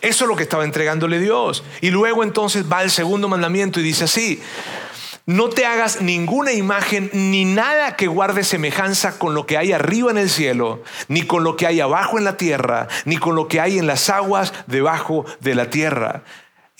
Eso 0.00 0.24
es 0.24 0.28
lo 0.28 0.36
que 0.36 0.42
estaba 0.42 0.64
entregándole 0.64 1.20
Dios. 1.20 1.62
Y 1.80 1.90
luego 1.90 2.24
entonces 2.24 2.64
va 2.70 2.82
el 2.82 2.90
segundo 2.90 3.28
mandamiento 3.28 3.78
y 3.78 3.84
dice 3.84 4.04
así. 4.04 4.42
No 5.24 5.48
te 5.48 5.64
hagas 5.64 6.02
ninguna 6.02 6.52
imagen 6.52 7.08
ni 7.12 7.44
nada 7.44 7.94
que 7.94 8.08
guarde 8.08 8.42
semejanza 8.42 9.20
con 9.20 9.34
lo 9.34 9.46
que 9.46 9.56
hay 9.56 9.72
arriba 9.72 10.10
en 10.10 10.18
el 10.18 10.28
cielo, 10.28 10.82
ni 11.06 11.22
con 11.22 11.44
lo 11.44 11.54
que 11.56 11.68
hay 11.68 11.80
abajo 11.80 12.18
en 12.18 12.24
la 12.24 12.36
tierra, 12.36 12.88
ni 13.04 13.18
con 13.18 13.36
lo 13.36 13.46
que 13.46 13.60
hay 13.60 13.78
en 13.78 13.86
las 13.86 14.10
aguas 14.10 14.52
debajo 14.66 15.24
de 15.38 15.54
la 15.54 15.70
tierra. 15.70 16.24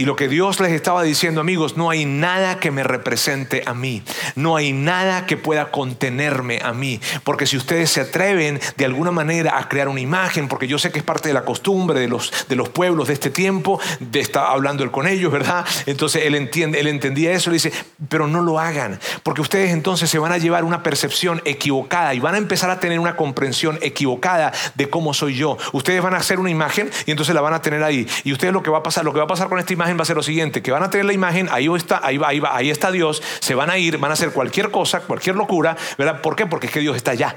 Y 0.03 0.05
lo 0.05 0.17
que 0.17 0.27
Dios 0.27 0.59
les 0.59 0.73
estaba 0.73 1.05
diciendo, 1.05 1.41
amigos, 1.41 1.77
no 1.77 1.89
hay 1.89 2.07
nada 2.07 2.59
que 2.59 2.73
me 2.73 2.83
represente 2.83 3.63
a 3.67 3.73
mí, 3.73 4.03
no 4.35 4.57
hay 4.57 4.73
nada 4.73 5.27
que 5.27 5.37
pueda 5.37 5.71
contenerme 5.71 6.59
a 6.61 6.73
mí, 6.73 7.01
porque 7.23 7.47
si 7.47 7.57
ustedes 7.57 7.89
se 7.91 8.01
atreven 8.01 8.59
de 8.77 8.85
alguna 8.85 9.13
manera 9.13 9.57
a 9.57 9.69
crear 9.69 9.87
una 9.87 10.01
imagen, 10.01 10.49
porque 10.49 10.67
yo 10.67 10.77
sé 10.81 10.91
que 10.91 10.99
es 10.99 11.05
parte 11.05 11.29
de 11.29 11.35
la 11.35 11.45
costumbre 11.45 12.01
de 12.01 12.09
los, 12.09 12.33
de 12.49 12.57
los 12.57 12.69
pueblos 12.69 13.07
de 13.07 13.15
este 13.15 13.31
tiempo, 13.31 13.79
de 14.01 14.19
estar 14.19 14.45
hablando 14.45 14.83
él 14.83 14.91
con 14.91 15.07
ellos, 15.07 15.31
¿verdad? 15.31 15.65
Entonces 15.87 16.25
él, 16.25 16.35
entiende, 16.35 16.81
él 16.81 16.89
entendía 16.89 17.31
eso, 17.31 17.51
le 17.51 17.55
dice, 17.55 17.73
pero 18.09 18.27
no 18.27 18.43
lo 18.43 18.59
hagan, 18.59 18.99
porque 19.23 19.41
ustedes 19.41 19.71
entonces 19.71 20.11
se 20.11 20.19
van 20.19 20.33
a 20.33 20.39
llevar 20.39 20.65
una 20.65 20.83
percepción 20.83 21.41
equivocada 21.45 22.13
y 22.13 22.19
van 22.19 22.35
a 22.35 22.39
empezar 22.39 22.71
a 22.71 22.81
tener 22.81 22.99
una 22.99 23.15
comprensión 23.15 23.79
equivocada 23.83 24.53
de 24.75 24.91
cómo 24.91 25.15
soy 25.15 25.37
yo. 25.37 25.59
Ustedes 25.71 26.03
van 26.03 26.15
a 26.15 26.17
hacer 26.17 26.41
una 26.41 26.51
imagen 26.51 26.91
y 27.07 27.13
entonces 27.13 27.37
la 27.37 27.41
van 27.41 27.55
a 27.55 27.63
tener 27.63 27.85
ahí. 27.85 28.09
Y 28.25 28.33
ustedes 28.33 28.53
lo 28.53 28.65
que 28.65 28.71
va 28.71 28.79
a 28.79 28.83
pasar, 28.83 29.05
lo 29.05 29.13
que 29.13 29.19
va 29.19 29.27
a 29.27 29.29
pasar 29.29 29.49
con 29.49 29.61
esta 29.61 29.73
imagen, 29.73 29.92
va 29.99 30.03
a 30.03 30.07
ser 30.07 30.17
lo 30.17 30.23
siguiente, 30.23 30.63
que 30.63 30.71
van 30.71 30.83
a 30.83 30.91
tener 30.91 31.07
la 31.07 31.13
imagen, 31.13 31.49
ahí 31.51 31.69
está, 31.75 32.01
ahí 32.03 32.19
va, 32.19 32.29
ahí 32.29 32.41
va, 32.41 32.57
ahí 32.57 32.71
está 32.71 32.91
Dios, 32.91 33.23
se 33.41 33.55
van 33.55 33.71
a 33.71 33.79
ir, 33.79 33.99
van 33.99 34.11
a 34.11 34.15
hacer 34.15 34.33
cualquier 34.33 34.71
cosa, 34.71 35.01
cualquier 35.01 35.37
locura, 35.37 35.77
¿verdad? 35.99 36.21
¿Por 36.21 36.37
qué? 36.37 36.47
Porque 36.47 36.67
es 36.67 36.73
que 36.73 36.81
Dios 36.81 36.97
está 36.97 37.13
allá. 37.13 37.37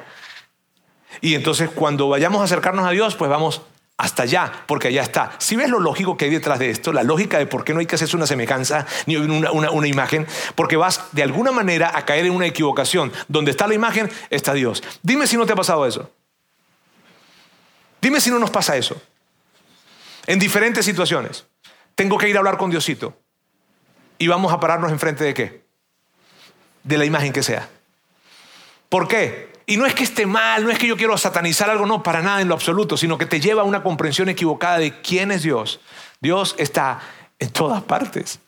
Y 1.22 1.36
entonces 1.36 1.70
cuando 1.70 2.10
vayamos 2.10 2.42
a 2.42 2.46
acercarnos 2.46 2.86
a 2.86 2.92
Dios, 2.92 3.16
pues 3.16 3.30
vamos 3.30 3.62
hasta 3.98 4.24
allá, 4.24 4.52
porque 4.68 4.90
allá 4.90 5.04
está. 5.04 5.32
Si 5.38 5.56
ves 5.56 5.70
lo 5.70 5.80
lógico 5.80 6.18
que 6.18 6.26
hay 6.26 6.32
detrás 6.32 6.60
de 6.60 6.70
esto, 6.70 6.92
la 6.92 7.04
lógica 7.04 7.38
de 7.38 7.46
por 7.46 7.64
qué 7.64 7.74
no 7.74 7.80
hay 7.80 7.86
que 7.86 7.96
hacerse 7.96 8.18
una 8.18 8.28
semejanza 8.28 8.86
ni 9.06 9.16
una, 9.16 9.52
una, 9.52 9.88
imagen, 9.88 10.28
porque 10.56 10.76
vas 10.76 11.06
de 11.14 11.24
alguna 11.24 11.52
manera 11.52 11.92
a 11.96 12.06
caer 12.06 12.26
en 12.26 12.34
una 12.34 12.46
equivocación. 12.46 13.14
Donde 13.30 13.52
está 13.52 13.68
la 13.68 13.74
imagen, 13.74 14.12
está 14.30 14.54
Dios. 14.54 14.84
Dime 15.02 15.28
si 15.28 15.38
no 15.38 15.46
te 15.46 15.54
ha 15.54 15.56
pasado 15.56 15.86
eso. 15.86 16.12
Dime 18.02 18.20
si 18.20 18.30
no 18.30 18.38
nos 18.38 18.52
pasa 18.52 18.76
eso. 18.76 19.02
En 20.28 20.40
diferentes 20.40 20.84
situaciones. 20.86 21.46
Tengo 21.96 22.18
que 22.18 22.30
ir 22.30 22.36
a 22.36 22.40
hablar 22.40 22.58
con 22.58 22.70
Diosito. 22.70 23.18
Y 24.18 24.28
vamos 24.28 24.54
a 24.54 24.60
pararnos 24.60 24.92
enfrente 24.92 25.24
de 25.24 25.34
qué? 25.34 25.66
De 26.84 26.98
la 26.98 27.06
imagen 27.06 27.34
que 27.34 27.44
sea. 27.44 27.70
¿Por 28.90 29.08
qué? 29.08 29.54
Y 29.66 29.78
no 29.78 29.86
es 29.86 29.96
que 29.96 30.04
esté 30.04 30.26
mal, 30.26 30.64
no 30.64 30.70
es 30.70 30.78
que 30.78 30.88
yo 30.88 30.96
quiero 30.96 31.18
satanizar 31.18 31.70
algo, 31.70 31.86
no, 31.86 32.04
para 32.04 32.22
nada 32.22 32.42
en 32.42 32.48
lo 32.48 32.54
absoluto, 32.54 32.98
sino 32.98 33.18
que 33.18 33.26
te 33.26 33.40
lleva 33.40 33.64
a 33.64 33.66
una 33.66 33.82
comprensión 33.82 34.30
equivocada 34.30 34.78
de 34.78 35.02
quién 35.02 35.32
es 35.32 35.42
Dios. 35.42 35.80
Dios 36.22 36.56
está 36.60 37.00
en 37.40 37.50
todas 37.50 37.82
partes. 37.82 38.40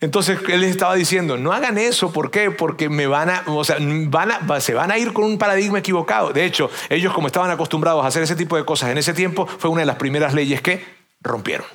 Entonces 0.00 0.38
él 0.48 0.62
les 0.62 0.70
estaba 0.70 0.94
diciendo, 0.94 1.36
no 1.36 1.52
hagan 1.52 1.78
eso, 1.78 2.12
¿por 2.12 2.32
qué? 2.32 2.50
Porque 2.50 2.88
me 2.88 3.06
van 3.06 3.30
a, 3.30 3.44
o 3.46 3.62
sea, 3.62 3.76
van 3.78 4.32
a, 4.32 4.60
se 4.60 4.74
van 4.74 4.90
a 4.90 4.98
ir 4.98 5.12
con 5.12 5.24
un 5.24 5.38
paradigma 5.38 5.78
equivocado. 5.78 6.32
De 6.32 6.44
hecho, 6.44 6.70
ellos 6.88 7.12
como 7.12 7.28
estaban 7.28 7.50
acostumbrados 7.50 8.04
a 8.04 8.08
hacer 8.08 8.22
ese 8.24 8.34
tipo 8.34 8.56
de 8.56 8.64
cosas 8.64 8.90
en 8.90 8.98
ese 8.98 9.12
tiempo, 9.12 9.46
fue 9.46 9.70
una 9.70 9.82
de 9.82 9.86
las 9.86 9.96
primeras 9.96 10.34
leyes 10.34 10.60
que 10.60 10.84
rompieron. 11.20 11.66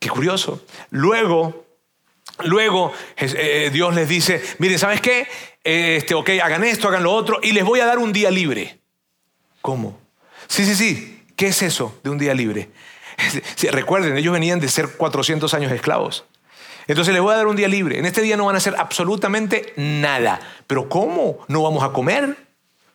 Qué 0.00 0.08
curioso. 0.08 0.64
Luego, 0.90 1.66
luego 2.44 2.92
eh, 3.16 3.70
Dios 3.72 3.94
les 3.94 4.08
dice, 4.08 4.42
miren, 4.58 4.78
¿sabes 4.78 5.00
qué? 5.00 5.28
este, 5.62 6.14
ok, 6.14 6.30
hagan 6.42 6.64
esto, 6.64 6.88
hagan 6.88 7.02
lo 7.02 7.12
otro, 7.12 7.38
y 7.42 7.52
les 7.52 7.64
voy 7.64 7.80
a 7.80 7.86
dar 7.86 7.98
un 7.98 8.12
día 8.12 8.30
libre. 8.30 8.80
¿Cómo? 9.60 9.98
Sí, 10.48 10.64
sí, 10.64 10.74
sí. 10.74 11.22
¿Qué 11.36 11.48
es 11.48 11.62
eso 11.62 11.98
de 12.02 12.10
un 12.10 12.18
día 12.18 12.34
libre? 12.34 12.70
recuerden, 13.70 14.16
ellos 14.16 14.32
venían 14.32 14.58
de 14.58 14.68
ser 14.68 14.88
400 14.96 15.52
años 15.54 15.72
esclavos. 15.72 16.24
Entonces 16.86 17.12
les 17.12 17.22
voy 17.22 17.34
a 17.34 17.36
dar 17.36 17.46
un 17.46 17.56
día 17.56 17.68
libre. 17.68 17.98
En 17.98 18.06
este 18.06 18.22
día 18.22 18.36
no 18.36 18.46
van 18.46 18.56
a 18.56 18.58
hacer 18.58 18.74
absolutamente 18.78 19.74
nada. 19.76 20.40
Pero 20.66 20.88
¿cómo? 20.88 21.38
No 21.46 21.62
vamos 21.62 21.84
a 21.84 21.92
comer. 21.92 22.36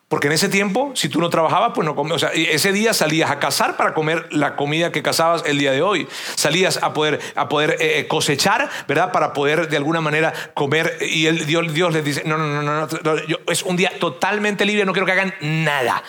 Porque 0.07 0.27
en 0.27 0.33
ese 0.33 0.49
tiempo, 0.49 0.91
si 0.93 1.09
tú 1.09 1.19
no 1.19 1.29
trabajabas, 1.31 1.71
pues 1.73 1.83
no 1.83 1.95
comías. 1.95 2.15
O 2.15 2.19
sea, 2.19 2.29
ese 2.29 2.71
día 2.71 2.93
salías 2.93 3.31
a 3.31 3.39
cazar 3.39 3.75
para 3.75 3.95
comer 3.95 4.27
la 4.31 4.55
comida 4.55 4.91
que 4.91 5.01
cazabas 5.01 5.43
el 5.47 5.57
día 5.57 5.71
de 5.71 5.81
hoy. 5.81 6.07
Salías 6.35 6.77
a 6.83 6.93
poder, 6.93 7.19
a 7.35 7.49
poder 7.49 7.71
eh, 7.79 7.99
eh, 7.99 8.07
cosechar, 8.07 8.69
¿verdad? 8.87 9.11
Para 9.11 9.33
poder 9.33 9.67
de 9.67 9.77
alguna 9.77 10.01
manera 10.01 10.31
comer. 10.53 10.97
Y 11.01 11.25
el, 11.25 11.47
Dios, 11.47 11.73
Dios 11.73 11.91
les 11.91 12.05
dice, 12.05 12.21
no, 12.23 12.37
no, 12.37 12.47
no, 12.47 12.61
no, 12.61 12.87
no 12.87 13.15
es 13.47 13.63
un 13.63 13.75
día 13.75 13.91
totalmente 13.99 14.63
libre, 14.63 14.85
no 14.85 14.93
quiero 14.93 15.07
que 15.07 15.11
hagan 15.11 15.33
nada. 15.41 16.03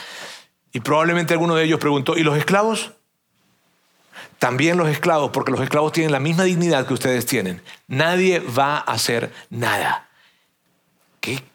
Y 0.72 0.80
probablemente 0.80 1.32
alguno 1.32 1.54
de 1.54 1.64
ellos 1.64 1.80
preguntó, 1.80 2.18
¿y 2.18 2.22
los 2.22 2.36
esclavos? 2.36 2.92
También 4.38 4.76
los 4.76 4.90
esclavos, 4.90 5.30
porque 5.30 5.50
los 5.50 5.62
esclavos 5.62 5.92
tienen 5.92 6.12
la 6.12 6.20
misma 6.20 6.44
dignidad 6.44 6.86
que 6.86 6.92
ustedes 6.92 7.24
tienen. 7.24 7.62
Nadie 7.88 8.40
va 8.40 8.76
a 8.76 8.92
hacer 8.92 9.32
nada. 9.48 10.05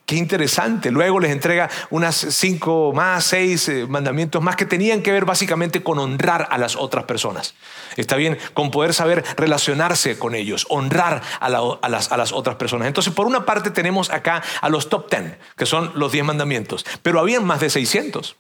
Qué, 0.06 0.18
interesante. 0.18 0.92
Luego 0.92 1.22
les 1.22 1.32
entrega 1.32 1.70
unas 1.90 2.16
cinco 2.16 2.92
más, 2.94 3.24
seis 3.24 3.70
eh, 3.70 3.86
mandamientos 3.88 4.42
más 4.42 4.58
que 4.58 4.66
tenían 4.66 5.02
que 5.02 5.14
ver 5.14 5.24
básicamente 5.24 5.82
con 5.82 6.00
honrar 6.00 6.50
a 6.52 6.58
las 6.58 6.76
otras 6.76 7.06
personas. 7.06 7.56
Está 7.96 8.18
bien, 8.18 8.38
con 8.54 8.72
poder 8.72 8.94
saber 8.94 9.24
relacionarse 9.38 10.20
con 10.20 10.36
ellos, 10.36 10.66
honrar 10.70 11.22
a, 11.40 11.50
las, 11.50 12.12
a 12.12 12.18
las 12.18 12.34
otras 12.34 12.58
personas. 12.58 12.90
Entonces, 12.90 13.14
por 13.14 13.26
una 13.26 13.46
parte 13.46 13.72
tenemos 13.72 14.10
acá 14.10 14.44
a 14.60 14.68
los 14.68 14.90
top 14.90 15.10
ten, 15.10 15.38
que 15.56 15.66
son 15.66 15.94
los 15.96 16.12
diez 16.12 16.26
mandamientos, 16.26 16.86
pero 17.02 17.22
habían 17.22 17.46
más 17.46 17.62
de 17.62 17.70
600. 17.70 18.36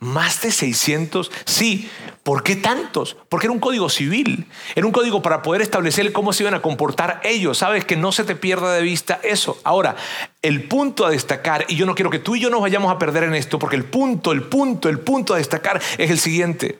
Más 0.00 0.40
de 0.40 0.50
600, 0.50 1.30
sí. 1.44 1.90
¿Por 2.22 2.42
qué 2.42 2.56
tantos? 2.56 3.18
Porque 3.28 3.46
era 3.46 3.52
un 3.52 3.60
código 3.60 3.90
civil. 3.90 4.46
Era 4.74 4.86
un 4.86 4.92
código 4.92 5.20
para 5.20 5.42
poder 5.42 5.60
establecer 5.60 6.10
cómo 6.12 6.32
se 6.32 6.42
iban 6.42 6.54
a 6.54 6.62
comportar 6.62 7.20
ellos. 7.22 7.58
Sabes 7.58 7.84
que 7.84 7.96
no 7.96 8.10
se 8.10 8.24
te 8.24 8.34
pierda 8.34 8.72
de 8.72 8.82
vista 8.82 9.20
eso. 9.22 9.60
Ahora, 9.62 9.96
el 10.40 10.64
punto 10.64 11.04
a 11.04 11.10
destacar, 11.10 11.66
y 11.68 11.76
yo 11.76 11.84
no 11.84 11.94
quiero 11.94 12.10
que 12.10 12.18
tú 12.18 12.34
y 12.34 12.40
yo 12.40 12.48
nos 12.48 12.62
vayamos 12.62 12.90
a 12.90 12.98
perder 12.98 13.24
en 13.24 13.34
esto, 13.34 13.58
porque 13.58 13.76
el 13.76 13.84
punto, 13.84 14.32
el 14.32 14.42
punto, 14.42 14.88
el 14.88 15.00
punto 15.00 15.34
a 15.34 15.36
destacar 15.36 15.82
es 15.98 16.10
el 16.10 16.18
siguiente. 16.18 16.78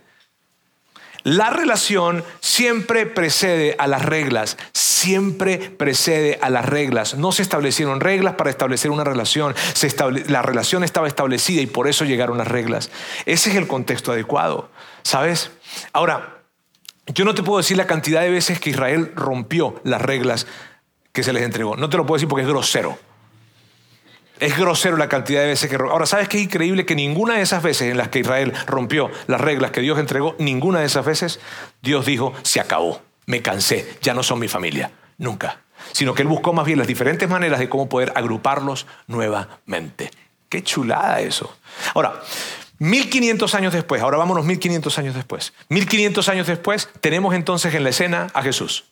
La 1.23 1.51
relación 1.51 2.25
siempre 2.41 3.07
precede 3.07 3.77
a 3.79 3.87
las 3.87 4.05
reglas, 4.05 4.57
siempre 4.73 5.59
precede 5.59 6.39
a 6.41 6.51
las 6.51 6.67
reglas. 6.67 7.15
No 7.15 7.33
se 7.33 7.43
establecieron 7.43 8.01
reglas 8.01 8.35
para 8.35 8.51
establecer 8.51 8.91
una 8.91 9.05
relación, 9.05 9.55
la 10.29 10.43
relación 10.43 10.85
estaba 10.85 11.09
establecida 11.09 11.61
y 11.61 11.67
por 11.67 11.89
eso 11.89 12.05
llegaron 12.05 12.39
las 12.39 12.49
reglas. 12.49 12.91
Ese 13.27 13.51
es 13.51 13.57
el 13.57 13.67
contexto 13.67 14.13
adecuado, 14.13 14.71
¿sabes? 15.03 15.51
Ahora, 15.93 16.43
yo 17.07 17.25
no 17.25 17.35
te 17.35 17.43
puedo 17.43 17.59
decir 17.59 17.77
la 17.77 17.87
cantidad 17.87 18.23
de 18.23 18.31
veces 18.31 18.61
que 18.61 18.71
Israel 18.71 19.13
rompió 19.15 19.81
las 19.85 20.01
reglas 20.01 20.47
que 21.13 21.23
se 21.23 21.33
les 21.33 21.43
entregó. 21.43 21.77
No 21.77 21.89
te 21.91 21.97
lo 21.97 22.07
puedo 22.07 22.17
decir 22.17 22.29
porque 22.29 22.43
es 22.43 22.49
grosero. 22.49 22.99
Es 24.41 24.57
grosero 24.57 24.97
la 24.97 25.09
cantidad 25.09 25.43
de 25.43 25.49
veces 25.49 25.71
que... 25.71 25.77
Ahora, 25.77 26.07
¿sabes 26.07 26.29
qué 26.29 26.39
es 26.39 26.45
increíble? 26.45 26.87
Que 26.87 26.95
ninguna 26.95 27.35
de 27.35 27.43
esas 27.43 27.63
veces 27.63 27.91
en 27.91 27.99
las 27.99 28.09
que 28.09 28.21
Israel 28.21 28.53
rompió 28.67 29.11
las 29.27 29.41
reglas 29.41 29.71
que 29.71 29.83
Dios 29.83 29.99
entregó, 29.99 30.35
ninguna 30.39 30.81
de 30.81 30.87
esas 30.87 31.05
veces 31.05 31.41
Dios 31.83 32.07
dijo, 32.07 32.33
se 32.43 32.59
acabó, 32.59 33.03
me 33.27 33.43
cansé, 33.43 33.99
ya 34.01 34.15
no 34.15 34.23
son 34.23 34.39
mi 34.39 34.49
familia. 34.49 34.91
Nunca. 35.19 35.61
Sino 35.93 36.15
que 36.15 36.23
Él 36.23 36.29
buscó 36.29 36.53
más 36.53 36.65
bien 36.65 36.79
las 36.79 36.89
diferentes 36.89 37.29
maneras 37.29 37.61
de 37.61 37.69
cómo 37.69 37.89
poder 37.89 38.13
agruparlos 38.17 38.87
nuevamente. 39.07 40.11
Qué 40.49 40.63
chulada 40.63 41.21
eso. 41.21 41.55
Ahora, 41.95 42.21
1500 42.79 43.55
años 43.55 43.75
después, 43.75 44.01
ahora 44.01 44.17
vámonos 44.17 44.47
1500 44.47 44.99
años 44.99 45.15
después. 45.15 45.53
1500 45.69 46.29
años 46.31 46.47
después 46.47 46.89
tenemos 47.01 47.35
entonces 47.35 47.75
en 47.75 47.85
la 47.85 47.91
escena 47.91 48.29
a 48.33 48.43
Jesús. 48.43 48.85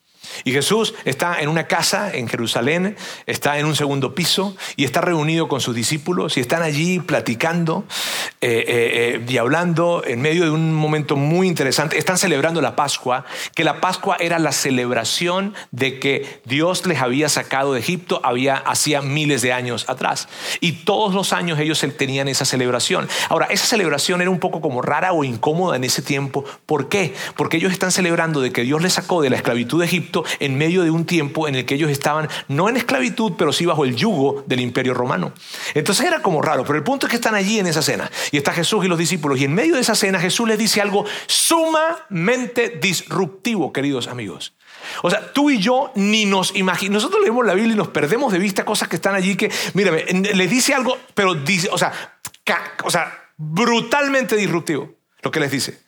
Y 0.44 0.52
Jesús 0.52 0.94
está 1.04 1.40
en 1.40 1.48
una 1.48 1.66
casa 1.66 2.14
en 2.14 2.28
Jerusalén, 2.28 2.96
está 3.26 3.58
en 3.58 3.66
un 3.66 3.76
segundo 3.76 4.14
piso 4.14 4.56
y 4.76 4.84
está 4.84 5.00
reunido 5.00 5.48
con 5.48 5.60
sus 5.60 5.74
discípulos 5.74 6.36
y 6.36 6.40
están 6.40 6.62
allí 6.62 7.00
platicando 7.00 7.84
eh, 8.40 8.64
eh, 8.66 8.66
eh, 8.68 9.24
y 9.28 9.36
hablando 9.38 10.02
en 10.06 10.20
medio 10.20 10.44
de 10.44 10.50
un 10.50 10.74
momento 10.74 11.16
muy 11.16 11.46
interesante. 11.46 11.98
Están 11.98 12.18
celebrando 12.18 12.60
la 12.60 12.76
Pascua, 12.76 13.24
que 13.54 13.64
la 13.64 13.80
Pascua 13.80 14.16
era 14.20 14.38
la 14.38 14.52
celebración 14.52 15.54
de 15.70 15.98
que 15.98 16.40
Dios 16.44 16.86
les 16.86 17.00
había 17.00 17.28
sacado 17.28 17.74
de 17.74 17.80
Egipto 17.80 18.20
había, 18.24 18.56
hacía 18.56 19.02
miles 19.02 19.42
de 19.42 19.52
años 19.52 19.84
atrás. 19.88 20.28
Y 20.60 20.72
todos 20.84 21.14
los 21.14 21.32
años 21.32 21.58
ellos 21.58 21.84
tenían 21.96 22.28
esa 22.28 22.44
celebración. 22.44 23.08
Ahora, 23.28 23.46
esa 23.46 23.66
celebración 23.66 24.20
era 24.20 24.30
un 24.30 24.38
poco 24.38 24.60
como 24.60 24.82
rara 24.82 25.12
o 25.12 25.24
incómoda 25.24 25.76
en 25.76 25.84
ese 25.84 26.02
tiempo. 26.02 26.44
¿Por 26.66 26.88
qué? 26.88 27.14
Porque 27.36 27.56
ellos 27.56 27.72
están 27.72 27.92
celebrando 27.92 28.40
de 28.40 28.52
que 28.52 28.62
Dios 28.62 28.82
les 28.82 28.94
sacó 28.94 29.22
de 29.22 29.30
la 29.30 29.36
esclavitud 29.36 29.80
de 29.80 29.86
Egipto 29.86 30.17
en 30.38 30.56
medio 30.56 30.82
de 30.82 30.90
un 30.90 31.04
tiempo 31.04 31.48
en 31.48 31.54
el 31.54 31.64
que 31.64 31.74
ellos 31.74 31.90
estaban 31.90 32.28
no 32.48 32.68
en 32.68 32.76
esclavitud, 32.76 33.32
pero 33.36 33.52
sí 33.52 33.66
bajo 33.66 33.84
el 33.84 33.96
yugo 33.96 34.44
del 34.46 34.60
imperio 34.60 34.94
romano. 34.94 35.32
Entonces 35.74 36.06
era 36.06 36.22
como 36.22 36.42
raro, 36.42 36.64
pero 36.64 36.78
el 36.78 36.84
punto 36.84 37.06
es 37.06 37.10
que 37.10 37.16
están 37.16 37.34
allí 37.34 37.58
en 37.58 37.66
esa 37.66 37.82
cena 37.82 38.10
y 38.30 38.36
está 38.36 38.52
Jesús 38.52 38.84
y 38.84 38.88
los 38.88 38.98
discípulos 38.98 39.40
y 39.40 39.44
en 39.44 39.54
medio 39.54 39.74
de 39.74 39.80
esa 39.80 39.94
cena 39.94 40.20
Jesús 40.20 40.48
les 40.48 40.58
dice 40.58 40.80
algo 40.80 41.04
sumamente 41.26 42.78
disruptivo, 42.80 43.72
queridos 43.72 44.08
amigos. 44.08 44.54
O 45.02 45.10
sea, 45.10 45.32
tú 45.32 45.50
y 45.50 45.58
yo 45.58 45.92
ni 45.94 46.24
nos 46.24 46.54
imaginamos. 46.56 47.02
Nosotros 47.02 47.22
leemos 47.22 47.44
la 47.44 47.54
Biblia 47.54 47.74
y 47.74 47.76
nos 47.76 47.88
perdemos 47.88 48.32
de 48.32 48.38
vista 48.38 48.64
cosas 48.64 48.88
que 48.88 48.96
están 48.96 49.14
allí 49.14 49.36
que, 49.36 49.50
mírame, 49.74 50.04
les 50.04 50.50
dice 50.50 50.74
algo, 50.74 50.96
pero 51.14 51.34
dice, 51.34 51.68
o 51.70 51.78
sea, 51.78 51.92
o 52.84 52.90
sea 52.90 53.24
brutalmente 53.36 54.36
disruptivo 54.36 54.94
lo 55.22 55.30
que 55.30 55.40
les 55.40 55.50
dice. 55.50 55.80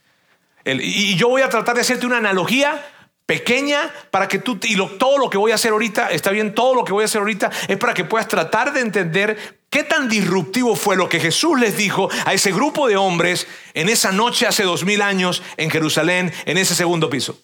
y 0.64 1.16
yo 1.16 1.28
voy 1.28 1.42
a 1.42 1.48
tratar 1.48 1.74
de 1.74 1.80
hacerte 1.80 2.06
una 2.06 2.18
analogía 2.18 2.84
pequeña 3.30 3.94
para 4.10 4.26
que 4.26 4.40
tú, 4.40 4.58
y 4.64 4.74
todo 4.98 5.16
lo 5.16 5.30
que 5.30 5.38
voy 5.38 5.52
a 5.52 5.54
hacer 5.54 5.70
ahorita, 5.70 6.10
está 6.10 6.32
bien, 6.32 6.52
todo 6.52 6.74
lo 6.74 6.84
que 6.84 6.92
voy 6.92 7.02
a 7.02 7.04
hacer 7.04 7.20
ahorita 7.20 7.48
es 7.68 7.76
para 7.76 7.94
que 7.94 8.02
puedas 8.02 8.26
tratar 8.26 8.72
de 8.72 8.80
entender 8.80 9.60
qué 9.70 9.84
tan 9.84 10.08
disruptivo 10.08 10.74
fue 10.74 10.96
lo 10.96 11.08
que 11.08 11.20
Jesús 11.20 11.60
les 11.60 11.76
dijo 11.76 12.08
a 12.24 12.34
ese 12.34 12.50
grupo 12.50 12.88
de 12.88 12.96
hombres 12.96 13.46
en 13.74 13.88
esa 13.88 14.10
noche 14.10 14.48
hace 14.48 14.64
dos 14.64 14.84
mil 14.84 15.00
años 15.00 15.44
en 15.58 15.70
Jerusalén, 15.70 16.32
en 16.44 16.58
ese 16.58 16.74
segundo 16.74 17.08
piso. 17.08 17.38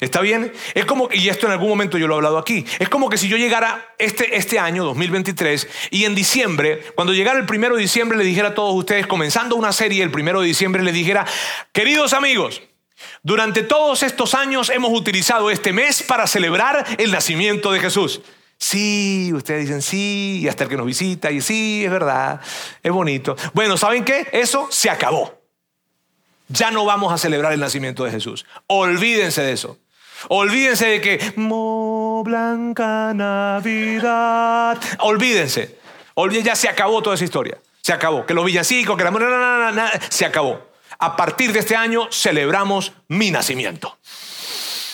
¿Está 0.00 0.22
bien? 0.22 0.52
Es 0.74 0.84
como, 0.86 1.08
y 1.12 1.28
esto 1.28 1.46
en 1.46 1.52
algún 1.52 1.68
momento 1.68 1.98
yo 1.98 2.08
lo 2.08 2.14
he 2.14 2.16
hablado 2.16 2.36
aquí, 2.36 2.66
es 2.80 2.88
como 2.88 3.08
que 3.08 3.16
si 3.16 3.28
yo 3.28 3.36
llegara 3.36 3.94
este, 3.98 4.36
este 4.36 4.58
año, 4.58 4.84
2023, 4.86 5.68
y 5.92 6.04
en 6.04 6.16
diciembre, 6.16 6.82
cuando 6.96 7.12
llegara 7.12 7.38
el 7.38 7.46
primero 7.46 7.76
de 7.76 7.82
diciembre, 7.82 8.18
le 8.18 8.24
dijera 8.24 8.48
a 8.48 8.54
todos 8.54 8.74
ustedes, 8.74 9.06
comenzando 9.06 9.54
una 9.54 9.72
serie 9.72 10.02
el 10.02 10.10
primero 10.10 10.40
de 10.40 10.48
diciembre, 10.48 10.82
le 10.82 10.90
dijera, 10.90 11.24
queridos 11.70 12.12
amigos, 12.12 12.60
durante 13.22 13.62
todos 13.62 14.02
estos 14.02 14.34
años 14.34 14.70
hemos 14.70 14.92
utilizado 14.92 15.50
este 15.50 15.72
mes 15.72 16.02
para 16.02 16.26
celebrar 16.26 16.84
el 16.98 17.12
nacimiento 17.12 17.72
de 17.72 17.80
Jesús. 17.80 18.20
Sí, 18.58 19.32
ustedes 19.34 19.66
dicen 19.66 19.82
sí, 19.82 20.40
y 20.42 20.48
hasta 20.48 20.64
el 20.64 20.70
que 20.70 20.76
nos 20.76 20.86
visita, 20.86 21.30
y 21.30 21.40
sí, 21.40 21.84
es 21.84 21.90
verdad, 21.90 22.40
es 22.82 22.92
bonito. 22.92 23.36
Bueno, 23.52 23.76
¿saben 23.76 24.04
qué? 24.04 24.28
Eso 24.32 24.68
se 24.70 24.88
acabó. 24.88 25.40
Ya 26.48 26.70
no 26.70 26.84
vamos 26.84 27.12
a 27.12 27.18
celebrar 27.18 27.52
el 27.52 27.60
nacimiento 27.60 28.04
de 28.04 28.12
Jesús. 28.12 28.46
Olvídense 28.66 29.42
de 29.42 29.52
eso. 29.52 29.78
Olvídense 30.28 30.86
de 30.86 31.00
que, 31.00 31.32
Mo 31.36 32.22
Blanca 32.24 33.12
Navidad. 33.14 34.78
Olvídense. 35.00 35.78
Ya 36.42 36.56
se 36.56 36.68
acabó 36.68 37.02
toda 37.02 37.16
esa 37.16 37.24
historia. 37.24 37.58
Se 37.82 37.92
acabó. 37.92 38.24
Que 38.24 38.32
los 38.32 38.44
villancicos, 38.44 38.96
que 38.96 39.04
la... 39.04 40.00
Se 40.08 40.24
acabó. 40.24 40.65
A 40.98 41.16
partir 41.16 41.52
de 41.52 41.60
este 41.60 41.76
año 41.76 42.08
celebramos 42.10 42.92
mi 43.08 43.30
nacimiento. 43.30 43.98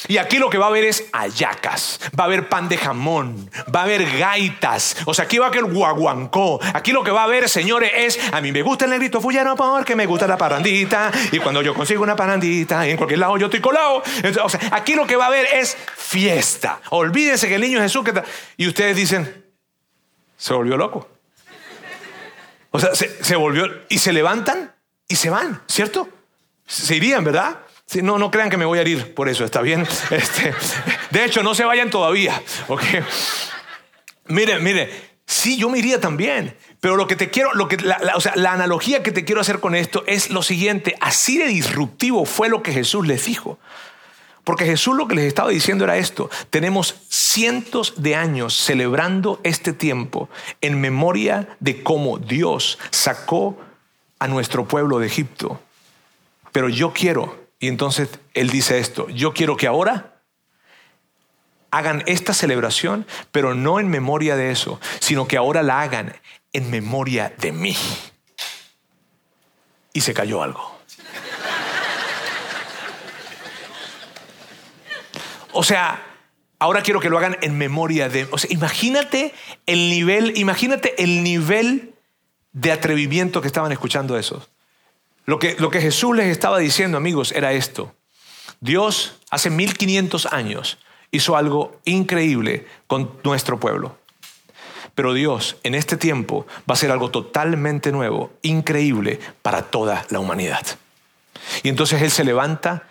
Y 0.09 0.19
aquí 0.19 0.39
lo 0.39 0.51
que 0.51 0.59
va 0.59 0.67
a 0.67 0.69
haber 0.69 0.85
es 0.85 1.05
ayacas, 1.13 2.01
va 2.19 2.25
a 2.25 2.27
haber 2.27 2.49
pan 2.49 2.69
de 2.69 2.77
jamón, 2.77 3.51
va 3.75 3.81
a 3.81 3.83
haber 3.85 4.19
gaitas, 4.19 4.97
o 5.05 5.15
sea, 5.15 5.27
aquí 5.27 5.39
va 5.39 5.47
a 5.47 5.49
haber 5.49 5.65
guaguancó. 5.65 6.61
Aquí 6.75 6.93
lo 6.93 7.05
que 7.05 7.11
va 7.13 7.21
a 7.21 7.25
haber, 7.25 7.49
señores, 7.49 7.93
es, 7.95 8.19
a 8.33 8.41
mí 8.41 8.51
me 8.51 8.63
gusta 8.63 8.85
el 8.85 8.91
negrito 8.91 9.21
fullero 9.21 9.55
porque 9.55 9.95
me 9.95 10.07
gusta 10.07 10.27
la 10.27 10.37
parandita, 10.37 11.13
y 11.31 11.39
cuando 11.39 11.63
yo 11.63 11.75
consigo 11.75 12.03
una 12.03 12.17
parandita, 12.17 12.87
en 12.87 12.97
cualquier 12.97 13.21
lado 13.21 13.37
yo 13.39 13.47
estoy 13.47 13.61
colado. 13.61 14.03
o 14.43 14.49
sea, 14.49 14.61
aquí 14.73 14.95
lo 14.95 15.07
que 15.07 15.17
va 15.17 15.25
a 15.25 15.29
haber 15.29 15.47
es 15.53 15.77
fiesta. 15.97 16.81
Olvídense 16.91 17.49
que 17.49 17.55
el 17.55 17.61
niño 17.61 17.81
Jesús, 17.81 18.05
que 18.05 18.13
y 18.57 18.67
ustedes 18.67 18.97
dicen, 18.97 19.47
se 20.37 20.53
volvió 20.53 20.77
loco. 20.77 21.09
O 22.71 22.81
sea, 22.81 22.95
se, 22.95 23.23
se 23.23 23.37
volvió, 23.37 23.67
y 23.89 23.99
se 23.99 24.13
levantan 24.13 24.73
y 25.13 25.17
se 25.17 25.29
van, 25.29 25.61
¿cierto? 25.69 26.09
Se 26.67 26.97
irían, 26.97 27.23
¿verdad? 27.23 27.59
no, 28.03 28.17
no 28.17 28.31
crean 28.31 28.49
que 28.49 28.57
me 28.57 28.65
voy 28.65 28.79
a 28.79 28.83
ir 28.83 29.13
por 29.13 29.29
eso, 29.29 29.45
¿está 29.45 29.61
bien? 29.61 29.87
Este, 30.11 30.55
de 31.11 31.25
hecho, 31.27 31.43
no 31.43 31.55
se 31.55 31.67
vayan 31.67 31.91
todavía, 31.91 32.41
¿ok? 32.69 32.83
Mire, 34.29 34.59
mire, 34.59 34.91
sí, 35.27 35.59
yo 35.59 35.69
me 35.69 35.81
iría 35.81 36.01
también, 36.01 36.57
pero 36.81 36.97
lo 36.97 37.07
que 37.07 37.17
te 37.17 37.29
quiero, 37.29 37.53
lo 37.53 37.69
que, 37.69 37.77
o 38.15 38.21
sea, 38.23 38.33
la 38.37 38.53
analogía 38.53 39.03
que 39.03 39.13
te 39.13 39.27
quiero 39.27 39.43
hacer 39.43 39.61
con 39.61 39.75
esto 39.75 40.03
es 40.07 40.31
lo 40.31 40.43
siguiente, 40.43 40.97
así 41.03 41.37
de 41.37 41.49
disruptivo 41.49 42.25
fue 42.25 42.49
lo 42.49 42.63
que 42.63 42.73
Jesús 42.73 43.07
les 43.07 43.27
dijo. 43.27 43.59
Porque 44.45 44.65
Jesús 44.65 44.97
lo 44.97 45.07
que 45.07 45.15
les 45.15 45.27
estaba 45.27 45.51
diciendo 45.51 45.85
era 45.85 45.99
esto, 45.99 46.31
tenemos 46.49 47.03
cientos 47.11 48.03
de 48.03 48.17
años 48.17 48.57
celebrando 48.57 49.41
este 49.45 49.75
tiempo 49.75 50.31
en 50.63 50.81
memoria 50.81 51.55
de 51.61 51.83
cómo 51.83 52.19
Dios 52.19 52.79
sacó 52.91 53.59
a 54.23 54.29
nuestro 54.29 54.69
pueblo 54.69 55.01
de 55.01 55.09
Egipto. 55.09 55.61
Pero 56.53 56.69
yo 56.69 56.93
quiero 56.93 57.43
y 57.59 57.67
entonces 57.67 58.09
él 58.35 58.51
dice 58.51 58.79
esto, 58.79 59.09
yo 59.09 59.33
quiero 59.35 59.57
que 59.57 59.67
ahora 59.67 60.21
hagan 61.73 62.05
esta 62.07 62.35
celebración, 62.35 63.05
pero 63.33 63.55
no 63.55 63.81
en 63.81 63.89
memoria 63.89 64.37
de 64.37 64.53
eso, 64.53 64.81
sino 65.01 65.27
que 65.27 65.37
ahora 65.37 65.63
la 65.63 65.81
hagan 65.81 66.15
en 66.53 66.71
memoria 66.71 67.33
de 67.39 67.51
mí. 67.51 67.77
Y 69.93 70.03
se 70.03 70.15
cayó 70.15 70.43
algo. 70.43 70.79
O 75.53 75.65
sea, 75.65 76.05
ahora 76.61 76.83
quiero 76.83 77.01
que 77.01 77.11
lo 77.11 77.19
hagan 77.19 77.39
en 77.43 77.59
memoria 77.59 78.09
de... 78.09 78.29
O 78.31 78.39
sea, 78.39 78.53
imagínate 78.53 79.35
el 79.67 79.91
nivel, 79.91 80.37
imagínate 80.37 81.03
el 81.03 81.25
nivel 81.25 81.92
de 82.53 82.73
atrevimiento 82.73 83.41
que 83.41 83.47
estaban 83.47 83.73
escuchando 83.73 84.17
esos. 84.17 84.49
Lo 85.25 85.39
que, 85.39 85.57
lo 85.59 85.71
que 85.71 85.81
Jesús 85.81 86.17
les 86.17 86.27
estaba 86.27 86.59
diciendo, 86.59 86.97
amigos, 86.97 87.33
era 87.33 87.53
esto. 87.53 87.95
Dios 88.61 89.19
hace 89.31 89.51
1500 89.51 90.27
años 90.27 90.79
hizo 91.11 91.37
algo 91.37 91.79
increíble 91.85 92.67
con 92.87 93.13
nuestro 93.23 93.61
pueblo. 93.61 93.97
Pero 94.95 95.15
Dios 95.15 95.57
en 95.63 95.75
este 95.75 95.97
tiempo 95.97 96.47
va 96.61 96.65
a 96.69 96.73
hacer 96.75 96.91
algo 96.91 97.11
totalmente 97.11 97.93
nuevo, 97.93 98.33
increíble 98.43 99.21
para 99.41 99.63
toda 99.63 100.05
la 100.11 100.21
humanidad. 100.21 100.67
Y 101.63 101.69
entonces 101.69 102.03
Él 102.03 102.11
se 102.11 102.25
levanta, 102.25 102.85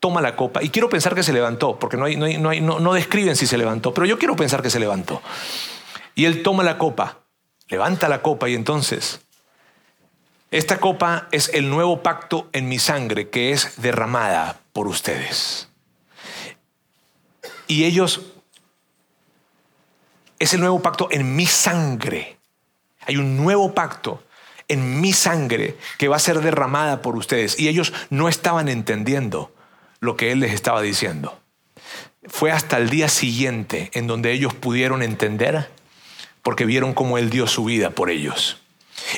toma 0.00 0.20
la 0.20 0.36
copa, 0.36 0.62
y 0.62 0.70
quiero 0.70 0.88
pensar 0.88 1.14
que 1.14 1.22
se 1.22 1.32
levantó, 1.32 1.78
porque 1.78 1.96
no, 1.96 2.06
hay, 2.06 2.16
no, 2.16 2.48
hay, 2.48 2.60
no, 2.60 2.80
no 2.80 2.92
describen 2.94 3.36
si 3.36 3.46
se 3.46 3.58
levantó, 3.58 3.92
pero 3.92 4.06
yo 4.06 4.18
quiero 4.18 4.34
pensar 4.36 4.62
que 4.62 4.70
se 4.70 4.80
levantó. 4.80 5.20
Y 6.14 6.24
Él 6.24 6.42
toma 6.42 6.62
la 6.62 6.78
copa, 6.78 7.18
levanta 7.74 8.08
la 8.08 8.22
copa 8.22 8.48
y 8.48 8.54
entonces 8.54 9.20
esta 10.52 10.78
copa 10.78 11.26
es 11.32 11.50
el 11.52 11.68
nuevo 11.68 12.04
pacto 12.04 12.48
en 12.52 12.68
mi 12.68 12.78
sangre 12.78 13.30
que 13.30 13.50
es 13.50 13.82
derramada 13.82 14.60
por 14.72 14.86
ustedes. 14.86 15.66
Y 17.66 17.82
ellos, 17.82 18.20
es 20.38 20.54
el 20.54 20.60
nuevo 20.60 20.80
pacto 20.80 21.08
en 21.10 21.34
mi 21.34 21.46
sangre. 21.46 22.36
Hay 23.00 23.16
un 23.16 23.36
nuevo 23.36 23.74
pacto 23.74 24.22
en 24.68 25.00
mi 25.00 25.12
sangre 25.12 25.76
que 25.98 26.06
va 26.06 26.14
a 26.14 26.20
ser 26.20 26.40
derramada 26.40 27.02
por 27.02 27.16
ustedes. 27.16 27.58
Y 27.58 27.66
ellos 27.66 27.92
no 28.10 28.28
estaban 28.28 28.68
entendiendo 28.68 29.52
lo 29.98 30.16
que 30.16 30.30
Él 30.30 30.38
les 30.38 30.52
estaba 30.52 30.82
diciendo. 30.82 31.36
Fue 32.28 32.52
hasta 32.52 32.76
el 32.76 32.90
día 32.90 33.08
siguiente 33.08 33.90
en 33.94 34.06
donde 34.06 34.30
ellos 34.30 34.54
pudieron 34.54 35.02
entender 35.02 35.68
porque 36.44 36.64
vieron 36.64 36.94
cómo 36.94 37.18
Él 37.18 37.30
dio 37.30 37.48
su 37.48 37.64
vida 37.64 37.90
por 37.90 38.10
ellos. 38.10 38.58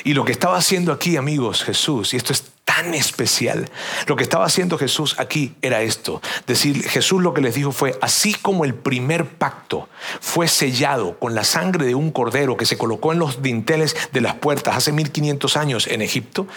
Y 0.03 0.15
lo 0.15 0.25
que 0.25 0.31
estaba 0.31 0.57
haciendo 0.57 0.91
aquí, 0.91 1.17
amigos, 1.17 1.63
Jesús, 1.63 2.13
y 2.13 2.17
esto 2.17 2.33
es 2.33 2.45
tan 2.65 2.93
especial, 2.93 3.69
lo 4.07 4.15
que 4.15 4.23
estaba 4.23 4.45
haciendo 4.45 4.77
Jesús 4.77 5.15
aquí 5.19 5.53
era 5.61 5.81
esto. 5.81 6.21
Decir, 6.47 6.83
Jesús 6.89 7.21
lo 7.21 7.33
que 7.33 7.41
les 7.41 7.55
dijo 7.55 7.71
fue, 7.71 7.97
así 8.01 8.33
como 8.33 8.65
el 8.65 8.73
primer 8.73 9.25
pacto 9.25 9.87
fue 10.19 10.47
sellado 10.47 11.17
con 11.19 11.35
la 11.35 11.43
sangre 11.43 11.85
de 11.85 11.95
un 11.95 12.11
cordero 12.11 12.57
que 12.57 12.65
se 12.65 12.77
colocó 12.77 13.13
en 13.13 13.19
los 13.19 13.41
dinteles 13.41 13.95
de 14.11 14.21
las 14.21 14.35
puertas 14.35 14.75
hace 14.75 14.91
1500 14.91 15.57
años 15.57 15.87
en 15.87 16.01
Egipto, 16.01 16.47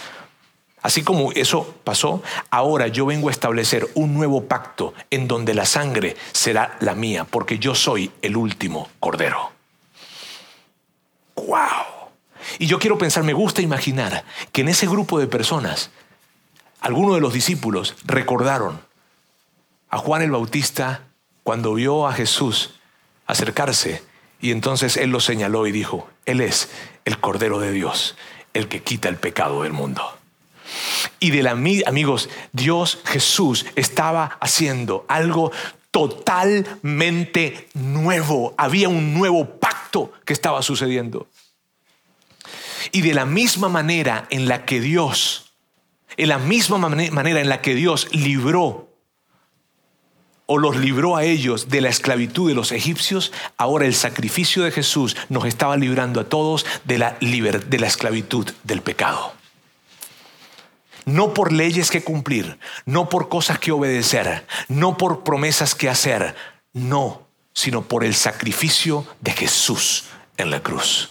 Así 0.83 1.03
como 1.03 1.31
eso 1.33 1.75
pasó, 1.83 2.23
ahora 2.49 2.87
yo 2.87 3.05
vengo 3.05 3.29
a 3.29 3.31
establecer 3.31 3.87
un 3.93 4.15
nuevo 4.15 4.45
pacto 4.45 4.95
en 5.11 5.27
donde 5.27 5.53
la 5.53 5.65
sangre 5.65 6.15
será 6.31 6.75
la 6.79 6.95
mía, 6.95 7.23
porque 7.29 7.59
yo 7.59 7.75
soy 7.75 8.11
el 8.23 8.35
último 8.35 8.89
cordero. 8.99 9.50
¡Wow! 11.35 12.09
Y 12.59 12.67
yo 12.67 12.79
quiero 12.79 12.97
pensar, 12.97 13.23
me 13.23 13.33
gusta 13.33 13.61
imaginar 13.61 14.25
que 14.51 14.61
en 14.61 14.69
ese 14.69 14.87
grupo 14.87 15.19
de 15.19 15.27
personas, 15.27 15.91
algunos 16.79 17.15
de 17.15 17.21
los 17.21 17.33
discípulos 17.33 17.95
recordaron 18.03 18.81
a 19.89 19.97
Juan 19.97 20.21
el 20.21 20.31
Bautista 20.31 21.01
cuando 21.43 21.73
vio 21.73 22.07
a 22.07 22.13
Jesús 22.13 22.71
acercarse 23.27 24.03
y 24.41 24.51
entonces 24.51 24.97
él 24.97 25.11
lo 25.11 25.19
señaló 25.19 25.67
y 25.67 25.71
dijo, 25.71 26.09
Él 26.25 26.41
es 26.41 26.69
el 27.05 27.19
Cordero 27.19 27.59
de 27.59 27.71
Dios, 27.71 28.15
el 28.53 28.67
que 28.67 28.81
quita 28.81 29.07
el 29.07 29.17
pecado 29.17 29.63
del 29.63 29.71
mundo. 29.71 30.17
Y 31.19 31.29
de 31.31 31.43
la 31.43 31.51
amigos, 31.51 32.29
Dios 32.51 32.99
Jesús 33.05 33.65
estaba 33.75 34.37
haciendo 34.39 35.05
algo 35.07 35.51
totalmente 35.91 37.67
nuevo. 37.73 38.53
Había 38.57 38.89
un 38.89 39.13
nuevo 39.13 39.59
pacto 39.59 40.13
que 40.25 40.33
estaba 40.33 40.61
sucediendo. 40.61 41.27
Y 42.91 43.01
de 43.01 43.13
la 43.13 43.25
misma 43.25 43.69
manera 43.69 44.25
en 44.29 44.47
la 44.47 44.65
que 44.65 44.79
Dios, 44.79 45.53
en 46.17 46.29
la 46.29 46.39
misma 46.39 46.77
manera 46.77 47.41
en 47.41 47.49
la 47.49 47.61
que 47.61 47.75
Dios 47.75 48.07
libró 48.11 48.89
o 50.47 50.57
los 50.57 50.75
libró 50.77 51.15
a 51.15 51.23
ellos 51.23 51.69
de 51.69 51.79
la 51.79 51.89
esclavitud 51.89 52.49
de 52.49 52.55
los 52.55 52.71
egipcios, 52.71 53.31
ahora 53.57 53.85
el 53.85 53.95
sacrificio 53.95 54.63
de 54.63 54.71
Jesús 54.71 55.15
nos 55.29 55.45
estaba 55.45 55.77
librando 55.77 56.19
a 56.19 56.25
todos 56.25 56.65
de 56.83 56.97
la, 56.97 57.17
de 57.21 57.79
la 57.79 57.87
esclavitud 57.87 58.49
del 58.63 58.81
pecado. 58.81 59.40
No 61.05 61.33
por 61.33 61.51
leyes 61.51 61.89
que 61.89 62.03
cumplir, 62.03 62.59
no 62.85 63.09
por 63.09 63.29
cosas 63.29 63.59
que 63.59 63.71
obedecer, 63.71 64.45
no 64.67 64.97
por 64.97 65.23
promesas 65.23 65.73
que 65.75 65.89
hacer, 65.89 66.35
no, 66.73 67.27
sino 67.53 67.81
por 67.81 68.03
el 68.03 68.15
sacrificio 68.15 69.05
de 69.19 69.31
Jesús 69.31 70.05
en 70.37 70.51
la 70.51 70.61
cruz. 70.61 71.09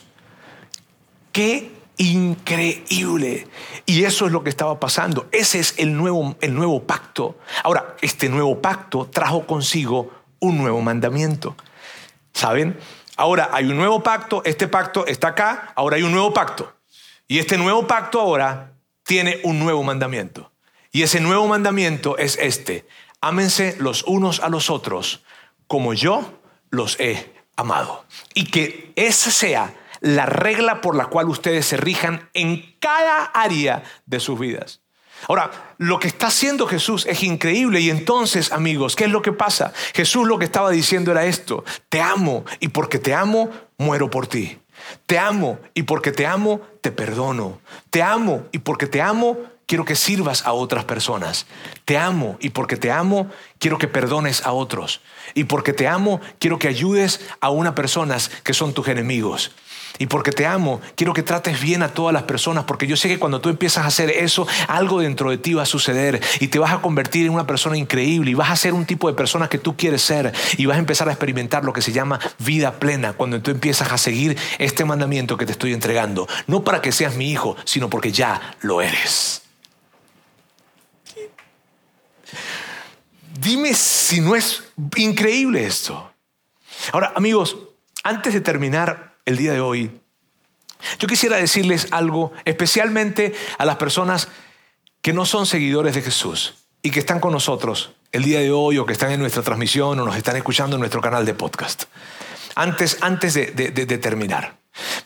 Qué 1.32 1.72
increíble. 1.96 3.46
Y 3.84 4.04
eso 4.04 4.26
es 4.26 4.32
lo 4.32 4.42
que 4.42 4.50
estaba 4.50 4.80
pasando. 4.80 5.28
Ese 5.32 5.58
es 5.58 5.74
el 5.76 5.96
nuevo, 5.96 6.36
el 6.40 6.54
nuevo 6.54 6.82
pacto. 6.84 7.38
Ahora, 7.62 7.96
este 8.00 8.28
nuevo 8.28 8.60
pacto 8.60 9.06
trajo 9.06 9.46
consigo 9.46 10.10
un 10.38 10.58
nuevo 10.58 10.80
mandamiento. 10.80 11.56
¿Saben? 12.32 12.78
Ahora 13.16 13.50
hay 13.52 13.66
un 13.66 13.76
nuevo 13.76 14.02
pacto, 14.02 14.40
este 14.46 14.66
pacto 14.66 15.06
está 15.06 15.28
acá, 15.28 15.72
ahora 15.76 15.96
hay 15.96 16.02
un 16.02 16.12
nuevo 16.12 16.32
pacto. 16.32 16.72
Y 17.28 17.38
este 17.38 17.58
nuevo 17.58 17.86
pacto 17.86 18.18
ahora 18.18 18.72
tiene 19.10 19.40
un 19.42 19.58
nuevo 19.58 19.82
mandamiento. 19.82 20.52
Y 20.92 21.02
ese 21.02 21.18
nuevo 21.18 21.48
mandamiento 21.48 22.16
es 22.16 22.38
este. 22.40 22.86
Ámense 23.20 23.74
los 23.80 24.04
unos 24.04 24.38
a 24.38 24.48
los 24.48 24.70
otros 24.70 25.24
como 25.66 25.94
yo 25.94 26.38
los 26.70 27.00
he 27.00 27.34
amado. 27.56 28.04
Y 28.34 28.44
que 28.44 28.92
ese 28.94 29.32
sea 29.32 29.74
la 29.98 30.26
regla 30.26 30.80
por 30.80 30.94
la 30.94 31.06
cual 31.06 31.28
ustedes 31.28 31.66
se 31.66 31.76
rijan 31.76 32.30
en 32.34 32.76
cada 32.78 33.24
área 33.24 33.82
de 34.06 34.20
sus 34.20 34.38
vidas. 34.38 34.80
Ahora, 35.26 35.50
lo 35.78 35.98
que 35.98 36.06
está 36.06 36.28
haciendo 36.28 36.68
Jesús 36.68 37.04
es 37.06 37.24
increíble 37.24 37.80
y 37.80 37.90
entonces, 37.90 38.52
amigos, 38.52 38.94
¿qué 38.94 39.06
es 39.06 39.10
lo 39.10 39.22
que 39.22 39.32
pasa? 39.32 39.72
Jesús 39.92 40.28
lo 40.28 40.38
que 40.38 40.44
estaba 40.44 40.70
diciendo 40.70 41.10
era 41.10 41.26
esto, 41.26 41.64
te 41.88 42.00
amo 42.00 42.44
y 42.60 42.68
porque 42.68 43.00
te 43.00 43.12
amo, 43.12 43.50
muero 43.76 44.08
por 44.08 44.28
ti. 44.28 44.60
Te 45.06 45.18
amo 45.18 45.58
y 45.74 45.84
porque 45.84 46.12
te 46.12 46.26
amo, 46.26 46.60
te 46.80 46.92
perdono. 46.92 47.60
Te 47.90 48.02
amo 48.02 48.46
y 48.52 48.58
porque 48.58 48.86
te 48.86 49.02
amo, 49.02 49.38
quiero 49.66 49.84
que 49.84 49.96
sirvas 49.96 50.46
a 50.46 50.52
otras 50.52 50.84
personas. 50.84 51.46
Te 51.84 51.96
amo 51.96 52.36
y 52.40 52.50
porque 52.50 52.76
te 52.76 52.90
amo, 52.90 53.30
quiero 53.58 53.78
que 53.78 53.88
perdones 53.88 54.44
a 54.44 54.52
otros. 54.52 55.00
Y 55.34 55.44
porque 55.44 55.72
te 55.72 55.86
amo, 55.86 56.20
quiero 56.38 56.58
que 56.58 56.68
ayudes 56.68 57.20
a 57.40 57.50
unas 57.50 57.74
personas 57.74 58.28
que 58.28 58.54
son 58.54 58.74
tus 58.74 58.88
enemigos. 58.88 59.52
Y 60.00 60.06
porque 60.06 60.32
te 60.32 60.46
amo, 60.46 60.80
quiero 60.94 61.12
que 61.12 61.22
trates 61.22 61.60
bien 61.60 61.82
a 61.82 61.92
todas 61.92 62.14
las 62.14 62.22
personas, 62.22 62.64
porque 62.64 62.86
yo 62.86 62.96
sé 62.96 63.06
que 63.06 63.18
cuando 63.18 63.42
tú 63.42 63.50
empiezas 63.50 63.84
a 63.84 63.88
hacer 63.88 64.08
eso, 64.08 64.48
algo 64.66 65.00
dentro 65.00 65.28
de 65.28 65.36
ti 65.36 65.52
va 65.52 65.64
a 65.64 65.66
suceder 65.66 66.22
y 66.40 66.48
te 66.48 66.58
vas 66.58 66.72
a 66.72 66.80
convertir 66.80 67.26
en 67.26 67.34
una 67.34 67.46
persona 67.46 67.76
increíble 67.76 68.30
y 68.30 68.34
vas 68.34 68.50
a 68.50 68.56
ser 68.56 68.72
un 68.72 68.86
tipo 68.86 69.08
de 69.08 69.14
persona 69.14 69.50
que 69.50 69.58
tú 69.58 69.76
quieres 69.76 70.00
ser 70.00 70.32
y 70.56 70.64
vas 70.64 70.78
a 70.78 70.80
empezar 70.80 71.06
a 71.10 71.12
experimentar 71.12 71.66
lo 71.66 71.74
que 71.74 71.82
se 71.82 71.92
llama 71.92 72.18
vida 72.38 72.80
plena 72.80 73.12
cuando 73.12 73.42
tú 73.42 73.50
empiezas 73.50 73.92
a 73.92 73.98
seguir 73.98 74.38
este 74.58 74.86
mandamiento 74.86 75.36
que 75.36 75.44
te 75.44 75.52
estoy 75.52 75.74
entregando. 75.74 76.26
No 76.46 76.64
para 76.64 76.80
que 76.80 76.92
seas 76.92 77.16
mi 77.16 77.30
hijo, 77.30 77.54
sino 77.66 77.90
porque 77.90 78.10
ya 78.10 78.56
lo 78.62 78.80
eres. 78.80 79.42
Dime 83.38 83.74
si 83.74 84.22
no 84.22 84.34
es 84.34 84.64
increíble 84.96 85.66
esto. 85.66 86.10
Ahora, 86.90 87.12
amigos, 87.14 87.58
antes 88.02 88.32
de 88.32 88.40
terminar 88.40 89.09
el 89.24 89.36
día 89.36 89.52
de 89.52 89.60
hoy, 89.60 90.00
yo 90.98 91.08
quisiera 91.08 91.36
decirles 91.36 91.88
algo 91.90 92.32
especialmente 92.44 93.34
a 93.58 93.64
las 93.64 93.76
personas 93.76 94.28
que 95.02 95.12
no 95.12 95.24
son 95.24 95.46
seguidores 95.46 95.94
de 95.94 96.02
Jesús 96.02 96.54
y 96.82 96.90
que 96.90 97.00
están 97.00 97.20
con 97.20 97.32
nosotros 97.32 97.92
el 98.12 98.24
día 98.24 98.40
de 98.40 98.50
hoy 98.50 98.78
o 98.78 98.86
que 98.86 98.92
están 98.92 99.12
en 99.12 99.20
nuestra 99.20 99.42
transmisión 99.42 99.98
o 99.98 100.04
nos 100.04 100.16
están 100.16 100.36
escuchando 100.36 100.76
en 100.76 100.80
nuestro 100.80 101.00
canal 101.00 101.24
de 101.24 101.34
podcast. 101.34 101.84
Antes, 102.54 102.98
antes 103.00 103.34
de, 103.34 103.46
de 103.46 103.98
terminar, 103.98 104.56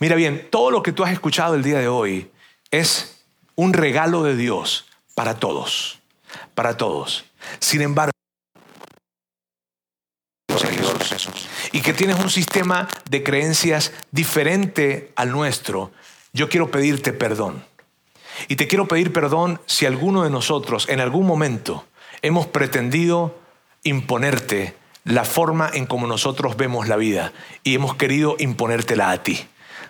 mira 0.01 0.17
bien, 0.17 0.49
todo 0.51 0.71
lo 0.71 0.83
que 0.83 0.93
tú 0.93 1.05
has 1.05 1.13
escuchado 1.13 1.55
el 1.55 1.63
día 1.63 1.79
de 1.79 1.89
hoy 1.89 2.31
es 2.71 3.25
un 3.55 3.73
regalo 3.73 4.23
de 4.23 4.37
Dios 4.37 4.87
para 5.15 5.35
todos, 5.39 6.01
para 6.55 6.77
todos. 6.77 7.25
Sin 7.61 7.83
embargo, 7.83 8.14
y 11.75 11.81
que 11.81 11.93
tienes 11.93 12.21
un 12.21 12.31
sistema 12.31 12.87
de 13.11 13.25
creencias 13.25 13.93
diferente 14.13 15.11
al 15.17 15.33
nuestro, 15.33 15.91
yo 16.33 16.49
quiero 16.49 16.71
pedirte 16.71 17.13
perdón. 17.13 17.65
Y 18.47 18.55
te 18.55 18.69
quiero 18.69 18.87
pedir 18.87 19.13
perdón 19.13 19.61
si 19.67 19.85
alguno 19.85 20.23
de 20.23 20.31
nosotros 20.31 20.89
en 20.89 21.01
algún 21.01 21.27
momento 21.27 21.85
hemos 22.23 22.47
pretendido 22.47 23.37
imponerte 23.83 24.77
la 25.03 25.25
forma 25.25 25.69
en 25.75 25.87
como 25.87 26.07
nosotros 26.07 26.57
vemos 26.57 26.87
la 26.87 26.95
vida 26.95 27.33
y 27.65 27.75
hemos 27.75 27.97
querido 27.97 28.37
imponértela 28.39 29.11
a 29.11 29.25
ti. 29.25 29.45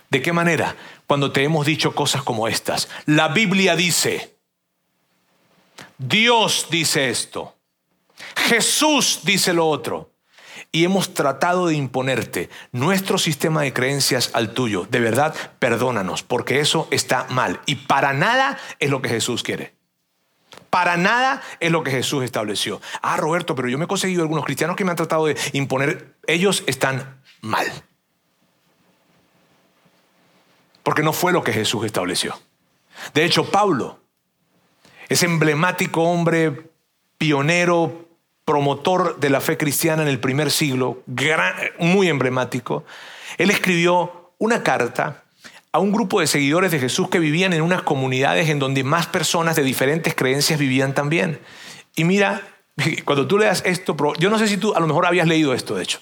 ¿De 0.08 0.22
qué 0.22 0.32
manera? 0.32 0.76
Cuando 1.06 1.32
te 1.32 1.42
hemos 1.42 1.66
dicho 1.66 1.94
cosas 1.94 2.22
como 2.22 2.48
estas. 2.48 2.88
La 3.04 3.28
Biblia 3.28 3.76
dice, 3.76 4.34
Dios 5.98 6.68
dice 6.70 7.10
esto, 7.10 7.58
Jesús 8.36 9.20
dice 9.24 9.52
lo 9.52 9.68
otro 9.68 10.13
y 10.74 10.82
hemos 10.82 11.14
tratado 11.14 11.68
de 11.68 11.76
imponerte 11.76 12.50
nuestro 12.72 13.16
sistema 13.16 13.62
de 13.62 13.72
creencias 13.72 14.30
al 14.32 14.54
tuyo. 14.54 14.88
De 14.90 14.98
verdad, 14.98 15.32
perdónanos, 15.60 16.24
porque 16.24 16.58
eso 16.58 16.88
está 16.90 17.28
mal. 17.30 17.60
Y 17.64 17.76
para 17.76 18.12
nada 18.12 18.58
es 18.80 18.90
lo 18.90 19.00
que 19.00 19.08
Jesús 19.08 19.44
quiere. 19.44 19.76
Para 20.70 20.96
nada 20.96 21.40
es 21.60 21.70
lo 21.70 21.84
que 21.84 21.92
Jesús 21.92 22.24
estableció. 22.24 22.80
Ah, 23.02 23.16
Roberto, 23.16 23.54
pero 23.54 23.68
yo 23.68 23.78
me 23.78 23.84
he 23.84 23.86
conseguido 23.86 24.22
algunos 24.22 24.44
cristianos 24.44 24.74
que 24.74 24.84
me 24.84 24.90
han 24.90 24.96
tratado 24.96 25.26
de 25.26 25.36
imponer. 25.52 26.16
Ellos 26.26 26.64
están 26.66 27.22
mal. 27.40 27.68
Porque 30.82 31.04
no 31.04 31.12
fue 31.12 31.32
lo 31.32 31.44
que 31.44 31.52
Jesús 31.52 31.86
estableció. 31.86 32.36
De 33.12 33.24
hecho, 33.24 33.48
Pablo, 33.48 34.00
ese 35.08 35.26
emblemático 35.26 36.02
hombre 36.02 36.68
pionero, 37.16 38.03
promotor 38.44 39.18
de 39.18 39.30
la 39.30 39.40
fe 39.40 39.56
cristiana 39.56 40.02
en 40.02 40.08
el 40.08 40.20
primer 40.20 40.50
siglo, 40.50 41.02
muy 41.78 42.08
emblemático, 42.08 42.84
él 43.38 43.50
escribió 43.50 44.32
una 44.38 44.62
carta 44.62 45.24
a 45.72 45.78
un 45.78 45.92
grupo 45.92 46.20
de 46.20 46.26
seguidores 46.26 46.70
de 46.70 46.78
Jesús 46.78 47.08
que 47.08 47.18
vivían 47.18 47.52
en 47.52 47.62
unas 47.62 47.82
comunidades 47.82 48.48
en 48.48 48.58
donde 48.58 48.84
más 48.84 49.06
personas 49.06 49.56
de 49.56 49.62
diferentes 49.62 50.14
creencias 50.14 50.58
vivían 50.58 50.94
también. 50.94 51.40
Y 51.96 52.04
mira, 52.04 52.42
cuando 53.04 53.26
tú 53.26 53.38
leas 53.38 53.62
esto, 53.66 53.96
yo 54.18 54.30
no 54.30 54.38
sé 54.38 54.46
si 54.46 54.56
tú 54.56 54.74
a 54.74 54.80
lo 54.80 54.86
mejor 54.86 55.06
habías 55.06 55.26
leído 55.26 55.54
esto, 55.54 55.74
de 55.74 55.82
hecho, 55.82 56.00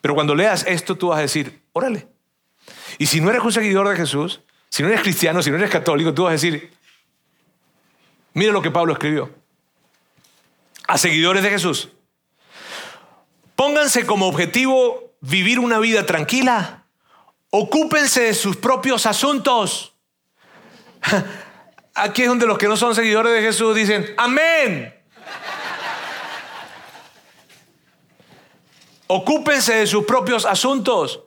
pero 0.00 0.14
cuando 0.14 0.34
leas 0.34 0.66
esto 0.66 0.96
tú 0.96 1.08
vas 1.08 1.18
a 1.18 1.22
decir, 1.22 1.62
órale. 1.72 2.08
Y 2.98 3.06
si 3.06 3.20
no 3.20 3.30
eres 3.30 3.42
un 3.42 3.52
seguidor 3.52 3.88
de 3.88 3.96
Jesús, 3.96 4.40
si 4.68 4.82
no 4.82 4.88
eres 4.88 5.02
cristiano, 5.02 5.42
si 5.42 5.50
no 5.50 5.56
eres 5.56 5.70
católico, 5.70 6.12
tú 6.12 6.24
vas 6.24 6.30
a 6.30 6.32
decir, 6.32 6.72
mira 8.34 8.52
lo 8.52 8.60
que 8.60 8.70
Pablo 8.70 8.92
escribió 8.92 9.30
a 10.86 10.98
seguidores 10.98 11.42
de 11.42 11.50
Jesús. 11.50 11.88
Pónganse 13.54 14.06
como 14.06 14.26
objetivo 14.28 15.16
vivir 15.20 15.58
una 15.58 15.78
vida 15.78 16.06
tranquila. 16.06 16.86
Ocúpense 17.50 18.22
de 18.22 18.34
sus 18.34 18.56
propios 18.56 19.06
asuntos. 19.06 19.94
Aquí 21.94 22.22
es 22.22 22.28
donde 22.28 22.46
los 22.46 22.58
que 22.58 22.68
no 22.68 22.76
son 22.76 22.94
seguidores 22.94 23.32
de 23.32 23.40
Jesús 23.40 23.74
dicen, 23.74 24.14
amén. 24.18 24.94
Ocúpense 29.06 29.74
de 29.74 29.86
sus 29.86 30.04
propios 30.04 30.44
asuntos. 30.44 31.22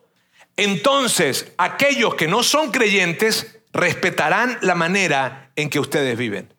Entonces, 0.57 1.51
aquellos 1.57 2.16
que 2.16 2.28
no 2.28 2.43
son 2.43 2.72
creyentes 2.72 3.60
respetarán 3.72 4.57
la 4.62 4.76
manera 4.76 5.51
en 5.55 5.70
que 5.70 5.80
ustedes 5.80 6.18
viven. 6.18 6.53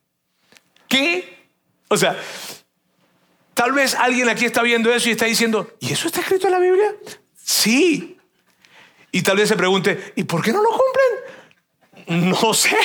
¿Qué? 0.88 1.48
O 1.88 1.96
sea, 1.96 2.18
Tal 3.54 3.72
vez 3.72 3.94
alguien 3.94 4.28
aquí 4.28 4.44
está 4.44 4.62
viendo 4.62 4.92
eso 4.92 5.08
y 5.08 5.12
está 5.12 5.26
diciendo, 5.26 5.74
¿y 5.80 5.92
eso 5.92 6.06
está 6.06 6.20
escrito 6.20 6.46
en 6.46 6.52
la 6.52 6.58
Biblia? 6.58 6.94
Sí. 7.36 8.18
Y 9.12 9.22
tal 9.22 9.36
vez 9.36 9.48
se 9.48 9.56
pregunte, 9.56 10.12
¿y 10.16 10.24
por 10.24 10.42
qué 10.42 10.52
no 10.52 10.62
lo 10.62 10.70
cumplen? 10.70 12.30
No 12.30 12.54
sé. 12.54 12.76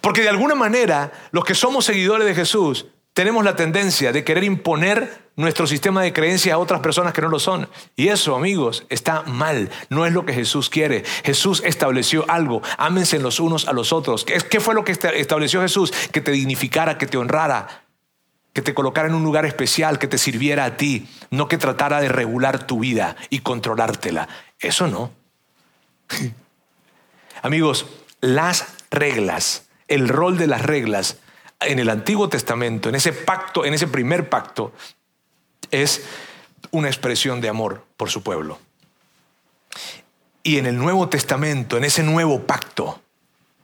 Porque 0.00 0.22
de 0.22 0.28
alguna 0.28 0.54
manera, 0.54 1.12
los 1.30 1.44
que 1.44 1.54
somos 1.54 1.84
seguidores 1.84 2.26
de 2.26 2.34
Jesús, 2.34 2.86
tenemos 3.12 3.44
la 3.44 3.56
tendencia 3.56 4.12
de 4.12 4.24
querer 4.24 4.44
imponer 4.44 5.29
nuestro 5.40 5.66
sistema 5.66 6.02
de 6.02 6.12
creencias 6.12 6.54
a 6.54 6.58
otras 6.58 6.80
personas 6.80 7.12
que 7.12 7.22
no 7.22 7.28
lo 7.28 7.38
son. 7.38 7.68
Y 7.96 8.08
eso, 8.08 8.34
amigos, 8.34 8.84
está 8.88 9.22
mal. 9.22 9.70
No 9.88 10.06
es 10.06 10.12
lo 10.12 10.24
que 10.24 10.32
Jesús 10.32 10.68
quiere. 10.68 11.04
Jesús 11.24 11.62
estableció 11.64 12.24
algo. 12.28 12.62
Ámense 12.78 13.18
los 13.18 13.40
unos 13.40 13.68
a 13.68 13.72
los 13.72 13.92
otros. 13.92 14.24
¿Qué 14.24 14.60
fue 14.60 14.74
lo 14.74 14.84
que 14.84 14.92
estableció 14.92 15.60
Jesús? 15.62 15.92
Que 16.12 16.20
te 16.20 16.30
dignificara, 16.30 16.98
que 16.98 17.06
te 17.06 17.16
honrara, 17.16 17.84
que 18.52 18.62
te 18.62 18.74
colocara 18.74 19.08
en 19.08 19.14
un 19.14 19.22
lugar 19.22 19.46
especial, 19.46 19.98
que 19.98 20.08
te 20.08 20.18
sirviera 20.18 20.64
a 20.64 20.76
ti, 20.76 21.08
no 21.30 21.48
que 21.48 21.58
tratara 21.58 22.00
de 22.00 22.08
regular 22.08 22.66
tu 22.66 22.80
vida 22.80 23.16
y 23.30 23.40
controlártela. 23.40 24.28
Eso 24.58 24.88
no. 24.88 25.10
Amigos, 27.42 27.86
las 28.20 28.66
reglas, 28.90 29.68
el 29.88 30.08
rol 30.08 30.36
de 30.36 30.46
las 30.46 30.62
reglas 30.62 31.18
en 31.60 31.78
el 31.78 31.90
Antiguo 31.90 32.28
Testamento, 32.28 32.88
en 32.88 32.94
ese 32.94 33.12
pacto, 33.12 33.64
en 33.64 33.74
ese 33.74 33.86
primer 33.86 34.28
pacto, 34.28 34.72
es 35.70 36.02
una 36.70 36.88
expresión 36.88 37.40
de 37.40 37.48
amor 37.48 37.84
por 37.96 38.10
su 38.10 38.22
pueblo. 38.22 38.58
Y 40.42 40.58
en 40.58 40.66
el 40.66 40.76
Nuevo 40.76 41.08
Testamento, 41.08 41.76
en 41.76 41.84
ese 41.84 42.02
nuevo 42.02 42.46
pacto, 42.46 43.00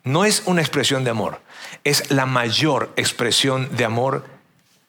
no 0.04 0.24
es 0.24 0.42
una 0.46 0.61
expresión 0.61 1.04
de 1.04 1.11
amor, 1.11 1.40
es 1.84 2.11
la 2.11 2.26
mayor 2.26 2.92
expresión 2.96 3.74
de 3.76 3.84
amor 3.84 4.24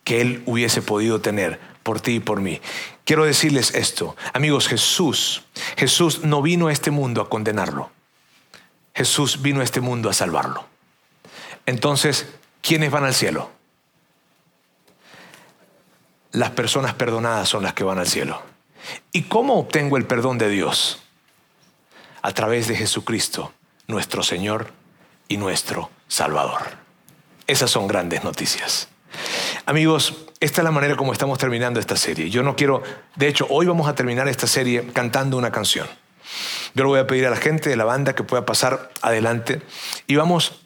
que 0.03 0.22
Él 0.22 0.43
hubiese 0.45 0.82
podido 0.82 1.22
tener 1.22 1.59
por 1.84 2.01
ti 2.01 2.15
y 2.15 2.20
por 2.20 2.39
mí. 2.39 2.61
Quiero 3.03 3.26
decirles 3.26 3.74
esto, 3.74 4.15
amigos, 4.34 4.68
Jesús, 4.68 5.43
Jesús 5.78 6.24
no 6.24 6.41
vino 6.41 6.68
a 6.68 6.74
este 6.74 6.91
mundo 6.91 7.22
a 7.22 7.30
condenarlo, 7.30 7.89
Jesús 8.93 9.41
vino 9.41 9.61
a 9.61 9.63
este 9.63 9.82
mundo 9.82 10.09
a 10.09 10.13
salvarlo. 10.13 10.65
Entonces, 11.65 12.28
¿quiénes 12.61 12.91
van 12.91 13.05
al 13.05 13.13
cielo? 13.13 13.57
Las 16.32 16.51
personas 16.51 16.93
perdonadas 16.93 17.49
son 17.49 17.63
las 17.63 17.73
que 17.73 17.84
van 17.84 17.99
al 17.99 18.07
cielo. 18.07 18.41
¿Y 19.11 19.23
cómo 19.23 19.55
obtengo 19.57 19.97
el 19.97 20.05
perdón 20.05 20.38
de 20.38 20.49
Dios? 20.49 21.01
A 22.21 22.32
través 22.34 22.67
de 22.67 22.75
Jesucristo, 22.75 23.53
nuestro 23.88 24.23
Señor 24.23 24.71
y 25.28 25.38
nuestro 25.38 25.89
Salvador. 26.07 26.61
Esas 27.47 27.71
son 27.71 27.88
grandes 27.88 28.23
noticias. 28.23 28.89
Amigos, 29.65 30.25
esta 30.39 30.61
es 30.61 30.63
la 30.63 30.71
manera 30.71 30.95
como 30.95 31.13
estamos 31.13 31.38
terminando 31.38 31.80
esta 31.80 31.95
serie. 31.95 32.30
Yo 32.30 32.43
no 32.43 32.55
quiero, 32.55 32.84
de 33.15 33.28
hecho, 33.28 33.47
hoy 33.49 33.65
vamos 33.65 33.88
a 33.88 33.95
terminar 33.95 34.28
esta 34.28 34.47
serie 34.47 34.88
cantando 34.93 35.38
una 35.38 35.51
canción. 35.51 35.88
Yo 36.75 36.84
le 36.84 36.89
voy 36.89 36.99
a 36.99 37.07
pedir 37.07 37.25
a 37.25 37.30
la 37.30 37.38
gente 37.38 37.69
de 37.69 37.75
la 37.75 37.86
banda 37.86 38.13
que 38.13 38.23
pueda 38.23 38.45
pasar 38.45 38.91
adelante 39.01 39.61
y 40.05 40.15
vamos 40.15 40.61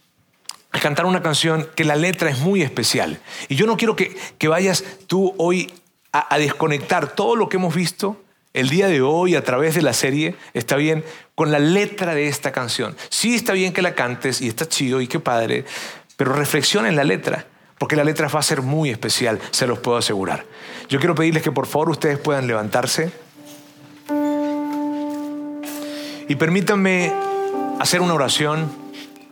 a 0.71 0.79
cantar 0.79 1.05
una 1.05 1.21
canción 1.21 1.67
que 1.75 1.83
la 1.83 1.95
letra 1.95 2.29
es 2.29 2.39
muy 2.39 2.61
especial. 2.61 3.19
Y 3.49 3.55
yo 3.55 3.65
no 3.65 3.77
quiero 3.77 3.95
que, 3.95 4.15
vayas 4.47 4.83
tú 5.07 5.33
hoy 5.37 5.73
a, 6.13 6.37
desconectar 6.37 7.13
todo 7.13 7.35
lo 7.35 7.49
que 7.49 7.57
hemos 7.57 7.75
visto 7.75 8.21
el 8.53 8.69
día 8.69 8.87
de 8.87 9.01
hoy 9.01 9.35
a 9.35 9.43
través 9.43 9.75
de 9.75 9.81
la 9.81 9.93
serie, 9.93 10.35
está 10.53 10.75
bien, 10.75 11.05
con 11.35 11.51
la 11.51 11.59
letra 11.59 12.13
de 12.13 12.27
esta 12.27 12.51
canción. 12.51 12.95
Sí 13.09 13.35
está 13.35 13.53
bien 13.53 13.73
que 13.73 13.81
la 13.81 13.95
cantes 13.95 14.41
y 14.41 14.47
está 14.47 14.67
chido 14.67 14.99
y 15.01 15.07
qué 15.07 15.19
padre, 15.19 15.65
pero 16.17 16.33
reflexiona 16.33 16.89
en 16.89 16.97
la 16.97 17.05
letra, 17.05 17.45
porque 17.77 17.95
la 17.95 18.03
letra 18.03 18.27
va 18.27 18.39
a 18.39 18.43
ser 18.43 18.61
muy 18.61 18.89
especial, 18.89 19.39
se 19.51 19.67
los 19.67 19.79
puedo 19.79 19.97
asegurar. 19.97 20.45
Yo 20.89 20.99
quiero 20.99 21.15
pedirles 21.15 21.43
que 21.43 21.51
por 21.51 21.65
favor 21.65 21.89
ustedes 21.89 22.17
puedan 22.17 22.47
levantarse. 22.47 23.11
Y 26.27 26.35
permítanme 26.35 27.13
hacer 27.79 28.01
una 28.01 28.13
oración 28.13 28.90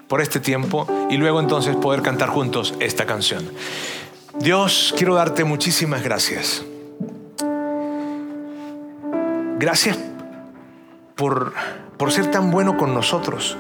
por 0.10 0.22
este 0.22 0.40
tiempo 0.40 0.88
y 1.10 1.18
luego 1.18 1.40
entonces 1.40 1.76
poder 1.78 2.02
cantar 2.02 2.30
juntos 2.30 2.74
esta 2.80 3.06
canción. 3.06 3.48
Dios, 4.40 4.94
quiero 4.98 5.16
darte 5.16 5.44
muchísimas 5.44 6.04
gracias. 6.04 6.64
Gracias 9.60 9.98
por, 11.16 11.54
por 11.98 12.12
ser 12.12 12.32
tan 12.32 12.50
bueno 12.50 12.76
con 12.76 12.94
nosotros. 12.94 13.56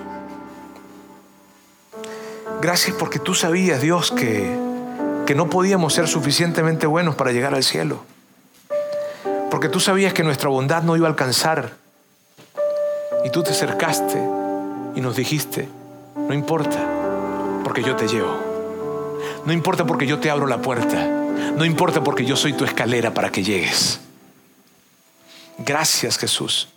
Gracias 2.62 2.95
porque 2.97 3.20
tú 3.20 3.36
sabías, 3.36 3.82
Dios, 3.82 4.12
que, 4.12 4.58
que 5.28 5.36
no 5.36 5.50
podíamos 5.52 5.93
ser 5.93 6.08
suficientemente 6.08 6.88
buenos 6.88 7.16
para 7.16 7.32
llegar 7.32 7.54
al 7.54 7.64
cielo. 7.64 8.04
Porque 9.52 9.70
tú 9.70 9.80
sabías 9.80 10.14
que 10.14 10.24
nuestra 10.24 10.50
bondad 10.50 10.82
no 10.82 10.97
iba 10.97 11.06
a 11.08 11.12
alcanzar. 11.12 11.74
Y 13.24 13.30
tú 13.30 13.43
te 13.43 13.52
acercaste 13.52 14.20
y 14.95 15.02
nos 15.02 15.16
dijiste, 15.16 15.70
no 16.30 16.36
importa, 16.36 16.77
porque 17.63 17.82
yo 17.82 17.95
te 17.95 18.07
llevo. 18.07 18.49
No 19.45 19.51
importa 19.51 19.86
porque 19.86 20.05
yo 20.05 20.19
te 20.19 20.30
abro 20.30 20.45
la 20.45 20.61
puerta. 20.61 21.07
No 21.57 21.65
importa 21.65 22.03
porque 22.03 22.23
yo 22.23 22.36
soy 22.36 22.53
tu 22.53 22.65
escalera 22.65 23.15
para 23.15 23.32
que 23.32 23.43
llegues. 23.43 23.99
Gracias 25.57 26.19
Jesús. 26.19 26.69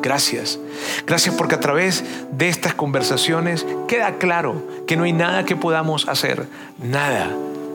Gracias. 0.00 0.60
Gracias 1.04 1.34
porque 1.34 1.56
a 1.56 1.60
través 1.60 2.04
de 2.30 2.48
estas 2.48 2.72
conversaciones 2.74 3.66
queda 3.88 4.18
claro 4.18 4.62
que 4.86 4.96
no 4.96 5.02
hay 5.02 5.12
nada 5.12 5.44
que 5.44 5.56
podamos 5.56 6.08
hacer, 6.08 6.46
nada, 6.80 7.28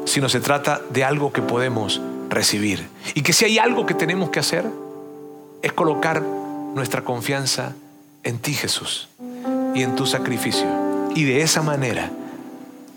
sino 0.06 0.30
se 0.30 0.40
trata 0.40 0.82
de 0.92 1.04
algo 1.04 1.34
que 1.34 1.42
podemos 1.42 2.02
recibir. 2.30 2.88
Y 3.14 3.22
que 3.22 3.34
si 3.34 3.44
hay 3.44 3.60
algo 3.60 3.86
que 3.86 3.94
tenemos 3.94 4.30
que 4.30 4.40
hacer, 4.40 4.66
es 5.62 5.74
colocar 5.74 6.22
nuestra 6.22 7.04
confianza 7.04 7.74
en 8.24 8.40
ti 8.40 8.54
Jesús 8.54 9.10
y 9.76 9.84
en 9.84 9.96
tu 9.96 10.06
sacrificio. 10.06 10.85
Y 11.16 11.24
de 11.24 11.42
esa 11.42 11.64
manera 11.64 12.12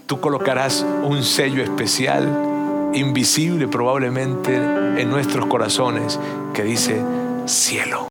tú 0.07 0.21
colocarás 0.21 0.85
un 1.05 1.23
sello 1.23 1.62
especial, 1.62 2.91
invisible 2.93 3.69
probablemente, 3.69 4.55
en 4.55 5.09
nuestros 5.09 5.47
corazones, 5.47 6.19
que 6.53 6.64
dice 6.64 7.01
cielo. 7.47 8.07